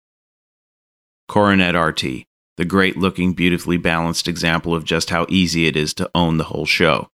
Coronet 1.27 1.75
RT, 1.75 2.25
the 2.55 2.65
great 2.65 2.97
looking, 2.97 3.33
beautifully 3.33 3.77
balanced 3.77 4.27
example 4.27 4.73
of 4.73 4.85
just 4.85 5.09
how 5.09 5.25
easy 5.29 5.67
it 5.67 5.75
is 5.75 5.93
to 5.95 6.09
own 6.15 6.37
the 6.37 6.45
whole 6.45 6.65
show. 6.65 7.09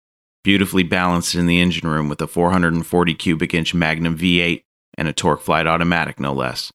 Beautifully 0.44 0.82
balanced 0.82 1.34
in 1.34 1.46
the 1.46 1.60
engine 1.60 1.88
room 1.88 2.08
with 2.08 2.20
a 2.20 2.26
440 2.26 3.14
cubic 3.14 3.54
inch 3.54 3.74
Magnum 3.74 4.16
V8 4.16 4.62
and 4.98 5.08
a 5.08 5.12
TorqueFlite 5.12 5.66
automatic, 5.66 6.20
no 6.20 6.32
less. 6.32 6.70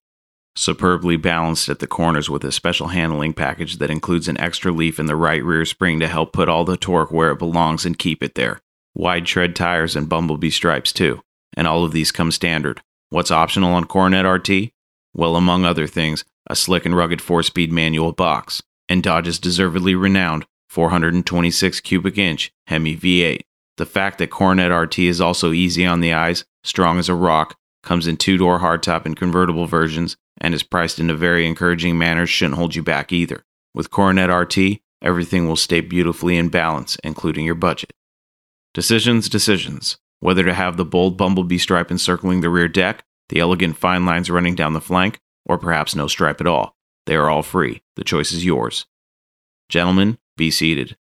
Superbly 0.56 1.18
balanced 1.18 1.70
at 1.70 1.80
the 1.80 1.88
corners 1.88 2.32
with 2.32 2.44
a 2.44 2.52
special 2.52 2.88
handling 2.88 3.34
package 3.34 3.78
that 3.78 3.92
includes 3.92 4.28
an 4.28 4.40
extra 4.40 4.72
leaf 4.72 5.00
in 5.00 5.06
the 5.06 5.16
right 5.16 5.44
rear 5.44 5.66
spring 5.66 6.00
to 6.00 6.08
help 6.08 6.34
put 6.34 6.50
all 6.50 6.66
the 6.66 6.78
torque 6.78 7.12
where 7.12 7.32
it 7.32 7.40
belongs 7.40 7.86
and 7.86 8.00
keep 8.00 8.24
it 8.24 8.34
there. 8.34 8.60
Wide 9.00 9.28
tread 9.28 9.56
tires 9.56 9.96
and 9.96 10.10
bumblebee 10.10 10.50
stripes, 10.50 10.92
too. 10.92 11.22
And 11.56 11.68
all 11.68 11.84
of 11.84 11.92
these 11.92 12.12
come 12.12 12.32
standard. 12.32 12.82
What's 13.12 13.30
optional 13.30 13.76
on 13.76 13.84
Coronet 13.84 14.26
RT? 14.26 14.72
Well, 15.14 15.36
among 15.36 15.66
other 15.66 15.86
things, 15.86 16.26
a 16.50 16.56
slick 16.56 16.84
and 16.84 16.98
rugged 16.98 17.22
four 17.22 17.44
speed 17.44 17.72
manual 17.72 18.12
box, 18.12 18.64
and 18.90 19.04
Dodge's 19.04 19.38
deservedly 19.38 19.94
renowned 19.94 20.48
426 20.70 21.80
cubic 21.82 22.18
inch 22.18 22.52
Hemi 22.66 22.98
V8. 22.98 23.42
The 23.78 23.86
fact 23.86 24.18
that 24.18 24.32
Coronet 24.32 24.72
RT 24.72 24.98
is 24.98 25.22
also 25.22 25.52
easy 25.52 25.86
on 25.86 26.00
the 26.00 26.14
eyes, 26.14 26.44
strong 26.64 26.98
as 26.98 27.08
a 27.08 27.14
rock, 27.14 27.56
comes 27.84 28.08
in 28.08 28.18
two 28.18 28.38
door 28.40 28.60
hardtop 28.62 29.06
and 29.06 29.16
convertible 29.16 29.68
versions, 29.68 30.18
and 30.42 30.56
is 30.56 30.64
priced 30.64 30.98
in 30.98 31.12
a 31.12 31.16
very 31.16 31.46
encouraging 31.46 32.00
manner, 32.00 32.26
shouldn't 32.26 32.58
hold 32.58 32.74
you 32.74 32.82
back 32.82 33.14
either. 33.14 33.44
With 33.76 33.92
Coronet 33.92 34.32
RT, 34.32 34.80
everything 35.04 35.48
will 35.48 35.56
stay 35.56 35.82
beautifully 35.82 36.36
in 36.36 36.50
balance, 36.50 36.98
including 37.04 37.46
your 37.46 37.54
budget. 37.54 37.92
Decisions, 38.78 39.28
decisions. 39.28 39.98
Whether 40.20 40.44
to 40.44 40.54
have 40.54 40.78
the 40.78 40.86
bold 40.86 41.18
bumblebee 41.18 41.58
stripe 41.58 41.90
encircling 41.90 42.42
the 42.42 42.50
rear 42.52 42.68
deck, 42.68 43.04
the 43.30 43.40
elegant 43.40 43.76
fine 43.76 44.06
lines 44.06 44.30
running 44.30 44.54
down 44.54 44.74
the 44.74 44.80
flank, 44.80 45.18
or 45.48 45.58
perhaps 45.58 45.96
no 45.96 46.08
stripe 46.08 46.40
at 46.42 46.46
all. 46.46 46.76
They 47.08 47.16
are 47.16 47.28
all 47.28 47.42
free. 47.42 47.82
The 47.96 48.04
choice 48.04 48.32
is 48.32 48.46
yours. 48.46 48.86
Gentlemen, 49.68 50.20
be 50.36 50.52
seated. 50.52 50.96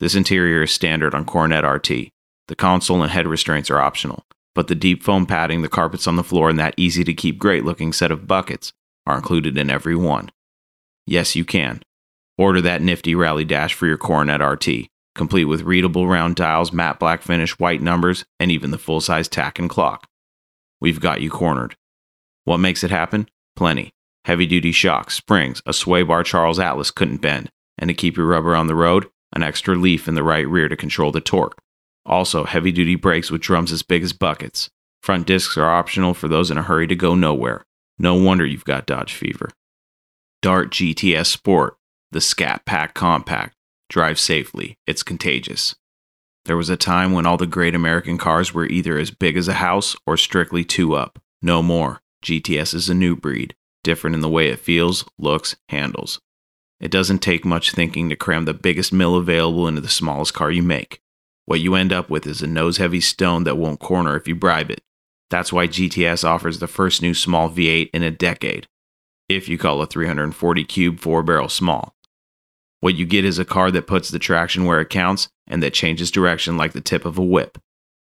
This 0.00 0.16
interior 0.16 0.64
is 0.64 0.72
standard 0.72 1.14
on 1.14 1.24
Coronet 1.24 1.64
RT. 1.64 2.10
The 2.48 2.56
console 2.56 3.00
and 3.00 3.12
head 3.12 3.28
restraints 3.28 3.70
are 3.70 3.78
optional, 3.78 4.24
but 4.56 4.66
the 4.66 4.74
deep 4.74 5.04
foam 5.04 5.24
padding, 5.24 5.62
the 5.62 5.68
carpets 5.68 6.08
on 6.08 6.16
the 6.16 6.24
floor, 6.24 6.50
and 6.50 6.58
that 6.58 6.74
easy 6.76 7.04
to 7.04 7.14
keep 7.14 7.38
great 7.38 7.64
looking 7.64 7.92
set 7.92 8.10
of 8.10 8.26
buckets 8.26 8.72
are 9.06 9.14
included 9.14 9.56
in 9.56 9.70
every 9.70 9.94
one. 9.94 10.32
Yes, 11.06 11.36
you 11.36 11.44
can. 11.44 11.84
Order 12.36 12.60
that 12.62 12.82
nifty 12.82 13.14
rally 13.14 13.44
dash 13.44 13.72
for 13.72 13.86
your 13.86 13.98
Coronet 13.98 14.40
RT, 14.40 14.88
complete 15.14 15.44
with 15.44 15.62
readable 15.62 16.06
round 16.06 16.36
dials, 16.36 16.72
matte 16.72 16.98
black 16.98 17.22
finish, 17.22 17.58
white 17.58 17.82
numbers, 17.82 18.24
and 18.38 18.50
even 18.50 18.70
the 18.70 18.78
full 18.78 19.00
size 19.00 19.28
tach 19.28 19.58
and 19.58 19.68
clock. 19.68 20.06
We've 20.80 21.00
got 21.00 21.20
you 21.20 21.30
cornered. 21.30 21.76
What 22.44 22.58
makes 22.58 22.82
it 22.82 22.90
happen? 22.90 23.28
Plenty. 23.56 23.92
Heavy 24.24 24.46
duty 24.46 24.72
shocks, 24.72 25.14
springs, 25.14 25.62
a 25.66 25.72
sway 25.72 26.02
bar 26.02 26.22
Charles 26.22 26.58
Atlas 26.58 26.90
couldn't 26.90 27.22
bend, 27.22 27.50
and 27.78 27.88
to 27.88 27.94
keep 27.94 28.16
your 28.16 28.26
rubber 28.26 28.54
on 28.54 28.66
the 28.66 28.74
road, 28.74 29.08
an 29.32 29.42
extra 29.42 29.74
leaf 29.74 30.08
in 30.08 30.14
the 30.14 30.22
right 30.22 30.46
rear 30.48 30.68
to 30.68 30.76
control 30.76 31.10
the 31.12 31.20
torque. 31.20 31.58
Also, 32.04 32.44
heavy 32.44 32.72
duty 32.72 32.96
brakes 32.96 33.30
with 33.30 33.40
drums 33.40 33.72
as 33.72 33.82
big 33.82 34.02
as 34.02 34.12
buckets. 34.12 34.70
Front 35.02 35.26
discs 35.26 35.56
are 35.56 35.70
optional 35.70 36.14
for 36.14 36.28
those 36.28 36.50
in 36.50 36.58
a 36.58 36.62
hurry 36.62 36.86
to 36.86 36.94
go 36.94 37.14
nowhere. 37.14 37.64
No 37.98 38.14
wonder 38.14 38.44
you've 38.44 38.64
got 38.64 38.86
Dodge 38.86 39.14
fever. 39.14 39.50
Dart 40.42 40.70
GTS 40.70 41.26
Sport, 41.26 41.76
the 42.10 42.20
Scat 42.20 42.64
Pack 42.64 42.94
Compact. 42.94 43.54
Drive 43.90 44.20
safely, 44.20 44.78
it's 44.86 45.02
contagious. 45.02 45.74
There 46.44 46.56
was 46.56 46.70
a 46.70 46.76
time 46.76 47.10
when 47.10 47.26
all 47.26 47.36
the 47.36 47.44
great 47.44 47.74
American 47.74 48.18
cars 48.18 48.54
were 48.54 48.66
either 48.66 48.96
as 48.96 49.10
big 49.10 49.36
as 49.36 49.48
a 49.48 49.54
house 49.54 49.96
or 50.06 50.16
strictly 50.16 50.64
two 50.64 50.94
up. 50.94 51.18
No 51.42 51.60
more. 51.60 52.00
GTS 52.24 52.72
is 52.72 52.88
a 52.88 52.94
new 52.94 53.16
breed, 53.16 53.56
different 53.82 54.14
in 54.14 54.20
the 54.20 54.28
way 54.28 54.48
it 54.48 54.60
feels, 54.60 55.04
looks, 55.18 55.56
handles. 55.70 56.20
It 56.78 56.92
doesn't 56.92 57.18
take 57.18 57.44
much 57.44 57.72
thinking 57.72 58.08
to 58.08 58.16
cram 58.16 58.44
the 58.44 58.54
biggest 58.54 58.92
mill 58.92 59.16
available 59.16 59.66
into 59.66 59.80
the 59.80 59.88
smallest 59.88 60.34
car 60.34 60.52
you 60.52 60.62
make. 60.62 61.00
What 61.46 61.58
you 61.58 61.74
end 61.74 61.92
up 61.92 62.08
with 62.08 62.28
is 62.28 62.42
a 62.42 62.46
nose 62.46 62.76
heavy 62.76 63.00
stone 63.00 63.42
that 63.42 63.58
won't 63.58 63.80
corner 63.80 64.14
if 64.14 64.28
you 64.28 64.36
bribe 64.36 64.70
it. 64.70 64.82
That's 65.30 65.52
why 65.52 65.66
GTS 65.66 66.22
offers 66.22 66.60
the 66.60 66.68
first 66.68 67.02
new 67.02 67.12
small 67.12 67.50
V8 67.50 67.90
in 67.92 68.04
a 68.04 68.12
decade, 68.12 68.68
if 69.28 69.48
you 69.48 69.58
call 69.58 69.82
a 69.82 69.86
340 69.86 70.64
cube 70.64 71.00
four 71.00 71.24
barrel 71.24 71.48
small. 71.48 71.96
What 72.80 72.96
you 72.96 73.04
get 73.04 73.26
is 73.26 73.38
a 73.38 73.44
car 73.44 73.70
that 73.70 73.86
puts 73.86 74.10
the 74.10 74.18
traction 74.18 74.64
where 74.64 74.80
it 74.80 74.88
counts 74.88 75.28
and 75.46 75.62
that 75.62 75.74
changes 75.74 76.10
direction 76.10 76.56
like 76.56 76.72
the 76.72 76.80
tip 76.80 77.04
of 77.04 77.18
a 77.18 77.24
whip. 77.24 77.58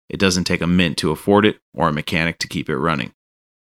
It 0.09 0.19
doesn't 0.19 0.45
take 0.45 0.61
a 0.61 0.67
mint 0.67 0.99
to 0.99 1.13
afford 1.13 1.47
it 1.47 1.59
or 1.73 1.89
a 1.89 1.93
mechanic 1.93 2.39
to 2.41 2.49
keep 2.49 2.69
it 2.69 2.77
running. 2.77 3.13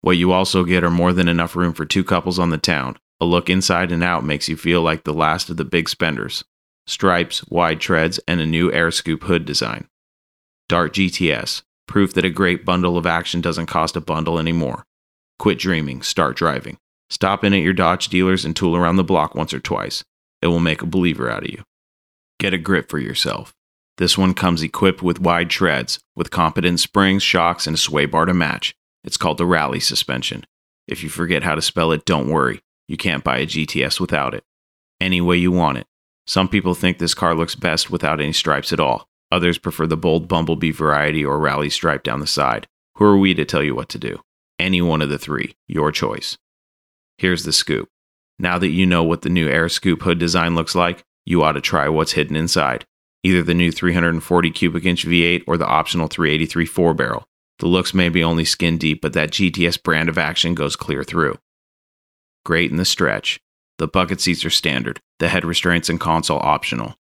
What 0.01 0.17
you 0.17 0.31
also 0.31 0.63
get 0.63 0.83
are 0.83 0.91
more 0.91 1.11
than 1.11 1.27
enough 1.27 1.55
room 1.55 1.73
for 1.73 1.85
two 1.85 2.03
couples 2.03 2.39
on 2.39 2.51
the 2.51 2.57
town. 2.57 2.97
A 3.19 3.25
look 3.25 3.49
inside 3.49 3.91
and 3.91 4.03
out 4.03 4.23
makes 4.23 4.47
you 4.47 4.55
feel 4.55 4.81
like 4.81 5.03
the 5.03 5.13
last 5.13 5.49
of 5.49 5.57
the 5.57 5.65
big 5.65 5.89
spenders. 5.89 6.45
Stripes, 6.87 7.45
wide 7.47 7.81
treads, 7.81 8.19
and 8.27 8.39
a 8.39 8.45
new 8.45 8.71
air 8.71 8.91
scoop 8.91 9.23
hood 9.23 9.45
design. 9.45 9.87
Dart 10.69 10.93
GTS, 10.93 11.63
proof 11.87 12.13
that 12.13 12.23
a 12.23 12.29
great 12.29 12.63
bundle 12.63 12.97
of 12.97 13.05
action 13.05 13.41
doesn't 13.41 13.65
cost 13.65 13.95
a 13.95 14.01
bundle 14.01 14.39
anymore. 14.39 14.85
Quit 15.37 15.59
dreaming, 15.59 16.01
start 16.01 16.37
driving. 16.37 16.77
Stop 17.09 17.43
in 17.43 17.53
at 17.53 17.61
your 17.61 17.73
Dodge 17.73 18.07
dealers 18.07 18.45
and 18.45 18.55
tool 18.55 18.75
around 18.75 18.95
the 18.95 19.03
block 19.03 19.35
once 19.35 19.53
or 19.53 19.59
twice. 19.59 20.03
It 20.41 20.47
will 20.47 20.59
make 20.59 20.81
a 20.81 20.87
believer 20.87 21.29
out 21.29 21.43
of 21.43 21.49
you. 21.49 21.63
Get 22.39 22.53
a 22.53 22.57
grip 22.57 22.89
for 22.89 22.99
yourself. 22.99 23.53
This 23.97 24.17
one 24.17 24.33
comes 24.33 24.61
equipped 24.61 25.01
with 25.01 25.19
wide 25.19 25.49
treads, 25.49 25.99
with 26.15 26.31
competent 26.31 26.79
springs, 26.79 27.21
shocks, 27.21 27.67
and 27.67 27.75
a 27.75 27.77
sway 27.77 28.05
bar 28.05 28.25
to 28.25 28.33
match. 28.33 28.73
It's 29.03 29.17
called 29.17 29.37
the 29.37 29.45
Rally 29.45 29.79
suspension. 29.79 30.45
If 30.87 31.03
you 31.03 31.09
forget 31.09 31.43
how 31.43 31.55
to 31.55 31.61
spell 31.61 31.91
it, 31.91 32.05
don't 32.05 32.29
worry. 32.29 32.61
You 32.87 32.97
can't 32.97 33.23
buy 33.23 33.39
a 33.39 33.45
GTS 33.45 33.99
without 33.99 34.33
it. 34.33 34.43
Any 35.01 35.21
way 35.21 35.37
you 35.37 35.51
want 35.51 35.77
it. 35.77 35.87
Some 36.25 36.47
people 36.47 36.73
think 36.73 36.97
this 36.97 37.13
car 37.13 37.35
looks 37.35 37.55
best 37.55 37.89
without 37.89 38.21
any 38.21 38.33
stripes 38.33 38.71
at 38.71 38.79
all. 38.79 39.07
Others 39.31 39.59
prefer 39.59 39.85
the 39.85 39.97
bold 39.97 40.27
bumblebee 40.27 40.71
variety 40.71 41.23
or 41.23 41.37
rally 41.37 41.69
stripe 41.69 42.03
down 42.03 42.19
the 42.19 42.27
side. 42.27 42.67
Who 42.95 43.05
are 43.05 43.17
we 43.17 43.33
to 43.33 43.45
tell 43.45 43.63
you 43.63 43.75
what 43.75 43.89
to 43.89 43.99
do? 43.99 44.21
Any 44.57 44.81
one 44.81 45.01
of 45.01 45.09
the 45.09 45.19
three, 45.19 45.55
your 45.67 45.91
choice. 45.91 46.37
Here's 47.17 47.43
the 47.43 47.53
scoop. 47.53 47.89
Now 48.39 48.57
that 48.57 48.69
you 48.69 48.85
know 48.85 49.03
what 49.03 49.21
the 49.21 49.29
new 49.29 49.49
Air 49.49 49.67
Scoop 49.67 50.01
hood 50.01 50.17
design 50.17 50.55
looks 50.55 50.73
like, 50.73 51.03
you 51.25 51.43
ought 51.43 51.51
to 51.51 51.61
try 51.61 51.89
what's 51.89 52.13
hidden 52.13 52.37
inside. 52.37 52.85
Either 53.21 53.43
the 53.43 53.53
new 53.53 53.69
340 53.69 54.51
cubic 54.51 54.85
inch 54.85 55.05
V8 55.05 55.43
or 55.45 55.57
the 55.57 55.67
optional 55.67 56.07
383 56.07 56.65
4 56.65 56.93
barrel. 56.93 57.25
The 57.59 57.67
looks 57.67 57.93
may 57.93 58.07
be 58.07 58.23
only 58.23 58.45
skin 58.45 58.77
deep, 58.77 59.01
but 59.01 59.11
that 59.13 59.31
GTS 59.31 59.83
brand 59.83 60.07
of 60.07 60.17
action 60.17 60.55
goes 60.55 60.77
clear 60.77 61.03
through. 61.03 61.37
Great 62.45 62.71
in 62.71 62.77
the 62.77 62.85
stretch. 62.85 63.41
The 63.77 63.87
bucket 63.87 64.21
seats 64.21 64.45
are 64.45 64.49
standard, 64.49 65.01
the 65.19 65.27
head 65.27 65.43
restraints 65.43 65.89
and 65.89 65.99
console 65.99 66.39
optional. 66.39 66.95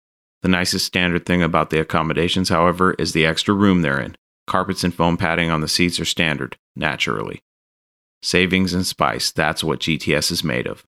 The 0.42 0.50
nicest 0.50 0.86
standard 0.86 1.26
thing 1.26 1.44
about 1.44 1.70
the 1.70 1.80
accommodations, 1.80 2.50
however, 2.50 2.94
is 2.94 3.12
the 3.12 3.26
extra 3.26 3.54
room 3.54 3.82
they're 3.82 4.00
in. 4.00 4.16
Carpets 4.48 4.84
and 4.84 4.94
foam 4.94 5.18
padding 5.18 5.50
on 5.50 5.62
the 5.62 5.68
seats 5.68 6.00
are 6.00 6.06
standard, 6.06 6.58
naturally. 6.76 7.42
Savings 8.22 8.74
and 8.74 8.86
spice, 8.86 9.32
that's 9.32 9.64
what 9.64 9.80
GTS 9.80 10.32
is 10.32 10.44
made 10.44 10.68
of. 10.68 10.86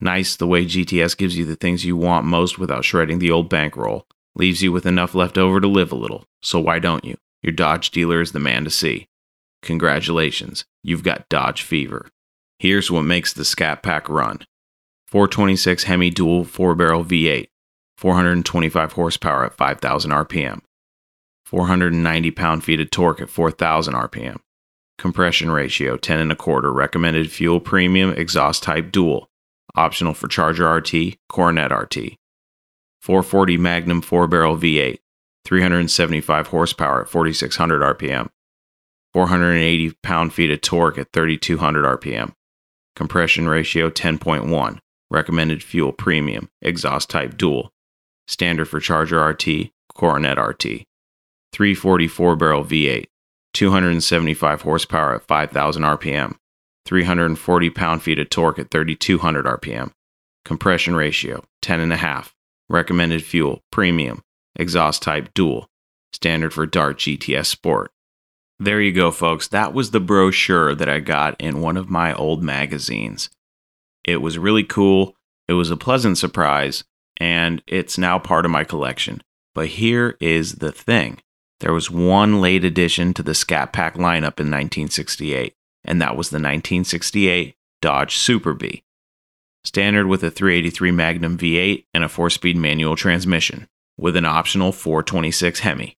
Nice 0.00 0.36
the 0.36 0.46
way 0.46 0.64
GTS 0.64 1.16
gives 1.16 1.36
you 1.36 1.44
the 1.44 1.56
things 1.56 1.84
you 1.84 1.96
want 1.96 2.24
most 2.24 2.58
without 2.58 2.84
shredding 2.84 3.18
the 3.18 3.30
old 3.30 3.48
bankroll. 3.48 4.06
Leaves 4.36 4.62
you 4.62 4.70
with 4.70 4.86
enough 4.86 5.14
left 5.14 5.36
over 5.36 5.60
to 5.60 5.66
live 5.66 5.90
a 5.90 5.96
little. 5.96 6.24
So 6.40 6.60
why 6.60 6.78
don't 6.78 7.04
you? 7.04 7.16
Your 7.42 7.52
Dodge 7.52 7.90
dealer 7.90 8.20
is 8.20 8.32
the 8.32 8.38
man 8.38 8.64
to 8.64 8.70
see. 8.70 9.08
Congratulations, 9.62 10.64
you've 10.82 11.02
got 11.02 11.28
Dodge 11.28 11.62
fever. 11.62 12.08
Here's 12.58 12.90
what 12.90 13.02
makes 13.02 13.32
the 13.32 13.44
Scat 13.44 13.82
Pack 13.82 14.08
run 14.08 14.40
426 15.08 15.84
Hemi 15.84 16.10
dual 16.10 16.44
4 16.44 16.74
barrel 16.74 17.04
V8, 17.04 17.48
425 17.96 18.92
horsepower 18.92 19.46
at 19.46 19.54
5,000 19.54 20.10
RPM, 20.10 20.60
490 21.44 22.30
pound 22.32 22.64
feet 22.64 22.80
of 22.80 22.90
torque 22.90 23.20
at 23.20 23.30
4,000 23.30 23.94
RPM, 23.94 24.38
compression 24.96 25.50
ratio 25.50 25.96
10 25.96 26.20
and 26.20 26.32
a 26.32 26.36
quarter, 26.36 26.72
recommended 26.72 27.30
fuel 27.30 27.58
premium 27.58 28.10
exhaust 28.10 28.62
type 28.62 28.92
dual, 28.92 29.28
optional 29.74 30.14
for 30.14 30.28
Charger 30.28 30.72
RT, 30.74 31.18
Coronet 31.28 31.72
RT. 31.72 32.16
440 33.00 33.56
Magnum 33.58 34.02
4 34.02 34.26
barrel 34.26 34.56
V8, 34.56 34.98
375 35.44 36.48
horsepower 36.48 37.02
at 37.02 37.08
4600 37.08 37.96
RPM, 37.96 38.28
480 39.14 39.92
pound 40.02 40.32
feet 40.34 40.50
of 40.50 40.60
torque 40.60 40.98
at 40.98 41.12
3200 41.12 42.00
RPM, 42.00 42.34
compression 42.94 43.48
ratio 43.48 43.88
10.1, 43.88 44.78
recommended 45.10 45.62
fuel 45.62 45.92
premium, 45.92 46.50
exhaust 46.60 47.08
type 47.08 47.38
dual, 47.38 47.70
standard 48.26 48.66
for 48.66 48.80
Charger 48.80 49.24
RT, 49.24 49.70
Coronet 49.94 50.38
RT. 50.38 50.84
344 51.54 52.36
barrel 52.36 52.64
V8, 52.64 53.06
275 53.54 54.62
horsepower 54.62 55.14
at 55.14 55.26
5000 55.26 55.82
RPM, 55.82 56.36
340 56.88 57.68
pound 57.70 58.02
feet 58.02 58.18
of 58.18 58.30
torque 58.30 58.58
at 58.58 58.70
3200 58.70 59.44
RPM. 59.44 59.92
Compression 60.46 60.94
ratio 60.96 61.44
10.5. 61.62 62.32
Recommended 62.70 63.22
fuel 63.22 63.60
premium. 63.70 64.22
Exhaust 64.56 65.02
type 65.02 65.34
dual. 65.34 65.68
Standard 66.14 66.54
for 66.54 66.64
Dart 66.64 66.96
GTS 66.96 67.44
Sport. 67.44 67.90
There 68.58 68.80
you 68.80 68.92
go, 68.92 69.10
folks. 69.10 69.46
That 69.48 69.74
was 69.74 69.90
the 69.90 70.00
brochure 70.00 70.74
that 70.74 70.88
I 70.88 71.00
got 71.00 71.38
in 71.38 71.60
one 71.60 71.76
of 71.76 71.90
my 71.90 72.14
old 72.14 72.42
magazines. 72.42 73.28
It 74.02 74.22
was 74.22 74.38
really 74.38 74.64
cool. 74.64 75.14
It 75.46 75.52
was 75.52 75.70
a 75.70 75.76
pleasant 75.76 76.16
surprise, 76.16 76.84
and 77.18 77.62
it's 77.66 77.98
now 77.98 78.18
part 78.18 78.46
of 78.46 78.50
my 78.50 78.64
collection. 78.64 79.22
But 79.54 79.68
here 79.68 80.16
is 80.20 80.56
the 80.56 80.72
thing 80.72 81.18
there 81.60 81.72
was 81.74 81.90
one 81.90 82.40
late 82.40 82.64
addition 82.64 83.12
to 83.14 83.22
the 83.22 83.34
Scat 83.34 83.72
Pack 83.72 83.94
lineup 83.94 84.40
in 84.40 84.48
1968 84.50 85.54
and 85.84 86.00
that 86.00 86.16
was 86.16 86.30
the 86.30 86.36
1968 86.36 87.54
Dodge 87.80 88.16
Super 88.16 88.54
Bee. 88.54 88.82
Standard 89.64 90.06
with 90.06 90.22
a 90.22 90.30
383 90.30 90.90
Magnum 90.90 91.38
V8 91.38 91.84
and 91.92 92.04
a 92.04 92.08
4 92.08 92.30
speed 92.30 92.56
manual 92.56 92.96
transmission, 92.96 93.66
with 93.98 94.16
an 94.16 94.24
optional 94.24 94.72
426 94.72 95.60
Hemi. 95.60 95.96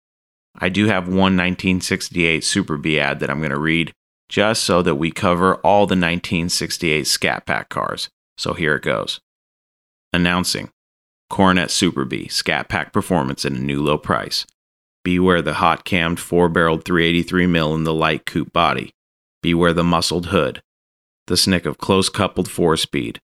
I 0.55 0.69
do 0.69 0.87
have 0.87 1.07
one 1.07 1.37
1968 1.37 2.43
Super 2.45 2.77
Bee 2.77 2.99
ad 2.99 3.21
that 3.21 3.31
I'm 3.31 3.39
going 3.39 3.51
to 3.51 3.59
read 3.59 3.93
just 4.29 4.65
so 4.65 4.83
that 4.83 4.97
we 4.97 5.11
cover 5.11 5.57
all 5.57 5.87
the 5.87 5.93
1968 5.93 7.07
Scat 7.07 7.47
Pack 7.47 7.69
cars. 7.69 8.09
So 8.37 8.55
here 8.55 8.77
it 8.77 8.83
goes. 8.83 9.21
Announcing 10.13 10.71
Coronet 11.29 11.71
Super 11.71 12.05
Bee 12.05 12.29
Scat 12.29 12.69
Pack 12.69 12.93
performance 12.93 13.45
at 13.45 13.53
a 13.53 13.59
new 13.59 13.83
low 13.83 13.99
price. 13.99 14.47
Beware 15.05 15.43
the 15.43 15.55
hot 15.55 15.85
cammed 15.85 16.21
four 16.21 16.49
barreled 16.49 16.85
383 16.85 17.47
mill 17.47 17.75
in 17.75 17.85
the 17.85 17.95
light 17.95 18.27
coupe 18.27 18.53
body 18.53 18.93
beware 19.43 19.73
the 19.73 19.85
muscled 19.85 20.27
hood, 20.27 20.63
the 21.27 21.37
snick 21.37 21.67
of 21.67 21.79
close 21.79 22.09
coupled 22.09 22.51
four 22.51 22.77
speed, 22.77 23.21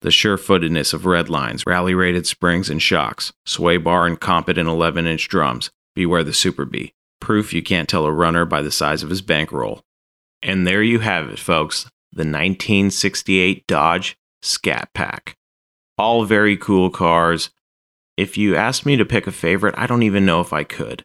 the 0.00 0.10
sure 0.10 0.36
footedness 0.36 0.92
of 0.92 1.06
red 1.06 1.28
lines, 1.28 1.64
rally 1.66 1.94
rated 1.94 2.26
springs 2.26 2.68
and 2.68 2.82
shocks, 2.82 3.32
sway 3.46 3.76
bar 3.76 4.06
and 4.06 4.20
competent 4.20 4.68
11 4.68 5.06
inch 5.06 5.28
drums, 5.28 5.70
beware 5.94 6.24
the 6.24 6.32
Super 6.32 6.64
Bee. 6.64 6.92
Proof 7.20 7.52
you 7.52 7.62
can't 7.62 7.88
tell 7.88 8.04
a 8.04 8.12
runner 8.12 8.44
by 8.44 8.62
the 8.62 8.72
size 8.72 9.02
of 9.02 9.10
his 9.10 9.22
bankroll. 9.22 9.82
And 10.42 10.66
there 10.66 10.82
you 10.82 10.98
have 10.98 11.28
it, 11.28 11.38
folks 11.38 11.86
the 12.12 12.24
1968 12.24 13.66
Dodge 13.66 14.18
Scat 14.42 14.90
Pack. 14.92 15.34
All 15.96 16.24
very 16.26 16.58
cool 16.58 16.90
cars. 16.90 17.50
If 18.18 18.36
you 18.36 18.54
asked 18.54 18.84
me 18.84 18.96
to 18.96 19.06
pick 19.06 19.26
a 19.26 19.32
favorite, 19.32 19.74
I 19.78 19.86
don't 19.86 20.02
even 20.02 20.26
know 20.26 20.40
if 20.42 20.52
I 20.52 20.62
could. 20.62 21.04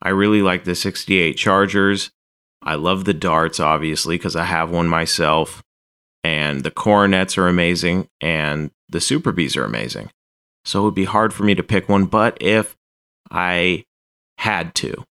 I 0.00 0.10
really 0.10 0.42
like 0.42 0.62
the 0.62 0.76
68 0.76 1.36
Chargers. 1.36 2.12
I 2.64 2.74
love 2.74 3.04
the 3.04 3.14
darts, 3.14 3.60
obviously, 3.60 4.16
because 4.16 4.34
I 4.34 4.44
have 4.44 4.70
one 4.70 4.88
myself. 4.88 5.62
And 6.24 6.62
the 6.62 6.70
coronets 6.70 7.36
are 7.36 7.46
amazing, 7.46 8.08
and 8.20 8.70
the 8.88 9.00
Super 9.00 9.30
Bees 9.30 9.56
are 9.56 9.64
amazing. 9.64 10.10
So 10.64 10.80
it 10.80 10.84
would 10.86 10.94
be 10.94 11.04
hard 11.04 11.34
for 11.34 11.44
me 11.44 11.54
to 11.54 11.62
pick 11.62 11.88
one, 11.88 12.06
but 12.06 12.38
if 12.40 12.74
I 13.30 13.84
had 14.38 14.74
to, 14.76 15.04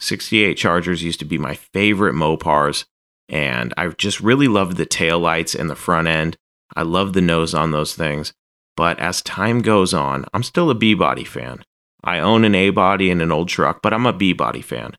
68 0.00 0.54
Chargers 0.54 1.04
used 1.04 1.20
to 1.20 1.24
be 1.24 1.38
my 1.38 1.54
favorite 1.54 2.14
Mopars, 2.14 2.84
and 3.28 3.72
I 3.76 3.88
just 3.88 4.20
really 4.20 4.48
loved 4.48 4.76
the 4.76 4.86
tail 4.86 5.20
lights 5.20 5.54
and 5.54 5.70
the 5.70 5.76
front 5.76 6.08
end. 6.08 6.36
I 6.74 6.82
love 6.82 7.12
the 7.12 7.20
nose 7.20 7.54
on 7.54 7.70
those 7.70 7.94
things. 7.94 8.32
But 8.76 8.98
as 9.00 9.22
time 9.22 9.60
goes 9.60 9.92
on, 9.92 10.24
I'm 10.32 10.42
still 10.42 10.70
a 10.70 10.74
B 10.74 10.94
body 10.94 11.24
fan. 11.24 11.64
I 12.04 12.20
own 12.20 12.44
an 12.44 12.54
A 12.54 12.70
body 12.70 13.10
and 13.10 13.20
an 13.20 13.32
old 13.32 13.48
truck, 13.48 13.82
but 13.82 13.92
I'm 13.92 14.06
a 14.06 14.12
B 14.12 14.32
body 14.32 14.62
fan. 14.62 14.94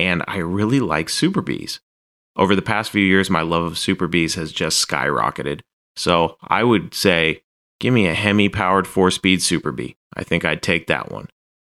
And 0.00 0.24
I 0.26 0.38
really 0.38 0.80
like 0.80 1.10
Super 1.10 1.42
Bees. 1.42 1.78
Over 2.34 2.56
the 2.56 2.62
past 2.62 2.90
few 2.90 3.04
years, 3.04 3.28
my 3.28 3.42
love 3.42 3.64
of 3.64 3.76
Super 3.76 4.08
Bees 4.08 4.34
has 4.34 4.50
just 4.50 4.88
skyrocketed. 4.88 5.60
So 5.94 6.38
I 6.42 6.64
would 6.64 6.94
say, 6.94 7.42
give 7.80 7.92
me 7.92 8.06
a 8.06 8.14
Hemi 8.14 8.48
powered 8.48 8.86
four 8.86 9.10
speed 9.10 9.42
Super 9.42 9.72
Bee. 9.72 9.96
I 10.16 10.24
think 10.24 10.42
I'd 10.42 10.62
take 10.62 10.86
that 10.86 11.12
one. 11.12 11.28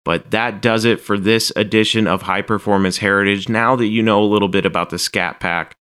But 0.05 0.31
that 0.31 0.63
does 0.63 0.85
it 0.85 1.01
for 1.01 1.19
this 1.19 1.53
edition 1.57 2.07
of 2.07 2.23
High 2.23 2.43
Performance 2.43 2.99
Heritage. 2.99 3.49
Now 3.49 3.75
that 3.75 3.87
you 3.87 4.05
know 4.05 4.23
a 4.23 4.25
little 4.25 4.47
bit 4.49 4.65
about 4.65 4.91
the 4.91 5.01
Scat 5.01 5.41
Pack, 5.41 5.75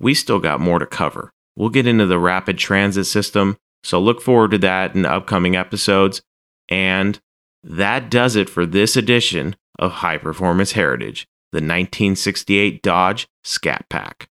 we 0.00 0.12
still 0.12 0.40
got 0.40 0.58
more 0.58 0.80
to 0.80 0.86
cover. 0.86 1.30
We'll 1.54 1.68
get 1.68 1.86
into 1.86 2.06
the 2.06 2.18
rapid 2.18 2.58
transit 2.58 3.06
system, 3.06 3.58
so 3.84 4.00
look 4.00 4.20
forward 4.20 4.50
to 4.52 4.58
that 4.58 4.96
in 4.96 5.06
upcoming 5.06 5.54
episodes. 5.54 6.20
And 6.68 7.20
that 7.62 8.10
does 8.10 8.34
it 8.34 8.50
for 8.50 8.66
this 8.66 8.96
edition 8.96 9.54
of 9.78 9.92
High 9.92 10.18
Performance 10.18 10.72
Heritage, 10.72 11.28
the 11.52 11.56
1968 11.56 12.82
Dodge 12.82 13.28
Scat 13.42 13.86
Pack. 13.88 14.28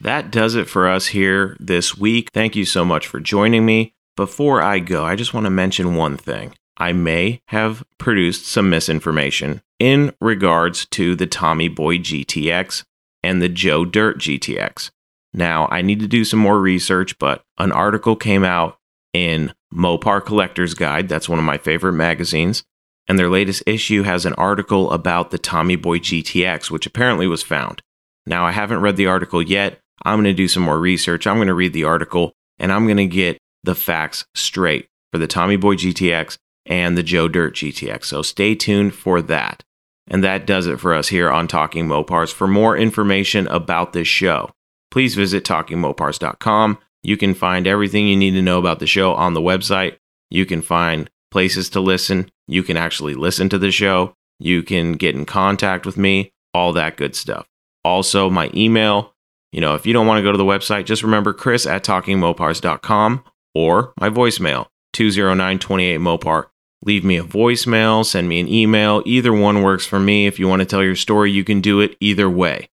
That 0.00 0.30
does 0.30 0.54
it 0.54 0.68
for 0.68 0.88
us 0.88 1.08
here 1.08 1.56
this 1.60 1.96
week. 1.96 2.30
Thank 2.32 2.56
you 2.56 2.64
so 2.64 2.84
much 2.84 3.06
for 3.06 3.20
joining 3.20 3.66
me. 3.66 3.94
Before 4.16 4.62
I 4.62 4.78
go, 4.78 5.04
I 5.04 5.14
just 5.14 5.34
want 5.34 5.44
to 5.44 5.50
mention 5.50 5.94
one 5.94 6.16
thing. 6.16 6.54
I 6.78 6.92
may 6.92 7.42
have 7.48 7.84
produced 7.98 8.46
some 8.46 8.70
misinformation 8.70 9.60
in 9.78 10.14
regards 10.20 10.86
to 10.86 11.14
the 11.14 11.26
Tommy 11.26 11.68
Boy 11.68 11.98
GTX 11.98 12.84
and 13.22 13.42
the 13.42 13.50
Joe 13.50 13.84
Dirt 13.84 14.18
GTX. 14.18 14.90
Now, 15.34 15.68
I 15.70 15.82
need 15.82 16.00
to 16.00 16.08
do 16.08 16.24
some 16.24 16.40
more 16.40 16.58
research, 16.58 17.18
but 17.18 17.42
an 17.58 17.70
article 17.70 18.16
came 18.16 18.42
out 18.42 18.78
in 19.12 19.52
Mopar 19.74 20.24
Collector's 20.24 20.74
Guide. 20.74 21.08
That's 21.08 21.28
one 21.28 21.38
of 21.38 21.44
my 21.44 21.58
favorite 21.58 21.92
magazines. 21.92 22.64
And 23.08 23.18
their 23.18 23.28
latest 23.28 23.62
issue 23.66 24.02
has 24.02 24.24
an 24.24 24.34
article 24.34 24.90
about 24.92 25.30
the 25.30 25.38
Tommy 25.38 25.76
Boy 25.76 25.98
GTX, 25.98 26.70
which 26.70 26.86
apparently 26.86 27.26
was 27.26 27.42
found. 27.42 27.82
Now, 28.26 28.46
I 28.46 28.52
haven't 28.52 28.82
read 28.82 28.96
the 28.96 29.06
article 29.06 29.42
yet. 29.42 29.78
I'm 30.04 30.16
going 30.16 30.24
to 30.24 30.34
do 30.34 30.48
some 30.48 30.62
more 30.62 30.78
research. 30.78 31.26
I'm 31.26 31.36
going 31.36 31.48
to 31.48 31.54
read 31.54 31.72
the 31.72 31.84
article 31.84 32.32
and 32.58 32.72
I'm 32.72 32.86
going 32.86 32.96
to 32.98 33.06
get 33.06 33.38
the 33.64 33.74
facts 33.74 34.24
straight 34.34 34.86
for 35.12 35.18
the 35.18 35.26
Tommy 35.26 35.56
Boy 35.56 35.74
GTX 35.74 36.36
and 36.66 36.96
the 36.96 37.02
Joe 37.02 37.28
Dirt 37.28 37.54
GTX. 37.54 38.04
So 38.04 38.22
stay 38.22 38.54
tuned 38.54 38.94
for 38.94 39.20
that. 39.22 39.62
And 40.06 40.24
that 40.24 40.46
does 40.46 40.66
it 40.66 40.80
for 40.80 40.94
us 40.94 41.08
here 41.08 41.30
on 41.30 41.48
Talking 41.48 41.86
Mopars. 41.86 42.32
For 42.32 42.48
more 42.48 42.76
information 42.76 43.46
about 43.48 43.92
this 43.92 44.08
show, 44.08 44.50
please 44.90 45.14
visit 45.14 45.44
talkingmopars.com. 45.44 46.78
You 47.02 47.16
can 47.16 47.34
find 47.34 47.66
everything 47.66 48.06
you 48.06 48.16
need 48.16 48.32
to 48.32 48.42
know 48.42 48.58
about 48.58 48.78
the 48.78 48.86
show 48.86 49.14
on 49.14 49.34
the 49.34 49.40
website. 49.40 49.96
You 50.30 50.46
can 50.46 50.62
find 50.62 51.10
places 51.30 51.68
to 51.70 51.80
listen. 51.80 52.30
You 52.46 52.62
can 52.62 52.76
actually 52.76 53.14
listen 53.14 53.48
to 53.50 53.58
the 53.58 53.70
show. 53.70 54.14
You 54.38 54.62
can 54.62 54.92
get 54.92 55.14
in 55.14 55.26
contact 55.26 55.86
with 55.86 55.96
me, 55.96 56.32
all 56.54 56.72
that 56.72 56.96
good 56.96 57.14
stuff. 57.14 57.46
Also, 57.84 58.28
my 58.30 58.50
email. 58.54 59.14
You 59.52 59.60
know, 59.60 59.74
if 59.74 59.86
you 59.86 59.92
don't 59.92 60.06
want 60.06 60.18
to 60.18 60.22
go 60.22 60.32
to 60.32 60.38
the 60.38 60.44
website, 60.44 60.84
just 60.84 61.02
remember 61.02 61.32
chris 61.32 61.66
at 61.66 61.84
talkingmopars.com 61.84 63.24
or 63.54 63.92
my 63.98 64.08
voicemail, 64.08 64.66
20928 64.92 65.98
Mopar. 65.98 66.46
Leave 66.84 67.04
me 67.04 67.18
a 67.18 67.24
voicemail, 67.24 68.06
send 68.06 68.28
me 68.28 68.40
an 68.40 68.48
email. 68.48 69.02
Either 69.04 69.32
one 69.32 69.62
works 69.62 69.86
for 69.86 70.00
me. 70.00 70.26
If 70.26 70.38
you 70.38 70.48
want 70.48 70.60
to 70.60 70.66
tell 70.66 70.82
your 70.82 70.96
story, 70.96 71.30
you 71.30 71.44
can 71.44 71.60
do 71.60 71.80
it 71.80 71.96
either 72.00 72.30
way. 72.30 72.70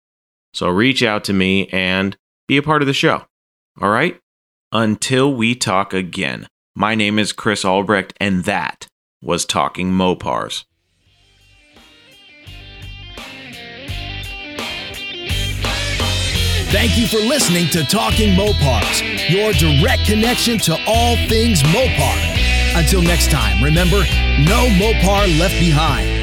So 0.54 0.68
reach 0.68 1.02
out 1.02 1.24
to 1.24 1.32
me 1.32 1.68
and 1.68 2.16
be 2.46 2.56
a 2.56 2.62
part 2.62 2.80
of 2.80 2.86
the 2.86 2.94
show. 2.94 3.26
All 3.80 3.90
right? 3.90 4.18
Until 4.72 5.32
we 5.32 5.54
talk 5.54 5.94
again, 5.94 6.46
my 6.74 6.94
name 6.94 7.18
is 7.18 7.32
Chris 7.32 7.64
Albrecht, 7.64 8.12
and 8.20 8.44
that 8.44 8.88
was 9.22 9.44
Talking 9.44 9.92
Mopars. 9.92 10.64
Thank 16.70 16.98
you 16.98 17.06
for 17.06 17.16
listening 17.16 17.68
to 17.70 17.84
Talking 17.84 18.34
Mopars, 18.34 19.30
your 19.30 19.52
direct 19.52 20.04
connection 20.06 20.58
to 20.58 20.76
all 20.86 21.16
things 21.28 21.62
Mopar. 21.62 22.76
Until 22.76 23.00
next 23.00 23.30
time, 23.30 23.64
remember, 23.64 23.98
no 24.40 24.68
Mopar 24.76 25.38
left 25.38 25.58
behind. 25.58 26.17